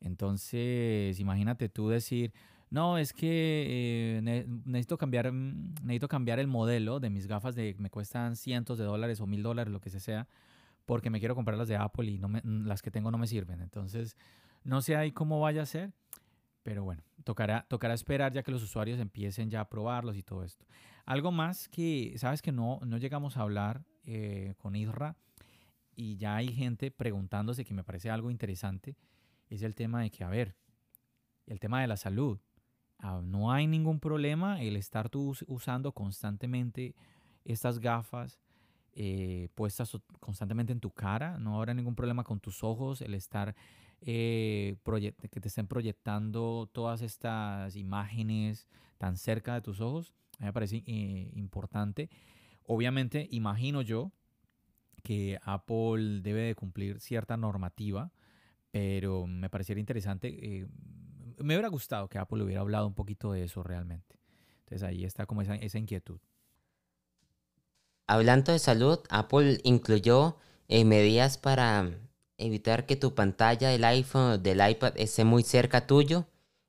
Entonces, 0.00 1.18
imagínate 1.20 1.68
tú 1.68 1.88
decir, 1.88 2.32
no, 2.70 2.98
es 2.98 3.12
que 3.12 4.18
eh, 4.24 4.46
necesito, 4.64 4.98
cambiar, 4.98 5.30
mm, 5.30 5.74
necesito 5.82 6.08
cambiar 6.08 6.38
el 6.38 6.46
modelo 6.46 7.00
de 7.00 7.10
mis 7.10 7.26
gafas 7.26 7.54
de 7.54 7.76
me 7.78 7.90
cuestan 7.90 8.34
cientos 8.34 8.78
de 8.78 8.84
dólares 8.84 9.20
o 9.20 9.26
mil 9.26 9.42
dólares, 9.42 9.72
lo 9.72 9.80
que 9.80 9.90
sea, 9.90 10.26
porque 10.86 11.10
me 11.10 11.20
quiero 11.20 11.34
comprar 11.34 11.58
las 11.58 11.68
de 11.68 11.76
Apple 11.76 12.10
y 12.10 12.18
no 12.18 12.28
me, 12.28 12.40
mm, 12.42 12.66
las 12.66 12.82
que 12.82 12.90
tengo 12.90 13.10
no 13.10 13.18
me 13.18 13.26
sirven. 13.26 13.60
Entonces, 13.60 14.16
no 14.64 14.80
sé 14.80 14.96
ahí 14.96 15.12
cómo 15.12 15.38
vaya 15.40 15.62
a 15.62 15.66
ser, 15.66 15.92
pero 16.62 16.82
bueno, 16.84 17.02
tocará, 17.24 17.66
tocará 17.68 17.94
esperar 17.94 18.32
ya 18.32 18.42
que 18.42 18.52
los 18.52 18.62
usuarios 18.62 18.98
empiecen 19.00 19.50
ya 19.50 19.60
a 19.60 19.68
probarlos 19.68 20.16
y 20.16 20.22
todo 20.22 20.42
esto. 20.42 20.64
Algo 21.04 21.30
más 21.30 21.68
que, 21.68 22.14
sabes 22.16 22.42
que 22.42 22.52
no, 22.52 22.80
no 22.86 22.96
llegamos 22.96 23.36
a 23.36 23.42
hablar 23.42 23.84
eh, 24.04 24.54
con 24.58 24.76
Isra 24.76 25.16
y 25.94 26.16
ya 26.16 26.36
hay 26.36 26.52
gente 26.52 26.90
preguntándose 26.90 27.64
que 27.64 27.74
me 27.74 27.84
parece 27.84 28.10
algo 28.10 28.30
interesante, 28.30 28.96
es 29.48 29.62
el 29.62 29.74
tema 29.74 30.02
de 30.02 30.10
que, 30.10 30.24
a 30.24 30.28
ver, 30.28 30.56
el 31.46 31.60
tema 31.60 31.80
de 31.80 31.86
la 31.86 31.96
salud. 31.96 32.38
Ah, 32.98 33.20
no 33.22 33.52
hay 33.52 33.66
ningún 33.66 34.00
problema 34.00 34.62
el 34.62 34.76
estar 34.76 35.08
tú 35.08 35.34
usando 35.48 35.92
constantemente 35.92 36.94
estas 37.44 37.80
gafas 37.80 38.38
eh, 38.94 39.48
puestas 39.54 39.96
constantemente 40.20 40.72
en 40.72 40.80
tu 40.80 40.90
cara. 40.90 41.38
No 41.38 41.56
habrá 41.56 41.74
ningún 41.74 41.94
problema 41.94 42.24
con 42.24 42.40
tus 42.40 42.62
ojos, 42.62 43.00
el 43.00 43.14
estar 43.14 43.54
eh, 44.02 44.76
que 45.30 45.40
te 45.40 45.48
estén 45.48 45.66
proyectando 45.66 46.68
todas 46.72 47.02
estas 47.02 47.74
imágenes 47.76 48.68
tan 48.98 49.16
cerca 49.16 49.54
de 49.54 49.62
tus 49.62 49.80
ojos. 49.80 50.14
A 50.38 50.42
mí 50.42 50.46
me 50.46 50.52
parece 50.52 50.82
eh, 50.86 51.30
importante. 51.34 52.10
Obviamente, 52.66 53.28
imagino 53.30 53.82
yo 53.82 54.12
que 55.02 55.38
Apple 55.42 56.20
debe 56.22 56.42
de 56.42 56.54
cumplir 56.54 57.00
cierta 57.00 57.36
normativa, 57.36 58.12
pero 58.70 59.26
me 59.26 59.50
parecería 59.50 59.80
interesante. 59.80 60.28
Eh, 60.28 60.66
me 61.38 61.54
hubiera 61.54 61.68
gustado 61.68 62.08
que 62.08 62.18
Apple 62.18 62.42
hubiera 62.42 62.60
hablado 62.60 62.86
un 62.86 62.94
poquito 62.94 63.32
de 63.32 63.44
eso 63.44 63.62
realmente. 63.62 64.18
Entonces 64.60 64.82
ahí 64.82 65.04
está 65.04 65.26
como 65.26 65.42
esa, 65.42 65.56
esa 65.56 65.78
inquietud. 65.78 66.18
Hablando 68.06 68.52
de 68.52 68.58
salud, 68.58 68.98
Apple 69.10 69.60
incluyó 69.64 70.36
eh, 70.68 70.84
medidas 70.84 71.38
para 71.38 71.90
evitar 72.38 72.86
que 72.86 72.96
tu 72.96 73.14
pantalla 73.14 73.68
del 73.70 73.84
iPhone 73.84 74.32
o 74.32 74.38
del 74.38 74.66
iPad 74.68 74.94
esté 74.96 75.24
muy 75.24 75.42
cerca 75.42 75.86
tuyo. 75.86 76.26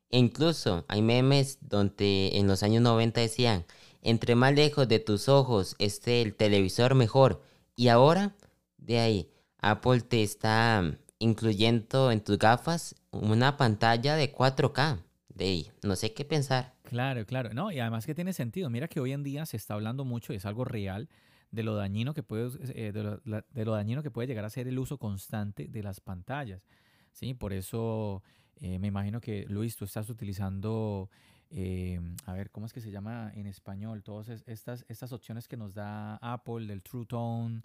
E 0.10 0.20
incluso 0.20 0.86
hay 0.88 1.02
memes 1.02 1.58
donde 1.62 2.38
en 2.38 2.48
los 2.48 2.64
años 2.64 2.84
90 2.84 3.22
decían, 3.22 3.66
entre 4.02 4.36
más 4.36 4.54
lejos 4.54 4.88
de 4.88 5.00
tus 5.00 5.28
ojos 5.30 5.76
esté 5.80 6.22
el 6.22 6.36
televisor 6.36 6.94
mejor. 6.94 7.42
Y 7.76 7.88
ahora, 7.88 8.36
de 8.78 9.00
ahí, 9.00 9.30
Apple 9.60 10.02
te 10.02 10.24
está 10.24 10.98
incluyendo 11.20 12.12
en 12.12 12.24
tus 12.24 12.38
gafas 12.38 12.96
una 13.12 13.58
pantalla 13.58 14.16
de 14.16 14.34
4K. 14.34 15.04
De 15.30 15.46
ahí, 15.46 15.72
no 15.82 15.96
sé 15.96 16.14
qué 16.14 16.26
pensar. 16.26 16.76
Claro, 16.84 17.26
claro. 17.26 17.54
No, 17.54 17.72
y 17.72 17.80
además 17.80 18.06
que 18.06 18.14
tiene 18.14 18.34
sentido. 18.34 18.70
Mira 18.70 18.88
que 18.88 19.00
hoy 19.00 19.14
en 19.14 19.24
día 19.24 19.46
se 19.46 19.58
está 19.58 19.74
hablando 19.74 20.06
mucho, 20.06 20.34
y 20.34 20.36
es 20.36 20.46
algo 20.46 20.66
real, 20.66 21.10
de 21.50 21.64
lo 21.64 21.76
dañino 21.76 22.14
que 22.14 22.24
puede, 22.24 22.50
eh, 22.76 22.92
de, 22.92 23.64
lo, 23.66 23.72
dañino 23.72 24.04
que 24.04 24.12
puede 24.12 24.28
llegar 24.28 24.46
a 24.46 24.50
ser 24.50 24.68
el 24.68 24.78
uso 24.78 24.98
constante 24.98 25.68
de 25.68 25.84
las 25.84 26.02
pantallas. 26.02 26.68
Sí, 27.12 27.34
por 27.34 27.54
eso 27.54 28.22
eh, 28.58 28.80
me 28.80 28.88
imagino 28.88 29.22
que 29.22 29.46
Luis, 29.48 29.76
tú 29.76 29.86
estás 29.86 30.10
utilizando, 30.10 31.10
eh, 31.56 32.00
a 32.26 32.34
ver, 32.34 32.50
¿cómo 32.52 32.66
es 32.66 32.74
que 32.74 32.82
se 32.82 32.92
llama 32.92 33.32
en 33.36 33.48
español? 33.48 34.04
Todas 34.04 34.30
estas, 34.48 34.86
estas 34.90 35.14
opciones 35.14 35.48
que 35.48 35.56
nos 35.56 35.74
da 35.74 36.18
Apple 36.18 36.66
del 36.66 36.82
True 36.82 37.06
Tone, 37.06 37.62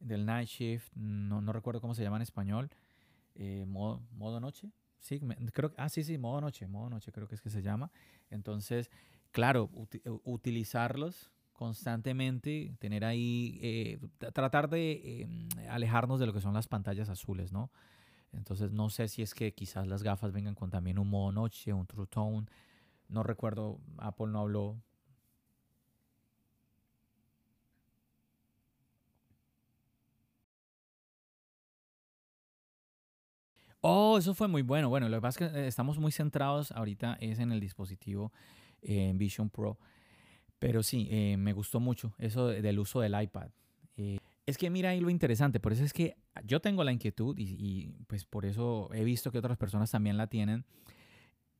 del 0.00 0.24
Night 0.24 0.48
Shift, 0.48 0.94
no, 0.94 1.40
no 1.40 1.52
recuerdo 1.52 1.80
cómo 1.80 1.94
se 1.94 2.02
llama 2.02 2.16
en 2.16 2.22
español, 2.22 2.70
modo, 3.66 4.00
modo 4.12 4.40
noche. 4.40 4.70
Sí, 5.00 5.20
creo 5.52 5.72
ah, 5.76 5.88
sí, 5.88 6.02
sí, 6.02 6.18
modo 6.18 6.40
noche, 6.40 6.66
modo 6.66 6.90
noche 6.90 7.12
creo 7.12 7.28
que 7.28 7.34
es 7.34 7.40
que 7.40 7.50
se 7.50 7.62
llama. 7.62 7.90
Entonces, 8.30 8.90
claro, 9.30 9.70
utilizarlos 10.24 11.30
constantemente, 11.52 12.74
tener 12.78 13.04
ahí, 13.04 13.58
eh, 13.62 13.98
tratar 14.18 14.68
de 14.68 15.22
em, 15.22 15.48
alejarnos 15.70 16.20
de 16.20 16.26
lo 16.26 16.32
que 16.32 16.40
son 16.40 16.54
las 16.54 16.68
pantallas 16.68 17.08
azules, 17.08 17.52
¿no? 17.52 17.70
Entonces, 18.32 18.72
no 18.72 18.90
sé 18.90 19.08
si 19.08 19.22
es 19.22 19.34
que 19.34 19.54
quizás 19.54 19.86
las 19.86 20.02
gafas 20.02 20.32
vengan 20.32 20.54
con 20.54 20.70
también 20.70 20.98
un 20.98 21.08
modo 21.08 21.32
noche, 21.32 21.72
un 21.72 21.86
True 21.86 22.06
Tone. 22.06 22.46
No 23.08 23.22
recuerdo, 23.22 23.78
Apple 23.98 24.28
no 24.28 24.40
habló 24.40 24.76
Oh, 33.88 34.18
eso 34.18 34.34
fue 34.34 34.48
muy 34.48 34.62
bueno. 34.62 34.88
Bueno, 34.88 35.08
lo 35.08 35.18
que 35.18 35.20
pasa 35.20 35.44
es 35.44 35.52
que 35.52 35.58
eh, 35.60 35.66
estamos 35.68 35.98
muy 36.00 36.10
centrados 36.10 36.72
ahorita 36.72 37.18
es 37.20 37.38
en 37.38 37.52
el 37.52 37.60
dispositivo 37.60 38.32
eh, 38.82 39.12
Vision 39.14 39.48
Pro. 39.48 39.78
Pero 40.58 40.82
sí, 40.82 41.06
eh, 41.08 41.36
me 41.38 41.52
gustó 41.52 41.78
mucho 41.78 42.12
eso 42.18 42.48
del 42.48 42.80
uso 42.80 42.98
del 43.00 43.14
iPad. 43.22 43.50
es 44.44 44.58
que 44.58 44.70
mira 44.70 44.90
ahí 44.90 44.98
lo 45.00 45.08
interesante, 45.08 45.60
por 45.60 45.72
eso 45.72 45.84
es 45.84 45.92
que 45.92 46.16
yo 46.44 46.60
tengo 46.60 46.82
la 46.82 46.90
inquietud 46.92 47.36
y, 47.38 47.92
pues 48.08 48.24
por 48.24 48.44
eso 48.44 48.90
he 48.92 49.04
visto 49.04 49.30
que 49.30 49.38
otras 49.38 49.56
personas 49.56 49.90
también 49.90 50.16
la 50.16 50.26
tienen. 50.26 50.64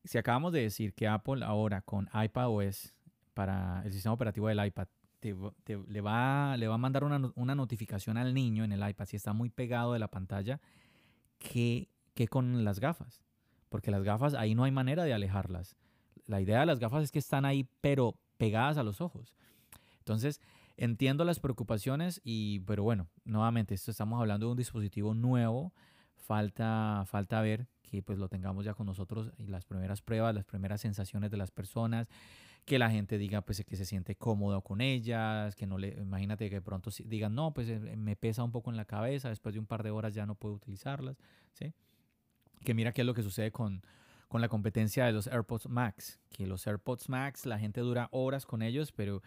Si 0.07 0.19
acabamos 0.19 0.53
de 0.53 0.63
decir 0.63 0.95
que 0.95 1.07
Apple 1.07 1.45
ahora 1.45 1.83
con 1.83 2.09
iPadOS 2.15 2.95
para 3.35 3.83
el 3.85 3.93
sistema 3.93 4.15
operativo 4.15 4.49
del 4.49 4.65
iPad 4.65 4.89
le, 5.21 6.01
va, 6.01 6.57
le 6.57 6.69
va 6.69 6.75
a 6.75 6.79
mandar 6.79 7.05
una, 7.05 7.33
una 7.35 7.55
notificación 7.55 8.17
al 8.17 8.33
niño 8.33 8.65
en 8.65 8.73
el 8.73 8.89
iPad 8.89 9.07
si 9.07 9.17
está 9.17 9.33
muy 9.33 9.51
pegado 9.51 9.93
de 9.93 9.99
la 9.99 10.09
pantalla 10.09 10.61
que 11.39 11.89
que 12.17 12.27
con 12.27 12.65
las 12.65 12.81
gafas, 12.81 13.23
porque 13.69 13.93
las 13.93 14.03
gafas 14.03 14.35
ahí 14.35 14.57
no 14.57 14.65
hay 14.65 14.73
manera 14.73 15.05
de 15.05 15.13
alejarlas. 15.13 15.77
La 16.27 16.41
idea 16.41 16.61
de 16.61 16.67
las 16.67 16.81
gafas 16.81 17.05
es 17.05 17.13
que 17.13 17.19
están 17.21 17.45
ahí, 17.45 17.69
pero 17.83 18.19
pegadas 18.39 18.79
a 18.79 18.83
los 18.83 19.03
ojos. 19.03 19.35
Entonces, 19.99 20.41
entiendo 20.79 21.25
las 21.25 21.39
preocupaciones 21.39 22.23
y, 22.25 22.61
pero 22.61 22.83
bueno, 22.83 23.07
nuevamente, 23.25 23.75
esto 23.75 23.91
estamos 23.91 24.19
hablando 24.19 24.47
de 24.47 24.53
un 24.53 24.57
dispositivo 24.57 25.15
nuevo, 25.15 25.75
falta, 26.17 27.05
falta 27.07 27.41
ver 27.41 27.69
que 27.83 28.03
pues 28.03 28.19
lo 28.19 28.29
tengamos 28.29 28.65
ya 28.65 28.75
con 28.75 28.87
nosotros 28.87 29.31
y 29.39 29.47
las 29.47 29.65
primeras 29.65 30.03
pruebas, 30.03 30.35
las 30.35 30.45
primeras 30.45 30.81
sensaciones 30.81 31.31
de 31.31 31.37
las 31.37 31.51
personas, 31.51 32.09
que 32.65 32.79
la 32.79 32.91
gente 32.91 33.17
diga 33.17 33.43
pues 33.43 33.65
que 33.65 33.77
se 33.77 33.85
siente 33.85 34.17
cómodo 34.17 34.61
con 34.63 34.81
ellas, 34.81 35.55
que 35.55 35.67
no 35.67 35.79
le, 35.79 35.91
imagínate 36.01 36.49
que 36.51 36.57
de 36.57 36.63
pronto 36.63 36.91
digan, 37.05 37.35
no, 37.35 37.55
pues 37.55 37.69
eh, 37.69 37.79
me 37.97 38.17
pesa 38.17 38.43
un 38.43 38.51
poco 38.51 38.71
en 38.71 38.77
la 38.77 38.85
cabeza, 38.85 39.29
después 39.29 39.55
de 39.55 39.61
un 39.61 39.67
par 39.67 39.85
de 39.85 39.91
horas 39.91 40.15
ya 40.15 40.27
no 40.27 40.35
puedo 40.35 40.55
utilizarlas, 40.55 41.17
¿sí? 41.53 41.73
que 42.65 42.75
mira 42.75 42.93
qué 42.93 43.03
es 43.03 43.07
lo 43.07 43.15
que 43.15 43.23
sucede 43.23 43.53
con, 43.53 43.83
con 44.29 44.41
la 44.41 44.49
competencia 44.49 45.07
de 45.07 45.13
los 45.13 45.29
AirPods 45.29 45.69
Max, 45.69 46.19
que 46.31 46.47
los 46.47 46.67
AirPods 46.67 47.09
Max 47.09 47.47
la 47.47 47.59
gente 47.59 47.81
dura 47.81 48.09
horas 48.11 48.45
con 48.45 48.63
ellos, 48.63 48.91
pero 48.91 49.23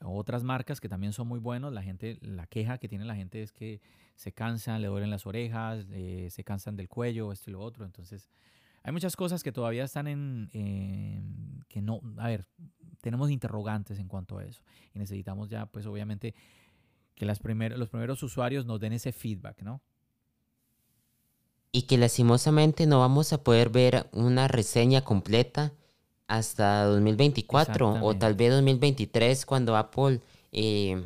otras 0.00 0.44
marcas 0.44 0.80
que 0.80 0.88
también 0.88 1.12
son 1.12 1.28
muy 1.28 1.40
buenos, 1.40 1.72
la 1.72 1.82
gente, 1.82 2.18
la 2.20 2.46
queja 2.46 2.78
que 2.78 2.88
tiene 2.88 3.04
la 3.04 3.16
gente 3.16 3.42
es 3.42 3.52
que 3.52 3.80
se 4.14 4.32
cansan, 4.32 4.80
le 4.80 4.88
duelen 4.88 5.10
las 5.10 5.26
orejas, 5.26 5.86
eh, 5.90 6.28
se 6.30 6.44
cansan 6.44 6.76
del 6.76 6.88
cuello, 6.88 7.32
esto 7.32 7.50
y 7.50 7.52
lo 7.52 7.60
otro. 7.60 7.84
Entonces, 7.84 8.28
hay 8.82 8.92
muchas 8.92 9.16
cosas 9.16 9.42
que 9.42 9.52
todavía 9.52 9.84
están 9.84 10.06
en, 10.06 11.64
que 11.68 11.82
no, 11.82 12.00
a 12.16 12.28
ver, 12.28 12.46
tenemos 13.00 13.30
interrogantes 13.30 13.98
en 13.98 14.08
cuanto 14.08 14.38
a 14.38 14.44
eso 14.44 14.62
y 14.94 14.98
necesitamos 14.98 15.48
ya, 15.48 15.66
pues 15.66 15.86
obviamente, 15.86 16.34
que 17.14 17.26
las 17.26 17.40
los 17.42 17.88
primeros 17.88 18.22
usuarios 18.22 18.66
nos 18.66 18.80
den 18.80 18.92
ese 18.92 19.12
feedback, 19.12 19.62
¿no? 19.62 19.82
Y 21.70 21.82
que 21.82 21.98
lastimosamente 21.98 22.86
no 22.86 23.00
vamos 23.00 23.32
a 23.32 23.42
poder 23.42 23.68
ver 23.68 24.08
una 24.12 24.48
reseña 24.48 25.02
completa 25.02 25.72
hasta 26.28 26.84
2024 26.84 28.00
o 28.02 28.14
tal 28.14 28.34
vez 28.34 28.52
2023 28.52 29.46
cuando 29.46 29.76
Apple 29.76 30.20
eh, 30.52 31.02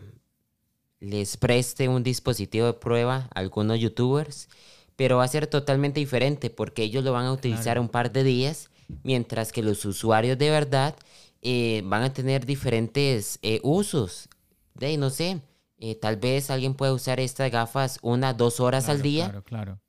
les 0.98 1.36
preste 1.36 1.88
un 1.88 2.02
dispositivo 2.02 2.66
de 2.66 2.72
prueba 2.74 3.28
a 3.32 3.38
algunos 3.38 3.78
youtubers, 3.78 4.48
pero 4.96 5.18
va 5.18 5.24
a 5.24 5.28
ser 5.28 5.46
totalmente 5.46 6.00
diferente 6.00 6.50
porque 6.50 6.82
ellos 6.82 7.04
lo 7.04 7.12
van 7.12 7.26
a 7.26 7.32
utilizar 7.32 7.78
un 7.78 7.88
par 7.88 8.12
de 8.12 8.24
días, 8.24 8.68
mientras 9.04 9.52
que 9.52 9.62
los 9.62 9.84
usuarios 9.84 10.36
de 10.38 10.50
verdad 10.50 10.96
eh, 11.40 11.82
van 11.84 12.02
a 12.02 12.12
tener 12.12 12.44
diferentes 12.44 13.38
eh, 13.42 13.60
usos. 13.62 14.28
De, 14.74 14.96
no 14.96 15.10
sé, 15.10 15.40
tal 16.00 16.16
vez 16.16 16.50
alguien 16.50 16.74
puede 16.74 16.92
usar 16.92 17.20
estas 17.20 17.50
gafas 17.50 17.98
una, 18.02 18.32
dos 18.32 18.58
horas 18.58 18.88
al 18.88 19.02
día, 19.02 19.42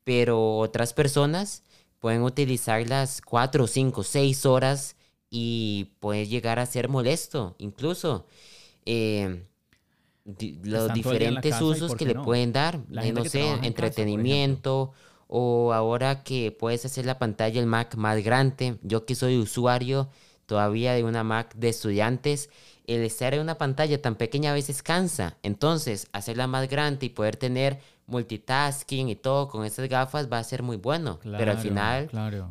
pero 0.03 0.57
otras 0.57 0.93
personas 0.93 1.63
pueden 1.99 2.21
utilizarlas 2.21 3.21
cuatro, 3.21 3.65
cinco, 3.65 4.03
seis 4.03 4.45
horas 4.45 4.95
y 5.36 5.95
puede 5.99 6.27
llegar 6.27 6.59
a 6.59 6.65
ser 6.67 6.89
molesto, 6.89 7.55
incluso. 7.57 8.27
Eh, 8.86 9.47
los 10.63 10.93
diferentes 10.93 11.59
usos 11.59 11.95
que 11.95 12.05
le 12.05 12.13
pueden 12.13 12.53
dar, 12.53 12.79
eh, 13.01 13.11
no 13.11 13.25
sé, 13.25 13.49
entretenimiento 13.63 14.91
o 15.27 15.73
ahora 15.73 16.23
que 16.23 16.51
puedes 16.51 16.86
hacer 16.86 17.07
la 17.07 17.17
pantalla 17.17 17.59
del 17.59 17.65
Mac 17.65 17.95
más 17.95 18.23
grande. 18.23 18.77
Yo 18.84 19.07
que 19.07 19.15
soy 19.15 19.39
usuario 19.39 20.07
todavía 20.45 20.93
de 20.93 21.03
una 21.03 21.23
Mac 21.23 21.55
de 21.55 21.69
estudiantes, 21.69 22.51
el 22.86 23.01
estar 23.01 23.34
en 23.34 23.41
una 23.41 23.57
pantalla 23.57 23.99
tan 23.99 24.15
pequeña 24.15 24.51
a 24.51 24.53
veces 24.53 24.84
cansa. 24.84 25.38
Entonces, 25.41 26.09
hacerla 26.13 26.45
más 26.45 26.69
grande 26.69 27.07
y 27.07 27.09
poder 27.09 27.38
tener 27.38 27.79
multitasking 28.05 29.09
y 29.09 29.15
todo 29.15 29.47
con 29.47 29.65
esas 29.65 29.89
gafas 29.89 30.31
va 30.31 30.38
a 30.38 30.43
ser 30.43 30.61
muy 30.61 30.77
bueno. 30.77 31.19
Pero 31.23 31.51
al 31.53 31.57
final 31.57 32.07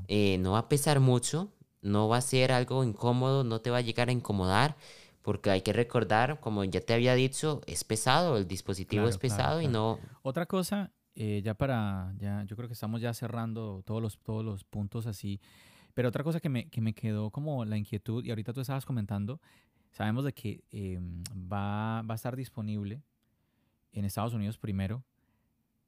eh, 0.09 0.37
no 0.41 0.53
va 0.53 0.59
a 0.59 0.69
pesar 0.69 0.99
mucho 0.99 1.49
no 1.83 2.09
va 2.09 2.19
a 2.19 2.21
ser 2.21 2.53
algo 2.53 2.85
incómodo, 2.85 3.45
no 3.45 3.61
te 3.61 3.71
va 3.71 3.79
a 3.79 3.83
llegar 3.83 4.09
a 4.09 4.13
incomodar, 4.13 4.77
porque 5.21 5.51
hay 5.51 5.63
que 5.63 5.73
recordar, 5.73 6.41
como 6.41 6.65
ya 6.65 6.81
te 6.81 6.95
había 6.95 7.15
dicho, 7.15 7.61
es 7.67 7.85
pesado, 7.85 8.39
el 8.39 8.47
dispositivo 8.47 9.07
es 9.09 9.19
pesado 9.19 9.61
y 9.61 9.69
no... 9.69 9.99
Otra 10.23 10.47
cosa, 10.47 10.91
eh, 11.15 11.43
ya 11.45 11.55
para, 11.55 12.15
ya, 12.19 12.45
yo 12.45 12.57
creo 12.57 12.69
que 12.69 12.75
estamos 12.75 13.01
ya 13.01 13.13
cerrando 13.13 13.83
todos 13.85 14.01
los, 14.01 14.19
todos 14.19 14.45
los 14.45 14.65
puntos 14.65 15.07
así, 15.07 15.41
pero 15.95 16.09
otra 16.09 16.25
cosa 16.25 16.41
que 16.41 16.49
me, 16.49 16.69
que 16.71 16.81
me 16.81 16.95
quedó 16.95 17.31
como 17.31 17.65
la 17.65 17.77
inquietud, 17.77 18.25
y 18.25 18.31
ahorita 18.31 18.53
tú 18.53 18.61
estabas 18.61 18.87
comentando, 18.87 19.41
sabemos 19.91 20.25
de 20.25 20.33
que 20.33 20.65
em, 20.71 21.23
va, 21.35 22.03
va 22.03 22.15
a 22.15 22.17
estar 22.17 22.35
disponible 22.35 23.03
en 23.93 24.05
Estados 24.05 24.35
Unidos 24.35 24.57
primero, 24.59 25.05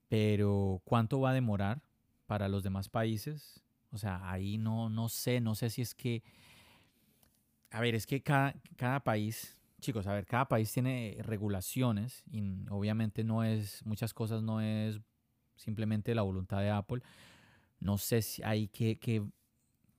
pero 0.08 0.80
¿cuánto 0.84 1.20
va 1.20 1.30
a 1.30 1.34
demorar 1.34 1.82
para 2.26 2.48
los 2.48 2.62
demás 2.62 2.88
países? 2.88 3.63
O 3.94 3.98
sea, 3.98 4.28
ahí 4.28 4.58
no, 4.58 4.90
no 4.90 5.08
sé, 5.08 5.40
no 5.40 5.54
sé 5.54 5.70
si 5.70 5.82
es 5.82 5.94
que... 5.94 6.22
A 7.70 7.80
ver, 7.80 7.94
es 7.94 8.06
que 8.06 8.22
cada, 8.22 8.54
cada 8.76 9.00
país, 9.00 9.56
chicos, 9.80 10.06
a 10.06 10.12
ver, 10.12 10.26
cada 10.26 10.46
país 10.46 10.72
tiene 10.72 11.16
regulaciones 11.20 12.22
y 12.30 12.42
obviamente 12.70 13.24
no 13.24 13.42
es, 13.42 13.84
muchas 13.86 14.12
cosas 14.12 14.42
no 14.42 14.60
es 14.60 15.00
simplemente 15.56 16.14
la 16.14 16.22
voluntad 16.22 16.60
de 16.60 16.70
Apple. 16.70 17.02
No 17.80 17.98
sé 17.98 18.22
si 18.22 18.42
hay 18.42 18.68
que, 18.68 18.98
que, 18.98 19.24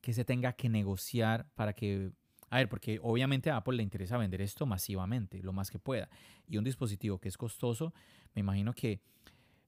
que 0.02 0.14
se 0.14 0.24
tenga 0.24 0.54
que 0.54 0.70
negociar 0.70 1.48
para 1.56 1.74
que 1.74 2.12
a 2.50 2.58
ver, 2.58 2.70
porque 2.70 3.00
obviamente 3.02 3.50
a 3.50 3.58
Apple 3.58 3.78
le 3.78 3.84
interesa 3.84 4.18
vender 4.18 4.42
esto 4.42 4.66
masivamente, 4.66 5.42
lo 5.42 5.52
más 5.52 5.72
que 5.72 5.80
pueda. 5.80 6.10
Y 6.48 6.58
un 6.58 6.64
dispositivo 6.64 7.20
que 7.20 7.28
es 7.28 7.38
costoso, 7.38 7.94
me 8.34 8.42
imagino 8.42 8.74
que 8.74 9.02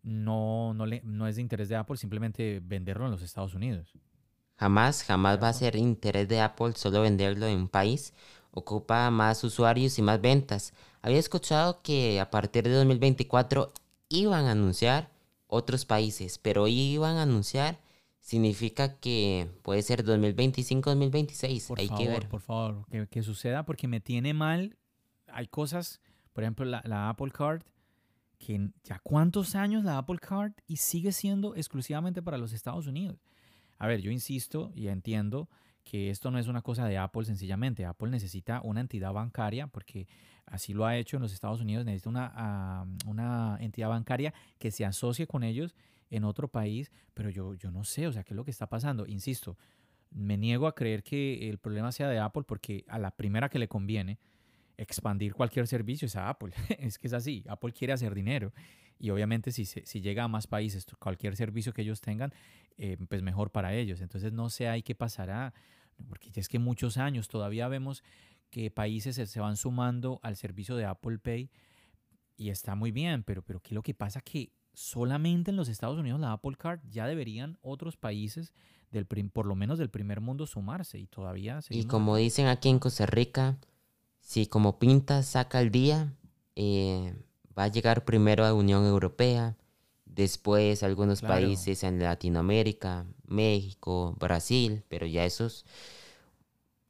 no, 0.03 0.73
no, 0.73 0.86
le, 0.86 1.01
no 1.03 1.28
es 1.28 1.36
de 1.36 1.41
interés 1.41 1.69
de 1.69 1.75
Apple 1.75 1.97
simplemente 1.97 2.61
venderlo 2.63 3.05
en 3.05 3.11
los 3.11 3.21
Estados 3.21 3.53
Unidos. 3.55 3.93
Jamás, 4.58 5.03
jamás 5.03 5.41
va 5.41 5.49
a 5.49 5.53
ser 5.53 5.76
interés 5.76 6.28
de 6.28 6.41
Apple 6.41 6.74
solo 6.76 7.01
venderlo 7.01 7.45
en 7.45 7.58
un 7.58 7.68
país. 7.68 8.14
Ocupa 8.51 9.10
más 9.12 9.43
usuarios 9.43 9.99
y 9.99 10.01
más 10.01 10.20
ventas. 10.20 10.74
Había 11.01 11.20
escuchado 11.20 11.82
que 11.84 12.20
a 12.20 12.32
partir 12.32 12.64
de 12.64 12.72
2024 12.72 13.72
iban 14.10 14.45
a 14.45 14.51
anunciar 14.51 15.10
otros 15.47 15.86
países, 15.86 16.39
pero 16.39 16.68
iban 16.68 17.18
a 17.18 17.24
anunciar 17.24 17.80
significa 18.28 18.97
que 18.97 19.49
puede 19.64 19.82
ser 19.84 20.03
2025-2026. 20.03 21.76
Hay 21.78 21.88
que 21.88 22.10
ver. 22.10 22.28
Por 22.28 22.41
favor, 22.41 22.86
que, 23.10 23.24
suceda 23.24 23.64
porque 23.64 23.88
me 23.88 24.01
tiene 24.01 24.34
mal. 24.34 24.76
Hay 25.28 25.47
cosas, 25.47 26.01
por 26.34 26.43
ejemplo, 26.43 26.66
la, 26.66 26.82
la 26.86 27.08
Apple 27.08 27.32
Card, 27.32 27.62
que 28.38 28.72
ya 28.84 28.99
cuántos 28.99 29.55
años 29.55 29.86
la 29.86 29.97
Apple 29.97 30.20
Card 30.20 30.51
y 30.68 30.76
sigue 30.76 31.14
siendo 31.14 31.55
exclusivamente 31.55 32.22
para 32.22 32.38
los 32.38 32.51
Estados 32.51 32.86
Unidos. 32.86 33.18
A 33.78 33.88
ver, 33.88 34.01
yo 34.01 34.11
insisto 34.11 34.71
y 34.75 34.88
entiendo 34.88 35.49
que 35.84 36.09
esto 36.09 36.32
no 36.32 36.39
es 36.39 36.47
una 36.47 36.61
cosa 36.61 36.86
de 36.86 36.97
Apple 36.97 37.25
sencillamente. 37.25 37.86
Apple 37.86 38.09
necesita 38.09 38.61
una 38.63 38.82
entidad 38.82 39.13
bancaria 39.13 39.67
porque 39.67 40.07
así 40.45 40.73
lo 40.73 40.86
ha 40.86 40.97
hecho 40.97 41.15
en 41.17 41.21
los 41.21 41.34
Estados 41.34 41.61
Unidos. 41.61 41.86
Necesita 41.86 42.09
una, 42.09 42.86
una 43.05 43.57
entidad 43.61 43.89
bancaria 43.89 44.34
que 44.57 44.71
se 44.71 44.86
asocie 44.86 45.28
con 45.28 45.43
ellos 45.43 45.75
en 46.09 46.25
otro 46.25 46.49
país. 46.49 46.91
Pero 47.13 47.30
yo, 47.30 47.53
yo 47.53 47.71
no 47.71 47.84
sé, 47.84 48.07
o 48.07 48.11
sea, 48.11 48.23
¿qué 48.23 48.34
es 48.34 48.36
lo 48.36 48.43
que 48.43 48.51
está 48.51 48.67
pasando? 48.67 49.05
Insisto, 49.05 49.57
me 50.11 50.38
niego 50.38 50.67
a 50.67 50.75
creer 50.75 51.03
que 51.03 51.49
el 51.49 51.57
problema 51.57 51.91
sea 51.91 52.09
de 52.09 52.19
Apple 52.19 52.43
porque 52.43 52.84
a 52.88 52.99
la 52.99 53.11
primera 53.11 53.49
que 53.49 53.59
le 53.59 53.67
conviene 53.67 54.19
expandir 54.78 55.34
cualquier 55.34 55.67
servicio 55.67 56.05
es 56.05 56.15
a 56.15 56.30
Apple. 56.30 56.53
es 56.80 56.97
que 56.97 57.07
es 57.07 57.13
así. 57.13 57.43
Apple 57.47 57.73
quiere 57.73 57.93
hacer 57.93 58.13
dinero. 58.13 58.51
Y 59.00 59.10
obviamente 59.10 59.52
si, 59.52 59.66
si 59.66 60.02
llega 60.02 60.24
a 60.24 60.28
más 60.28 60.48
países, 60.48 60.86
cualquier 61.00 61.36
servicio 61.36 61.74
que 61.74 61.82
ellos 61.82 62.02
tengan, 62.02 62.34
eh, 62.78 62.98
pues 63.10 63.22
mejor 63.22 63.52
para 63.52 63.74
ellos. 63.74 64.02
Entonces 64.02 64.34
no 64.34 64.50
sé 64.50 64.68
ahí 64.68 64.84
qué 64.84 64.95
pasará, 64.95 65.54
porque 66.08 66.30
ya 66.30 66.41
es 66.41 66.48
que 66.48 66.60
muchos 66.60 66.98
años 66.98 67.28
todavía 67.28 67.68
vemos 67.68 68.04
que 68.50 68.72
países 68.72 69.16
se, 69.16 69.39
van 69.39 69.58
sumando 69.58 70.20
al 70.24 70.36
servicio 70.36 70.76
de 70.76 70.86
Apple 70.86 71.20
Pay 71.20 71.50
y 72.38 72.50
está 72.50 72.76
muy 72.76 72.91
bien, 72.91 73.24
pero, 73.24 73.41
pero 73.41 73.60
¿qué 73.60 73.70
es 73.70 73.74
lo 73.74 73.82
que 73.82 73.93
pasa? 73.93 74.22
Que 74.22 74.52
solamente 74.74 75.52
en 75.52 75.58
los 75.58 75.70
Estados 75.70 75.98
Unidos 75.98 76.20
la 76.20 76.34
Apple 76.34 76.56
Card 76.56 76.80
ya 76.89 77.08
deberían 77.08 77.58
otros 77.62 77.98
países 77.98 78.54
del 78.91 79.06
por 79.06 79.48
lo 79.48 79.56
menos 79.56 79.80
del 79.80 79.89
primer 79.89 80.22
mundo 80.22 80.45
sumarse 80.45 81.00
y 81.00 81.08
todavía 81.08 81.60
y 81.70 81.86
como 81.86 82.16
dicen 82.16 82.45
aquí 82.45 82.70
en 82.70 82.80
Costa 82.80 83.06
Rica 83.06 83.58
si 84.22 84.45
como 84.45 84.78
pinta 84.78 85.24
saca 85.24 85.60
el 85.60 85.72
día 85.72 86.14
eh, 86.56 87.16
va 87.58 87.64
a 87.64 87.68
llegar 87.68 88.05
primero 88.05 88.45
a 88.45 88.53
Unión 88.53 88.86
Europea, 88.86 89.55
después 90.05 90.84
algunos 90.84 91.22
países 91.22 91.84
en 91.84 91.99
Latinoamérica, 91.99 93.05
México, 93.26 94.16
Brasil, 94.20 94.84
pero 94.88 95.05
ya 95.05 95.26
esos 95.26 95.66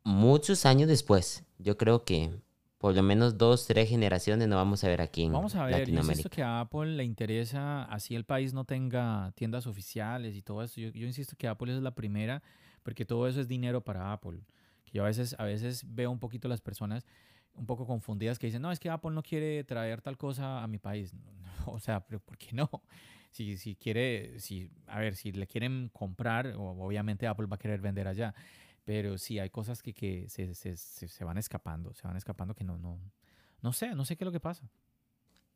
muchos 0.03 0.65
años 0.65 0.88
después. 0.88 1.43
Yo 1.59 1.78
creo 1.78 2.03
que 2.03 2.32
por 2.78 2.95
lo 2.95 3.01
menos 3.01 3.38
dos, 3.38 3.65
tres 3.65 3.89
generaciones 3.89 4.47
no 4.47 4.55
vamos 4.55 4.84
a 4.84 4.88
ver 4.88 5.01
aquí 5.01 5.24
en 5.24 5.34
Vamos 5.34 5.55
a 5.55 5.65
ver, 5.65 5.80
Latinoamérica. 5.80 6.05
yo 6.05 6.11
insisto 6.11 6.30
que 6.30 6.43
a 6.43 6.59
Apple 6.61 6.95
le 6.95 7.03
interesa, 7.03 7.84
así 7.86 8.15
el 8.15 8.24
país 8.24 8.53
no 8.53 8.65
tenga 8.65 9.32
tiendas 9.36 9.65
oficiales 9.65 10.36
y 10.36 10.41
todo 10.41 10.61
eso. 10.61 10.80
Yo, 10.80 10.89
yo 10.89 11.07
insisto 11.07 11.36
que 11.38 11.47
Apple 11.47 11.76
es 11.76 11.82
la 11.82 11.95
primera, 11.95 12.43
porque 12.84 13.03
todo 13.03 13.28
eso 13.28 13.41
es 13.41 13.47
dinero 13.47 13.82
para 13.82 14.13
Apple. 14.13 14.39
Que 14.86 14.91
yo 14.93 15.03
a 15.03 15.07
veces, 15.07 15.36
a 15.39 15.43
veces 15.43 15.84
veo 15.88 16.11
un 16.11 16.20
poquito 16.20 16.47
las 16.47 16.61
personas 16.61 17.03
un 17.58 17.66
poco 17.66 17.86
confundidas 17.86 18.39
que 18.39 18.47
dicen, 18.47 18.62
no, 18.62 18.72
es 18.72 18.80
que 18.80 18.89
Apple 18.89 19.12
no 19.12 19.24
quiere 19.24 19.64
traer 19.64 20.01
tal 20.01 20.18
cosa 20.18 20.64
a 20.64 20.68
mi 20.68 20.78
país. 20.78 21.14
o 21.66 21.80
sea, 21.80 22.05
pero 22.05 22.20
¿por 22.20 22.38
qué 22.38 22.53
no? 22.53 22.70
Si, 23.30 23.58
si 23.58 23.76
quiere, 23.76 24.39
si, 24.39 24.72
a 24.88 24.97
ver, 24.97 25.16
si 25.16 25.32
le 25.32 25.45
quieren 25.45 25.91
comprar, 25.93 26.55
obviamente 26.58 27.28
Apple 27.28 27.45
va 27.45 27.58
a 27.58 27.60
querer 27.60 27.80
vender 27.82 28.08
allá. 28.08 28.34
Pero 28.84 29.20
sí, 29.20 29.38
hay 29.38 29.51
cosas 29.51 29.84
que, 29.84 29.93
que 29.93 30.28
se, 30.28 30.55
se, 30.55 30.76
se, 30.76 31.24
van 31.24 31.38
escapando, 31.38 31.93
se 31.93 32.08
van 32.08 32.18
escapando 32.18 32.55
que 32.55 32.64
no, 32.64 32.80
no, 32.80 32.97
no 33.62 33.74
sé, 33.74 33.93
no 33.93 34.05
sé 34.05 34.16
qué 34.16 34.24
es 34.24 34.26
lo 34.28 34.32
que 34.32 34.39
pasa. 34.39 34.68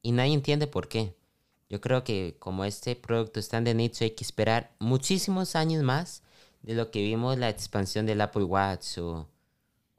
Y 0.03 0.11
nadie 0.11 0.33
entiende 0.33 0.67
por 0.67 0.89
qué. 0.89 1.15
Yo 1.69 1.81
creo 1.81 2.03
que 2.03 2.35
como 2.37 2.65
este 2.65 2.95
producto 2.95 3.39
es 3.39 3.49
tan 3.49 3.63
de 3.63 3.73
nicho, 3.73 4.03
hay 4.03 4.11
que 4.11 4.25
esperar 4.25 4.75
muchísimos 4.77 5.55
años 5.55 5.81
más 5.81 6.21
de 6.61 6.75
lo 6.75 6.91
que 6.91 7.01
vimos 7.01 7.37
la 7.37 7.49
expansión 7.49 8.05
del 8.05 8.21
Apple 8.21 8.43
Watch 8.43 8.97
o 8.99 9.27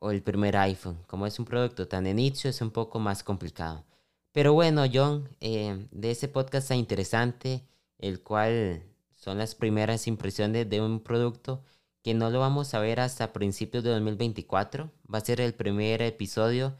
o 0.02 0.10
el 0.10 0.20
primer 0.22 0.56
iPhone. 0.56 0.98
Como 1.06 1.26
es 1.28 1.38
un 1.38 1.44
producto 1.44 1.86
tan 1.86 2.04
de 2.04 2.26
es 2.26 2.60
un 2.60 2.72
poco 2.72 2.98
más 2.98 3.22
complicado. 3.22 3.84
Pero 4.32 4.52
bueno, 4.52 4.84
John, 4.92 5.28
eh, 5.40 5.86
de 5.92 6.10
ese 6.10 6.26
podcast 6.26 6.68
tan 6.68 6.78
interesante, 6.78 7.62
el 7.98 8.20
cual 8.20 8.82
son 9.14 9.38
las 9.38 9.54
primeras 9.54 10.08
impresiones 10.08 10.68
de 10.68 10.80
un 10.80 10.98
producto 11.00 11.62
que 12.02 12.14
no 12.14 12.30
lo 12.30 12.40
vamos 12.40 12.74
a 12.74 12.80
ver 12.80 12.98
hasta 12.98 13.32
principios 13.32 13.84
de 13.84 13.90
2024. 13.90 14.90
Va 15.12 15.18
a 15.18 15.24
ser 15.24 15.40
el 15.40 15.54
primer 15.54 16.02
episodio 16.02 16.74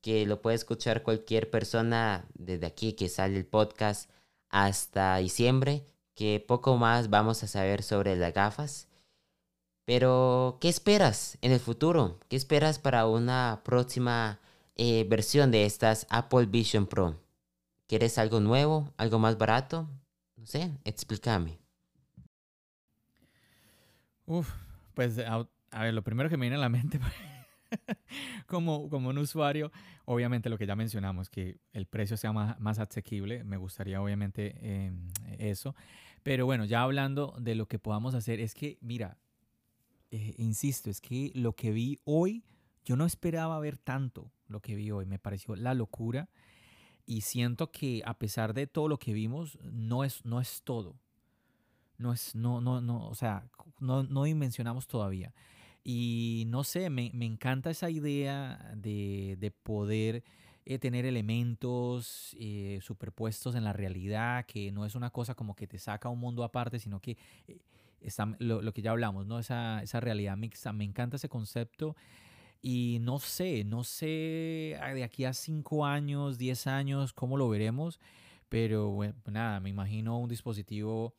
que 0.00 0.26
lo 0.26 0.42
puede 0.42 0.56
escuchar 0.56 1.04
cualquier 1.04 1.50
persona 1.50 2.26
desde 2.34 2.66
aquí 2.66 2.94
que 2.94 3.08
sale 3.08 3.36
el 3.36 3.46
podcast 3.46 4.10
hasta 4.48 5.18
diciembre, 5.18 5.86
que 6.16 6.44
poco 6.44 6.76
más 6.76 7.08
vamos 7.08 7.44
a 7.44 7.46
saber 7.46 7.84
sobre 7.84 8.16
las 8.16 8.34
gafas. 8.34 8.88
Pero, 9.84 10.58
¿qué 10.60 10.68
esperas 10.68 11.36
en 11.42 11.52
el 11.52 11.60
futuro? 11.60 12.18
¿Qué 12.28 12.36
esperas 12.36 12.78
para 12.78 13.06
una 13.06 13.60
próxima 13.64 14.40
eh, 14.76 15.04
versión 15.08 15.50
de 15.50 15.66
estas 15.66 16.06
Apple 16.08 16.46
Vision 16.46 16.86
Pro? 16.86 17.20
¿Quieres 17.86 18.16
algo 18.16 18.40
nuevo? 18.40 18.94
¿Algo 18.96 19.18
más 19.18 19.36
barato? 19.36 19.90
No 20.36 20.46
sé, 20.46 20.72
explícame. 20.84 21.58
Uf, 24.24 24.50
pues 24.94 25.18
a, 25.18 25.46
ver, 25.82 25.92
lo 25.92 26.02
primero 26.02 26.30
que 26.30 26.38
me 26.38 26.44
viene 26.44 26.56
a 26.56 26.60
la 26.60 26.70
mente 26.70 26.98
como, 28.46 28.88
como 28.88 29.10
un 29.10 29.18
usuario, 29.18 29.70
obviamente 30.06 30.48
lo 30.48 30.56
que 30.56 30.66
ya 30.66 30.76
mencionamos, 30.76 31.28
que 31.28 31.58
el 31.72 31.84
precio 31.84 32.16
sea 32.16 32.32
más, 32.32 32.58
más 32.58 32.78
asequible, 32.78 33.44
me 33.44 33.58
gustaría 33.58 34.00
obviamente 34.00 34.54
em, 34.62 35.08
eso. 35.38 35.74
Pero 36.22 36.46
bueno, 36.46 36.64
ya 36.64 36.80
hablando 36.80 37.36
de 37.38 37.54
lo 37.54 37.68
que 37.68 37.78
podamos 37.78 38.14
hacer, 38.14 38.40
es 38.40 38.54
que, 38.54 38.78
mira, 38.80 39.18
eh, 40.14 40.34
insisto, 40.38 40.90
es 40.90 41.00
que 41.00 41.32
lo 41.34 41.54
que 41.54 41.72
vi 41.72 41.98
hoy, 42.04 42.44
yo 42.84 42.94
no 42.94 43.04
esperaba 43.04 43.58
ver 43.58 43.78
tanto 43.78 44.30
lo 44.46 44.60
que 44.60 44.76
vi 44.76 44.92
hoy, 44.92 45.06
me 45.06 45.18
pareció 45.18 45.56
la 45.56 45.74
locura 45.74 46.28
y 47.04 47.22
siento 47.22 47.72
que 47.72 48.00
a 48.06 48.16
pesar 48.16 48.54
de 48.54 48.68
todo 48.68 48.86
lo 48.86 48.98
que 48.98 49.12
vimos, 49.12 49.58
no 49.62 50.04
es, 50.04 50.24
no 50.24 50.40
es 50.40 50.62
todo. 50.62 50.94
No 51.98 52.12
es, 52.12 52.36
no, 52.36 52.60
no, 52.60 52.80
no, 52.80 53.08
o 53.08 53.14
sea, 53.16 53.48
no, 53.80 54.04
no 54.04 54.22
dimensionamos 54.22 54.86
todavía. 54.86 55.34
Y 55.82 56.44
no 56.46 56.62
sé, 56.62 56.90
me, 56.90 57.10
me 57.12 57.26
encanta 57.26 57.70
esa 57.70 57.90
idea 57.90 58.72
de, 58.76 59.36
de 59.40 59.50
poder 59.50 60.22
eh, 60.64 60.78
tener 60.78 61.06
elementos 61.06 62.34
eh, 62.38 62.78
superpuestos 62.82 63.54
en 63.54 63.64
la 63.64 63.72
realidad, 63.72 64.46
que 64.46 64.72
no 64.72 64.86
es 64.86 64.94
una 64.94 65.10
cosa 65.10 65.34
como 65.34 65.54
que 65.54 65.66
te 65.66 65.78
saca 65.78 66.08
un 66.08 66.20
mundo 66.20 66.44
aparte, 66.44 66.78
sino 66.78 67.00
que 67.00 67.18
eh, 67.48 67.58
lo, 68.38 68.62
lo, 68.62 68.72
que 68.72 68.82
ya 68.82 68.90
hablamos, 68.90 69.26
¿no? 69.26 69.38
Esa, 69.38 69.82
esa 69.82 70.00
realidad 70.00 70.36
mixta. 70.36 70.72
Me 70.72 70.84
encanta 70.84 71.16
ese 71.16 71.28
concepto. 71.28 71.96
Y 72.62 72.98
no 73.02 73.18
sé, 73.18 73.64
no 73.64 73.84
sé 73.84 74.78
ah, 74.80 74.94
de 74.94 75.04
aquí 75.04 75.24
a 75.26 75.34
cinco 75.34 75.84
años, 75.84 76.38
diez 76.38 76.66
años, 76.66 77.12
cómo 77.12 77.36
lo 77.36 77.48
veremos. 77.48 78.00
Pero 78.48 78.90
bueno, 78.90 79.14
nada, 79.26 79.60
me 79.60 79.70
imagino 79.70 80.18
un 80.18 80.28
dispositivo 80.28 81.14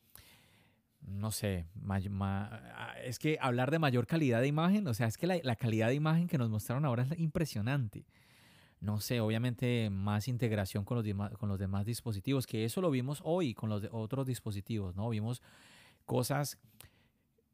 no 1.06 1.30
sé, 1.30 1.66
ah, 1.88 2.94
es 3.04 3.18
que 3.18 3.38
hablar 3.40 3.70
de 3.70 3.78
mayor 3.78 4.06
calidad 4.06 4.40
de 4.40 4.48
imagen, 4.48 4.86
o 4.88 4.94
sea, 4.94 5.06
es 5.06 5.16
que 5.16 5.26
la, 5.26 5.38
la, 5.42 5.54
calidad 5.54 5.88
de 5.88 5.94
imagen 5.94 6.26
que 6.26 6.36
nos 6.36 6.50
mostraron 6.50 6.84
ahora 6.84 7.04
es 7.04 7.18
impresionante. 7.18 8.04
No 8.80 9.00
sé, 9.00 9.20
obviamente 9.20 9.88
más 9.88 10.28
integración 10.28 10.84
con 10.84 10.98
los, 10.98 11.30
con 11.38 11.48
los 11.48 11.58
demás 11.58 11.86
dispositivos, 11.86 12.46
que 12.46 12.64
eso 12.64 12.80
lo 12.80 12.90
vimos 12.90 13.20
hoy 13.24 13.54
con 13.54 13.70
los 13.70 13.88
otros 13.92 14.26
dispositivos, 14.26 14.96
¿no? 14.96 15.08
Vimos 15.08 15.42
cosas 16.06 16.58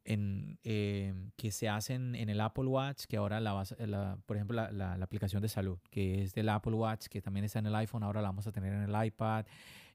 en, 0.05 0.59
eh, 0.63 1.13
que 1.35 1.51
se 1.51 1.69
hacen 1.69 2.15
en 2.15 2.29
el 2.29 2.41
Apple 2.41 2.65
Watch, 2.65 3.05
que 3.05 3.17
ahora, 3.17 3.39
la, 3.39 3.63
la 3.79 4.17
por 4.25 4.37
ejemplo, 4.37 4.55
la, 4.55 4.71
la, 4.71 4.97
la, 4.97 5.05
aplicación 5.05 5.41
de 5.41 5.49
salud, 5.49 5.77
que 5.89 6.23
es 6.23 6.33
del 6.33 6.49
Apple 6.49 6.73
Watch, 6.73 7.07
que 7.07 7.21
también 7.21 7.45
está 7.45 7.59
en 7.59 7.67
el 7.67 7.75
iPhone, 7.75 8.03
ahora 8.03 8.21
la 8.21 8.29
vamos 8.29 8.47
a 8.47 8.51
tener 8.51 8.73
en 8.73 8.83
el 8.83 9.05
iPad. 9.05 9.45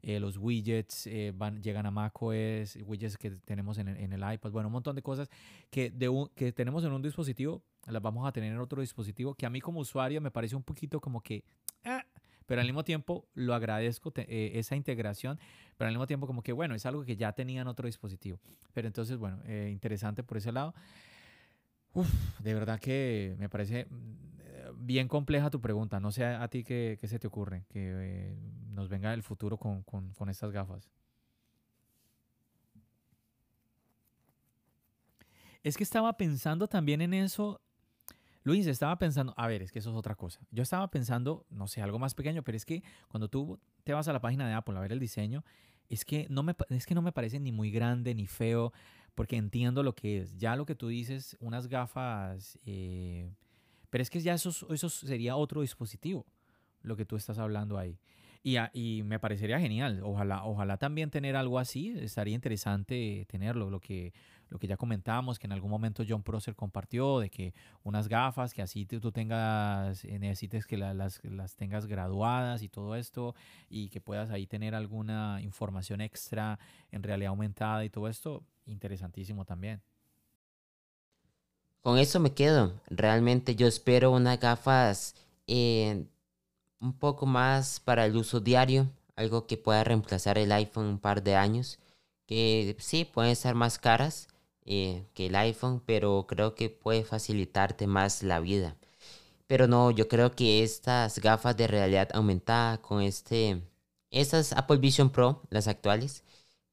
Eh, 0.01 0.21
los 0.21 0.37
widgets 0.37 1.09
eh, 1.09 1.33
van, 1.35 1.61
llegan 1.61 1.85
a 1.85 1.91
macOS, 1.91 2.79
widgets 2.85 3.19
que 3.19 3.33
tenemos 3.33 3.79
en 3.79 3.89
en 3.89 4.13
el, 4.13 4.33
iPad, 4.33 4.53
bueno, 4.53 4.69
un 4.69 4.73
montón 4.73 4.95
de 4.95 5.03
cosas 5.03 5.29
que, 5.71 5.91
de 5.91 6.09
que 6.37 6.53
tenemos 6.53 6.85
en 6.85 6.93
un 6.93 7.03
dispositivo, 7.03 7.63
las 7.87 8.01
vamos 8.01 8.27
a 8.27 8.31
tener 8.31 8.53
en 8.53 8.59
otro 8.61 8.81
dispositivo, 8.81 9.35
que 9.35 9.45
a 9.45 9.51
mí 9.51 9.61
como 9.61 9.81
usuario 9.81 10.21
me 10.21 10.31
parece 10.31 10.55
un 10.55 10.63
poquito 10.63 11.01
como 11.01 11.21
que, 11.21 11.43
pero 12.49 12.61
al 12.61 12.67
mismo 12.67 12.83
tiempo 12.83 13.29
lo 13.35 13.55
agradezco 13.55 14.13
eh, 14.17 14.51
esa 14.57 14.75
integración, 14.75 15.39
pero 15.77 15.87
al 15.87 15.95
mismo 15.95 16.09
tiempo 16.09 16.27
como 16.27 16.43
que, 16.43 16.53
bueno, 16.53 16.75
es 16.75 16.85
algo 16.85 17.05
que 17.05 17.17
ya 17.17 17.33
tenía 17.33 17.61
en 17.61 17.69
otro 17.69 17.87
dispositivo. 17.87 18.41
Pero 18.73 18.89
entonces, 18.89 19.17
bueno, 19.17 19.41
interesante 19.69 20.25
por 20.25 20.39
ese 20.39 20.51
lado. 20.51 20.75
Uf, 21.95 22.11
de 22.41 22.55
verdad 22.55 22.81
que 22.81 23.37
me 23.39 23.49
parece 23.49 23.87
bien 24.77 25.09
compleja 25.09 25.51
tu 25.51 25.61
pregunta. 25.61 26.01
No 26.01 26.11
sé 26.13 26.25
a, 26.25 26.47
ti 26.49 26.65
qué, 26.65 26.99
se 27.03 27.19
te 27.19 27.27
ocurre 27.27 27.65
que 27.69 27.93
eh, 27.95 28.37
nos 28.71 28.89
venga 28.89 29.13
el 29.15 29.23
futuro 29.23 29.59
con, 29.59 29.83
con, 29.83 30.29
estas 30.29 30.51
gafas. 30.51 30.89
Es 35.63 35.77
que 35.77 35.83
estaba 35.83 36.17
pensando 36.17 36.69
también 36.69 37.03
en 37.03 37.15
eso. 37.15 37.61
Luis, 38.49 38.67
estaba 38.67 38.99
pensando, 38.99 39.35
a 39.37 39.47
ver, 39.47 39.61
es 39.61 39.71
que 39.71 39.79
eso 39.79 39.91
es 39.91 39.97
otra 39.97 40.15
cosa. 40.15 40.41
Yo 40.51 40.63
estaba 40.63 40.91
pensando, 40.91 41.45
no 41.51 41.69
sé, 41.69 41.83
algo 41.83 41.99
más 41.99 42.15
pequeño, 42.15 42.43
pero 42.43 42.57
es 42.57 42.65
que 42.65 42.83
cuando 43.09 43.29
tú 43.29 43.61
te 43.85 43.93
vas 43.93 44.09
a 44.09 44.13
la 44.15 44.23
página 44.23 44.49
de 44.49 44.55
Apple 44.55 44.75
a 44.79 44.81
ver 44.81 44.93
el 44.93 44.99
diseño, 44.99 45.45
es 45.91 46.07
que 46.07 46.27
no 46.31 46.43
me, 46.43 46.57
es 46.71 46.87
que 46.87 46.95
no 46.95 47.03
me 47.03 47.13
parece 47.13 47.39
ni 47.41 47.53
muy 47.53 47.71
grande 47.71 48.15
ni 48.15 48.27
feo, 48.27 48.73
porque 49.15 49.37
entiendo 49.37 49.83
lo 49.83 49.95
que 49.95 50.23
es. 50.23 50.39
Ya 50.39 50.57
lo 50.57 50.65
que 50.65 50.75
tú 50.75 50.89
dices, 50.89 51.37
unas 51.41 51.67
gafas 51.67 52.59
eh, 52.65 53.31
pero 53.91 54.01
es 54.01 54.09
que 54.09 54.21
ya 54.21 54.33
eso, 54.33 54.51
eso 54.73 54.89
sería 54.89 55.37
otro 55.37 55.61
dispositivo, 55.61 56.25
lo 56.81 56.97
que 56.97 57.05
tú 57.05 57.17
estás 57.17 57.39
hablando 57.39 57.77
ahí. 57.77 57.99
Y, 58.73 59.03
me 59.03 59.19
parecería 59.19 59.61
genial. 59.61 60.01
Ojalá, 60.03 60.45
ojalá 60.45 60.79
también 60.79 61.11
tener 61.11 61.37
algo 61.37 61.59
así. 61.59 61.95
Estaría 61.99 62.35
interesante 62.35 63.27
tenerlo. 63.29 63.69
Lo 63.69 63.81
que, 63.81 64.15
lo 64.49 64.59
que 64.59 64.67
ya 64.67 64.79
comentábamos, 64.79 65.39
que 65.39 65.47
en 65.47 65.53
algún 65.53 65.71
momento 65.71 66.03
John 66.09 66.23
Prosser 66.23 66.55
compartió, 66.55 67.21
de 67.21 67.29
que 67.29 67.53
unas 67.83 68.09
gafas 68.09 68.55
que 68.55 68.63
así 68.63 68.87
tú 68.87 69.13
tengas, 69.13 70.05
eh, 70.05 70.19
necesites 70.19 70.67
que 70.67 70.79
las, 70.79 71.23
las 71.25 71.57
tengas 71.57 71.87
graduadas 71.87 72.63
y 72.63 72.71
todo 72.71 72.97
esto, 72.97 73.35
y 73.69 73.91
que 73.91 74.01
puedas 74.01 74.31
ahí 74.31 74.47
tener 74.47 74.75
alguna 74.75 75.41
información 75.43 76.01
extra 76.01 76.59
en 76.91 77.03
realidad 77.03 77.31
aumentada 77.31 77.85
y 77.85 77.91
todo 77.91 78.09
esto, 78.09 78.43
interesantísimo 78.67 79.45
también. 79.45 79.83
Con 81.83 81.99
eso 81.99 82.19
me 82.19 82.33
quedo. 82.33 82.81
Realmente 82.89 83.55
yo 83.55 83.67
espero 83.67 84.11
unas 84.11 84.41
gafas 84.41 85.15
eh, 85.47 86.07
un 86.81 86.93
poco 86.93 87.27
más 87.27 87.81
para 87.81 88.07
el 88.07 88.17
uso 88.17 88.41
diario, 88.41 88.89
algo 89.17 89.47
que 89.47 89.57
pueda 89.57 89.85
reemplazar 89.85 90.39
el 90.39 90.53
iPhone 90.53 90.87
un 90.87 90.99
par 90.99 91.23
de 91.23 91.37
años, 91.37 91.79
que 92.27 92.77
sí 92.79 93.05
pueden 93.05 93.37
ser 93.37 93.55
más 93.55 93.79
caras 93.79 94.29
eh, 94.65 95.05
que 95.15 95.27
el 95.27 95.37
iPhone, 95.37 95.83
pero 95.85 96.27
creo 96.29 96.55
que 96.55 96.71
puede 96.71 97.05
facilitarte 97.05 97.87
más 97.87 98.23
la 98.23 98.41
vida. 98.41 98.77
Pero 99.47 99.67
no, 99.67 99.91
yo 99.91 100.09
creo 100.09 100.33
que 100.33 100.63
estas 100.63 101.21
gafas 101.21 101.57
de 101.57 101.67
realidad 101.67 102.11
aumentada 102.15 102.79
con 102.83 103.03
este, 103.03 103.63
estas 104.11 104.53
Apple 104.53 104.77
Vision 104.79 105.11
Pro, 105.11 105.43
las 105.51 105.69
actuales, 105.69 106.25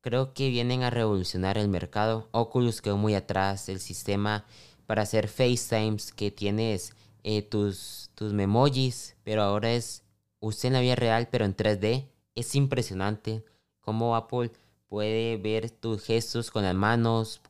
creo 0.02 0.34
que 0.34 0.50
vienen 0.50 0.84
a 0.84 0.90
revolucionar 0.90 1.58
el 1.58 1.70
mercado. 1.70 2.28
Oculus 2.32 2.82
quedó 2.82 2.98
muy 2.98 3.16
atrás, 3.16 3.70
el 3.70 3.80
sistema 3.80 4.46
para 4.86 5.04
hacer 5.04 5.28
FaceTimes 5.30 6.12
que 6.14 6.32
tienes 6.32 6.94
eh, 7.24 7.42
tus, 7.44 8.05
tus 8.16 8.34
memojis, 8.34 9.16
pero 9.24 9.44
ahora 9.44 9.74
es 9.74 10.04
usted 10.40 10.68
en 10.68 10.74
la 10.74 10.82
vida 10.82 10.96
real, 10.96 11.28
pero 11.30 11.46
en 11.46 11.56
3D. 11.56 12.08
Es 12.34 12.56
impresionante 12.56 13.44
cómo 13.80 14.16
Apple 14.16 14.52
puede 14.88 15.38
ver 15.38 15.70
tus 15.70 16.04
gestos 16.04 16.52
con 16.52 16.64
las 16.64 16.76
manos. 16.76 17.42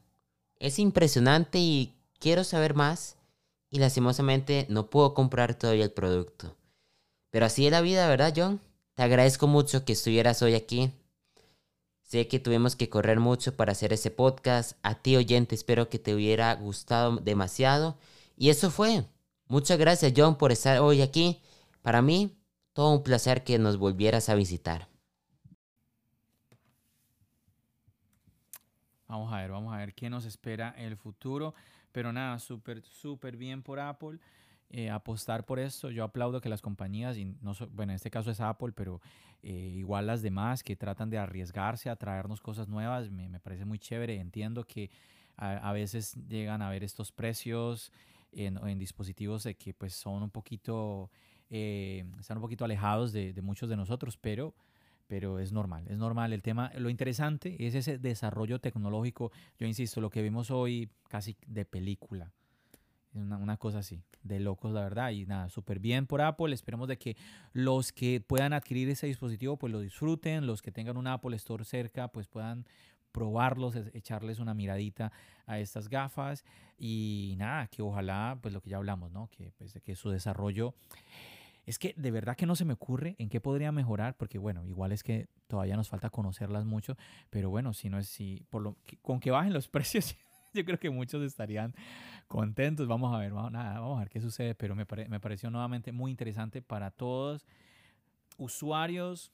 Es 0.60 0.80
impresionante 0.80 1.60
y 1.60 1.96
quiero 2.20 2.44
saber 2.44 2.74
más. 2.74 3.18
Y 3.70 3.80
lastimosamente 3.80 4.66
no 4.70 4.90
puedo 4.90 5.14
comprar 5.14 5.56
todavía 5.56 5.84
el 5.84 5.92
producto. 5.92 6.56
Pero 7.30 7.48
así 7.48 7.66
es 7.66 7.72
la 7.72 7.82
vida, 7.82 8.08
¿verdad, 8.08 8.34
John? 8.36 8.62
Te 8.94 9.04
agradezco 9.04 9.48
mucho 9.48 9.84
que 9.84 9.94
estuvieras 9.94 10.42
hoy 10.42 10.56
aquí. 10.56 10.92
Sé 12.02 12.28
que 12.28 12.40
tuvimos 12.40 12.76
que 12.76 12.90
correr 12.90 13.20
mucho 13.20 13.56
para 13.56 13.74
hacer 13.74 13.92
ese 13.92 14.12
podcast. 14.12 14.78
A 14.84 14.96
ti 14.96 15.18
oyente 15.18 15.56
espero 15.56 15.90
que 15.90 16.00
te 16.00 16.14
hubiera 16.14 16.54
gustado 16.56 17.18
demasiado. 17.18 17.98
Y 18.38 18.50
eso 18.50 18.72
fue. 18.72 19.04
Muchas 19.48 19.78
gracias 19.78 20.14
John 20.16 20.38
por 20.38 20.52
estar 20.52 20.80
hoy 20.80 21.02
aquí. 21.02 21.42
Para 21.82 22.02
mí, 22.02 22.38
todo 22.74 22.92
un 22.92 23.04
placer 23.04 23.44
que 23.44 23.60
nos 23.60 23.78
volvieras 23.78 24.30
a 24.30 24.36
visitar. 24.36 24.88
Vamos 29.08 29.32
a 29.32 29.38
ver, 29.38 29.52
vamos 29.52 29.74
a 29.74 29.78
ver 29.78 29.94
qué 29.94 30.10
nos 30.10 30.26
espera 30.26 30.74
el 30.78 30.98
futuro. 30.98 31.54
Pero 31.92 32.12
nada, 32.12 32.40
súper, 32.40 32.84
súper 32.84 33.38
bien 33.38 33.64
por 33.64 33.80
Apple. 33.80 34.20
Eh, 34.70 34.90
apostar 34.90 35.46
por 35.46 35.60
esto. 35.60 35.92
Yo 35.92 36.04
aplaudo 36.04 36.42
que 36.42 36.50
las 36.50 36.62
compañías, 36.62 37.18
y 37.18 37.24
no 37.24 37.54
bueno, 37.72 37.94
en 37.94 37.96
este 37.96 38.12
caso 38.12 38.32
es 38.32 38.42
Apple, 38.42 38.74
pero 38.76 39.00
eh, 39.44 39.54
igual 39.54 40.08
las 40.08 40.22
demás 40.22 40.64
que 40.64 40.76
tratan 40.76 41.10
de 41.10 41.20
arriesgarse 41.20 41.90
a 41.90 41.96
traernos 41.96 42.42
cosas 42.42 42.68
nuevas, 42.68 43.12
me, 43.12 43.40
parece 43.40 43.64
muy 43.64 43.80
chévere. 43.80 44.20
Entiendo 44.20 44.66
que 44.66 44.90
a, 45.38 45.72
veces 45.72 46.16
llegan 46.28 46.62
a 46.62 46.70
ver 46.70 46.84
estos 46.84 47.12
precios 47.12 47.94
en, 48.36 48.58
en, 48.68 48.78
dispositivos 48.78 49.44
de 49.44 49.56
que 49.56 49.74
pues 49.74 49.94
son 49.94 50.24
un 50.24 50.30
poquito, 50.30 51.10
eh, 51.50 52.06
están 52.20 52.38
un 52.38 52.42
poquito 52.42 52.66
alejados 52.66 53.12
de, 53.12 53.34
de, 53.34 53.42
muchos 53.42 53.70
de 53.70 53.76
nosotros, 53.76 54.18
pero, 54.18 54.54
pero 55.08 55.40
es 55.40 55.52
normal, 55.52 55.86
es 55.88 55.98
normal. 55.98 56.34
El 56.34 56.42
tema, 56.42 56.72
lo 56.78 56.90
interesante 56.90 57.56
es 57.66 57.76
ese 57.76 57.98
desarrollo 57.98 58.60
tecnológico, 58.60 59.32
yo 59.58 59.66
insisto, 59.66 60.02
lo 60.02 60.10
que 60.10 60.22
vimos 60.22 60.52
hoy 60.52 60.90
casi 61.08 61.38
de 61.48 61.66
película. 61.66 62.32
Una, 63.14 63.38
una, 63.38 63.56
cosa 63.56 63.80
así, 63.80 64.04
de 64.24 64.42
locos, 64.42 64.74
la 64.74 64.82
verdad. 64.82 65.12
Y 65.12 65.26
nada, 65.26 65.48
súper 65.48 65.80
bien 65.80 66.06
por 66.06 66.22
Apple. 66.22 66.54
Esperemos 66.54 66.90
de 66.90 66.98
que 66.98 67.16
los 67.54 67.94
que 67.94 68.20
puedan 68.20 68.52
adquirir 68.52 68.90
ese 68.90 69.08
dispositivo, 69.08 69.56
pues 69.56 69.72
lo 69.72 69.80
disfruten. 69.80 70.46
Los 70.46 70.62
que 70.62 70.74
tengan 70.74 70.98
un 70.98 71.08
Apple 71.08 71.34
Store 71.38 71.64
cerca, 71.64 72.10
pues 72.10 72.28
puedan 72.28 72.66
probarlos, 73.16 73.78
echarles 73.94 74.40
una 74.40 74.54
miradita 74.54 75.14
a 75.46 75.58
estas 75.58 75.88
gafas. 75.88 76.44
Y 76.78 77.36
nada, 77.38 77.68
que 77.68 77.82
ojalá, 77.82 78.38
pues 78.42 78.54
lo 78.54 78.60
que 78.60 78.72
ya 78.72 78.78
hablamos, 78.78 79.10
¿no? 79.14 79.30
Que, 79.30 79.54
pues, 79.58 79.80
que 79.82 79.96
su 79.96 80.10
desarrollo 80.10 80.74
es 81.66 81.80
que 81.80 81.94
de 81.96 82.12
verdad 82.12 82.36
que 82.36 82.46
no 82.46 82.58
se 82.58 82.66
me 82.66 82.74
ocurre 82.74 83.16
en 83.18 83.30
qué 83.30 83.40
podría 83.40 83.72
mejorar, 83.72 84.18
porque 84.18 84.38
bueno, 84.38 84.66
igual 84.66 84.92
es 84.92 85.02
que 85.02 85.30
todavía 85.48 85.78
nos 85.78 85.88
falta 85.88 86.10
conocerlas 86.10 86.66
mucho, 86.66 86.98
pero 87.30 87.50
bueno, 87.50 87.74
si 87.74 87.90
no 87.90 87.98
es 87.98 88.10
si 88.10 88.46
por 88.50 88.62
lo 88.62 88.76
con 89.02 89.22
que 89.22 89.32
bajen 89.32 89.54
los 89.54 89.68
precios, 89.76 90.16
yo 90.54 90.66
creo 90.66 90.78
que 90.78 90.90
muchos 90.90 91.24
estarían 91.24 91.74
contentos. 92.28 92.86
Vamos 92.86 93.16
a 93.16 93.18
ver, 93.18 93.32
vamos, 93.32 93.54
nada, 93.54 93.80
vamos 93.80 93.96
a 93.98 94.02
ver 94.02 94.10
qué 94.10 94.20
sucede, 94.20 94.56
pero 94.56 94.76
me, 94.76 94.86
me 95.08 95.20
pareció 95.22 95.50
nuevamente 95.50 95.94
muy 95.94 96.12
interesante 96.12 96.62
para 96.62 96.92
todos 96.92 97.46
usuarios 98.38 99.32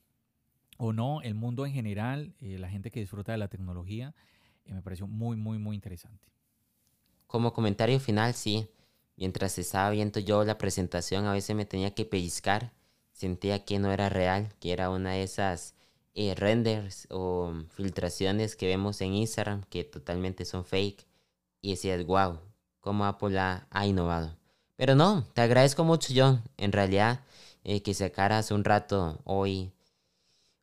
o 0.84 0.93
no, 0.93 1.21
el 1.21 1.36
mundo 1.36 1.65
en 1.65 1.73
general, 1.73 2.34
eh, 2.39 2.57
la 2.57 2.69
gente 2.69 2.91
que 2.91 2.99
disfruta 2.99 3.32
de 3.32 3.38
la 3.38 3.47
tecnología, 3.47 4.13
eh, 4.65 4.73
me 4.73 4.82
pareció 4.82 5.07
muy, 5.07 5.38
muy, 5.38 5.57
muy 5.57 5.75
interesante. 5.75 6.27
Como 7.27 7.53
comentario 7.53 7.99
final, 7.99 8.34
sí 8.34 8.67
Mientras 9.21 9.59
estaba 9.59 9.91
viendo 9.91 10.19
yo 10.19 10.43
la 10.43 10.57
presentación, 10.57 11.25
a 11.27 11.34
veces 11.34 11.55
me 11.55 11.65
tenía 11.65 11.93
que 11.93 12.05
pellizcar. 12.05 12.73
Sentía 13.11 13.63
que 13.63 13.77
no 13.77 13.91
era 13.91 14.09
real, 14.09 14.51
que 14.59 14.71
era 14.71 14.89
una 14.89 15.11
de 15.11 15.21
esas 15.21 15.75
eh, 16.15 16.34
renders 16.34 17.07
o 17.11 17.53
filtraciones 17.69 18.55
que 18.55 18.65
vemos 18.65 18.99
en 19.01 19.13
Instagram 19.13 19.63
que 19.69 19.84
totalmente 19.84 20.43
son 20.43 20.65
fake. 20.65 21.05
Y 21.61 21.69
decías, 21.69 22.03
wow, 22.03 22.39
cómo 22.79 23.05
Apple 23.05 23.38
ha, 23.38 23.86
innovado. 23.86 24.36
Pero 24.75 24.95
no, 24.95 25.23
te 25.36 25.41
agradezco 25.41 25.84
mucho, 25.84 26.11
John. 26.15 26.41
En 26.57 26.71
realidad, 26.71 27.21
eh, 27.63 27.84
que 27.84 27.93
sacaras 27.93 28.49
un 28.49 28.63
rato 28.63 29.19
hoy, 29.23 29.71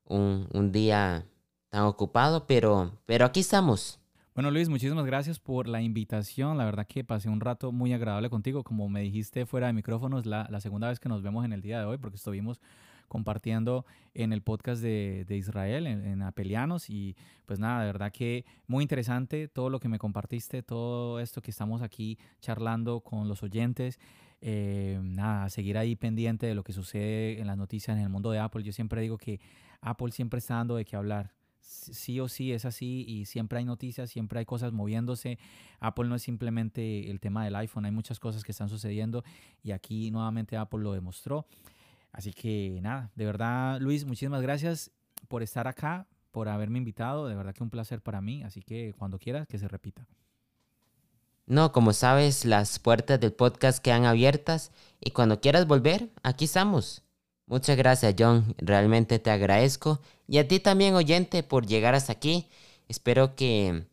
un, 0.08 0.48
un 0.52 0.72
día 0.72 1.26
tan 1.68 1.84
ocupado, 1.84 2.46
pero, 2.46 2.98
pero 3.06 3.24
aquí 3.24 3.40
estamos. 3.40 4.00
Bueno, 4.34 4.50
Luis, 4.50 4.68
muchísimas 4.68 5.04
gracias 5.04 5.38
por 5.38 5.66
la 5.66 5.82
invitación. 5.82 6.58
La 6.58 6.64
verdad 6.64 6.86
que 6.86 7.02
pasé 7.02 7.28
un 7.28 7.40
rato 7.40 7.72
muy 7.72 7.92
agradable 7.92 8.30
contigo. 8.30 8.62
Como 8.62 8.88
me 8.88 9.00
dijiste 9.00 9.46
fuera 9.46 9.66
de 9.66 9.72
micrófonos, 9.72 10.26
la, 10.26 10.46
la 10.48 10.60
segunda 10.60 10.88
vez 10.88 11.00
que 11.00 11.08
nos 11.08 11.22
vemos 11.22 11.44
en 11.44 11.52
el 11.52 11.60
día 11.60 11.80
de 11.80 11.86
hoy, 11.86 11.98
porque 11.98 12.16
estuvimos 12.16 12.60
compartiendo 13.08 13.84
en 14.14 14.32
el 14.32 14.42
podcast 14.42 14.80
de, 14.82 15.24
de 15.26 15.36
Israel, 15.36 15.86
en, 15.86 16.22
Apelianos. 16.22 16.88
Y 16.88 17.16
pues 17.46 17.58
nada, 17.58 17.80
de 17.80 17.86
verdad 17.86 18.12
que 18.12 18.44
muy 18.66 18.82
interesante 18.82 19.48
todo 19.48 19.70
lo 19.70 19.80
que 19.80 19.88
me 19.88 19.98
compartiste, 19.98 20.62
todo 20.62 21.18
esto 21.18 21.42
que 21.42 21.50
estamos 21.50 21.82
aquí 21.82 22.18
charlando 22.40 23.00
con 23.00 23.26
los 23.26 23.42
oyentes. 23.42 23.98
Eh, 24.40 25.00
nada, 25.02 25.48
seguir 25.48 25.78
ahí 25.78 25.96
pendiente 25.96 26.46
de 26.46 26.54
lo 26.54 26.62
que 26.62 26.72
sucede 26.72 27.40
en 27.40 27.48
las 27.48 27.56
noticias 27.56 27.96
en 27.96 28.04
el 28.04 28.08
mundo 28.08 28.30
de 28.30 28.38
Apple. 28.38 28.62
Yo 28.62 28.72
siempre 28.72 29.02
digo 29.02 29.18
que 29.18 29.40
Apple 29.80 30.12
siempre 30.12 30.38
está 30.38 30.54
dando 30.54 30.76
de 30.76 30.84
qué 30.84 30.96
hablar 30.96 31.32
sí 31.68 32.20
o 32.20 32.28
sí 32.28 32.52
es 32.52 32.64
así 32.64 33.04
y 33.06 33.26
siempre 33.26 33.58
hay 33.58 33.64
noticias, 33.64 34.10
siempre 34.10 34.38
hay 34.38 34.46
cosas 34.46 34.72
moviéndose. 34.72 35.38
Apple 35.80 36.08
no 36.08 36.14
es 36.14 36.22
simplemente 36.22 37.10
el 37.10 37.20
tema 37.20 37.44
del 37.44 37.56
iPhone, 37.56 37.84
hay 37.84 37.90
muchas 37.90 38.18
cosas 38.18 38.44
que 38.44 38.52
están 38.52 38.68
sucediendo 38.68 39.24
y 39.62 39.72
aquí 39.72 40.10
nuevamente 40.10 40.56
Apple 40.56 40.80
lo 40.80 40.92
demostró. 40.92 41.46
Así 42.12 42.32
que 42.32 42.78
nada, 42.82 43.10
de 43.14 43.24
verdad 43.26 43.80
Luis, 43.80 44.04
muchísimas 44.04 44.42
gracias 44.42 44.90
por 45.28 45.42
estar 45.42 45.68
acá, 45.68 46.06
por 46.30 46.48
haberme 46.48 46.78
invitado, 46.78 47.28
de 47.28 47.34
verdad 47.34 47.54
que 47.54 47.62
un 47.62 47.70
placer 47.70 48.00
para 48.00 48.20
mí, 48.20 48.42
así 48.42 48.62
que 48.62 48.94
cuando 48.96 49.18
quieras 49.18 49.46
que 49.46 49.58
se 49.58 49.68
repita. 49.68 50.06
No, 51.46 51.72
como 51.72 51.94
sabes, 51.94 52.44
las 52.44 52.78
puertas 52.78 53.20
del 53.20 53.32
podcast 53.32 53.82
quedan 53.82 54.04
abiertas 54.04 54.70
y 55.00 55.12
cuando 55.12 55.40
quieras 55.40 55.66
volver, 55.66 56.10
aquí 56.22 56.44
estamos. 56.44 57.02
Muchas 57.48 57.78
gracias 57.78 58.14
John, 58.18 58.54
realmente 58.58 59.18
te 59.18 59.30
agradezco. 59.30 60.00
Y 60.26 60.36
a 60.38 60.46
ti 60.46 60.60
también 60.60 60.94
oyente 60.94 61.42
por 61.42 61.66
llegar 61.66 61.94
hasta 61.94 62.12
aquí. 62.12 62.46
Espero 62.88 63.34
que 63.34 63.86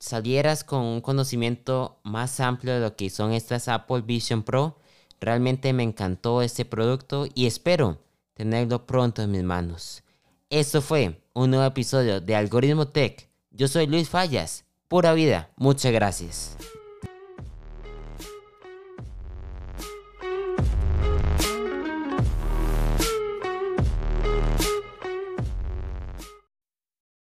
salieras 0.00 0.64
con 0.64 0.82
un 0.82 1.00
conocimiento 1.00 2.00
más 2.02 2.40
amplio 2.40 2.74
de 2.74 2.80
lo 2.80 2.96
que 2.96 3.08
son 3.08 3.32
estas 3.32 3.68
Apple 3.68 4.02
Vision 4.02 4.42
Pro. 4.42 4.78
Realmente 5.20 5.72
me 5.72 5.84
encantó 5.84 6.42
este 6.42 6.64
producto 6.64 7.26
y 7.34 7.46
espero 7.46 8.02
tenerlo 8.34 8.84
pronto 8.84 9.22
en 9.22 9.30
mis 9.30 9.44
manos. 9.44 10.02
Esto 10.50 10.82
fue 10.82 11.22
un 11.34 11.50
nuevo 11.50 11.64
episodio 11.64 12.20
de 12.20 12.34
Algoritmo 12.34 12.88
Tech. 12.88 13.28
Yo 13.50 13.68
soy 13.68 13.86
Luis 13.86 14.08
Fallas. 14.08 14.64
Pura 14.88 15.14
vida. 15.14 15.50
Muchas 15.56 15.92
gracias. 15.92 16.56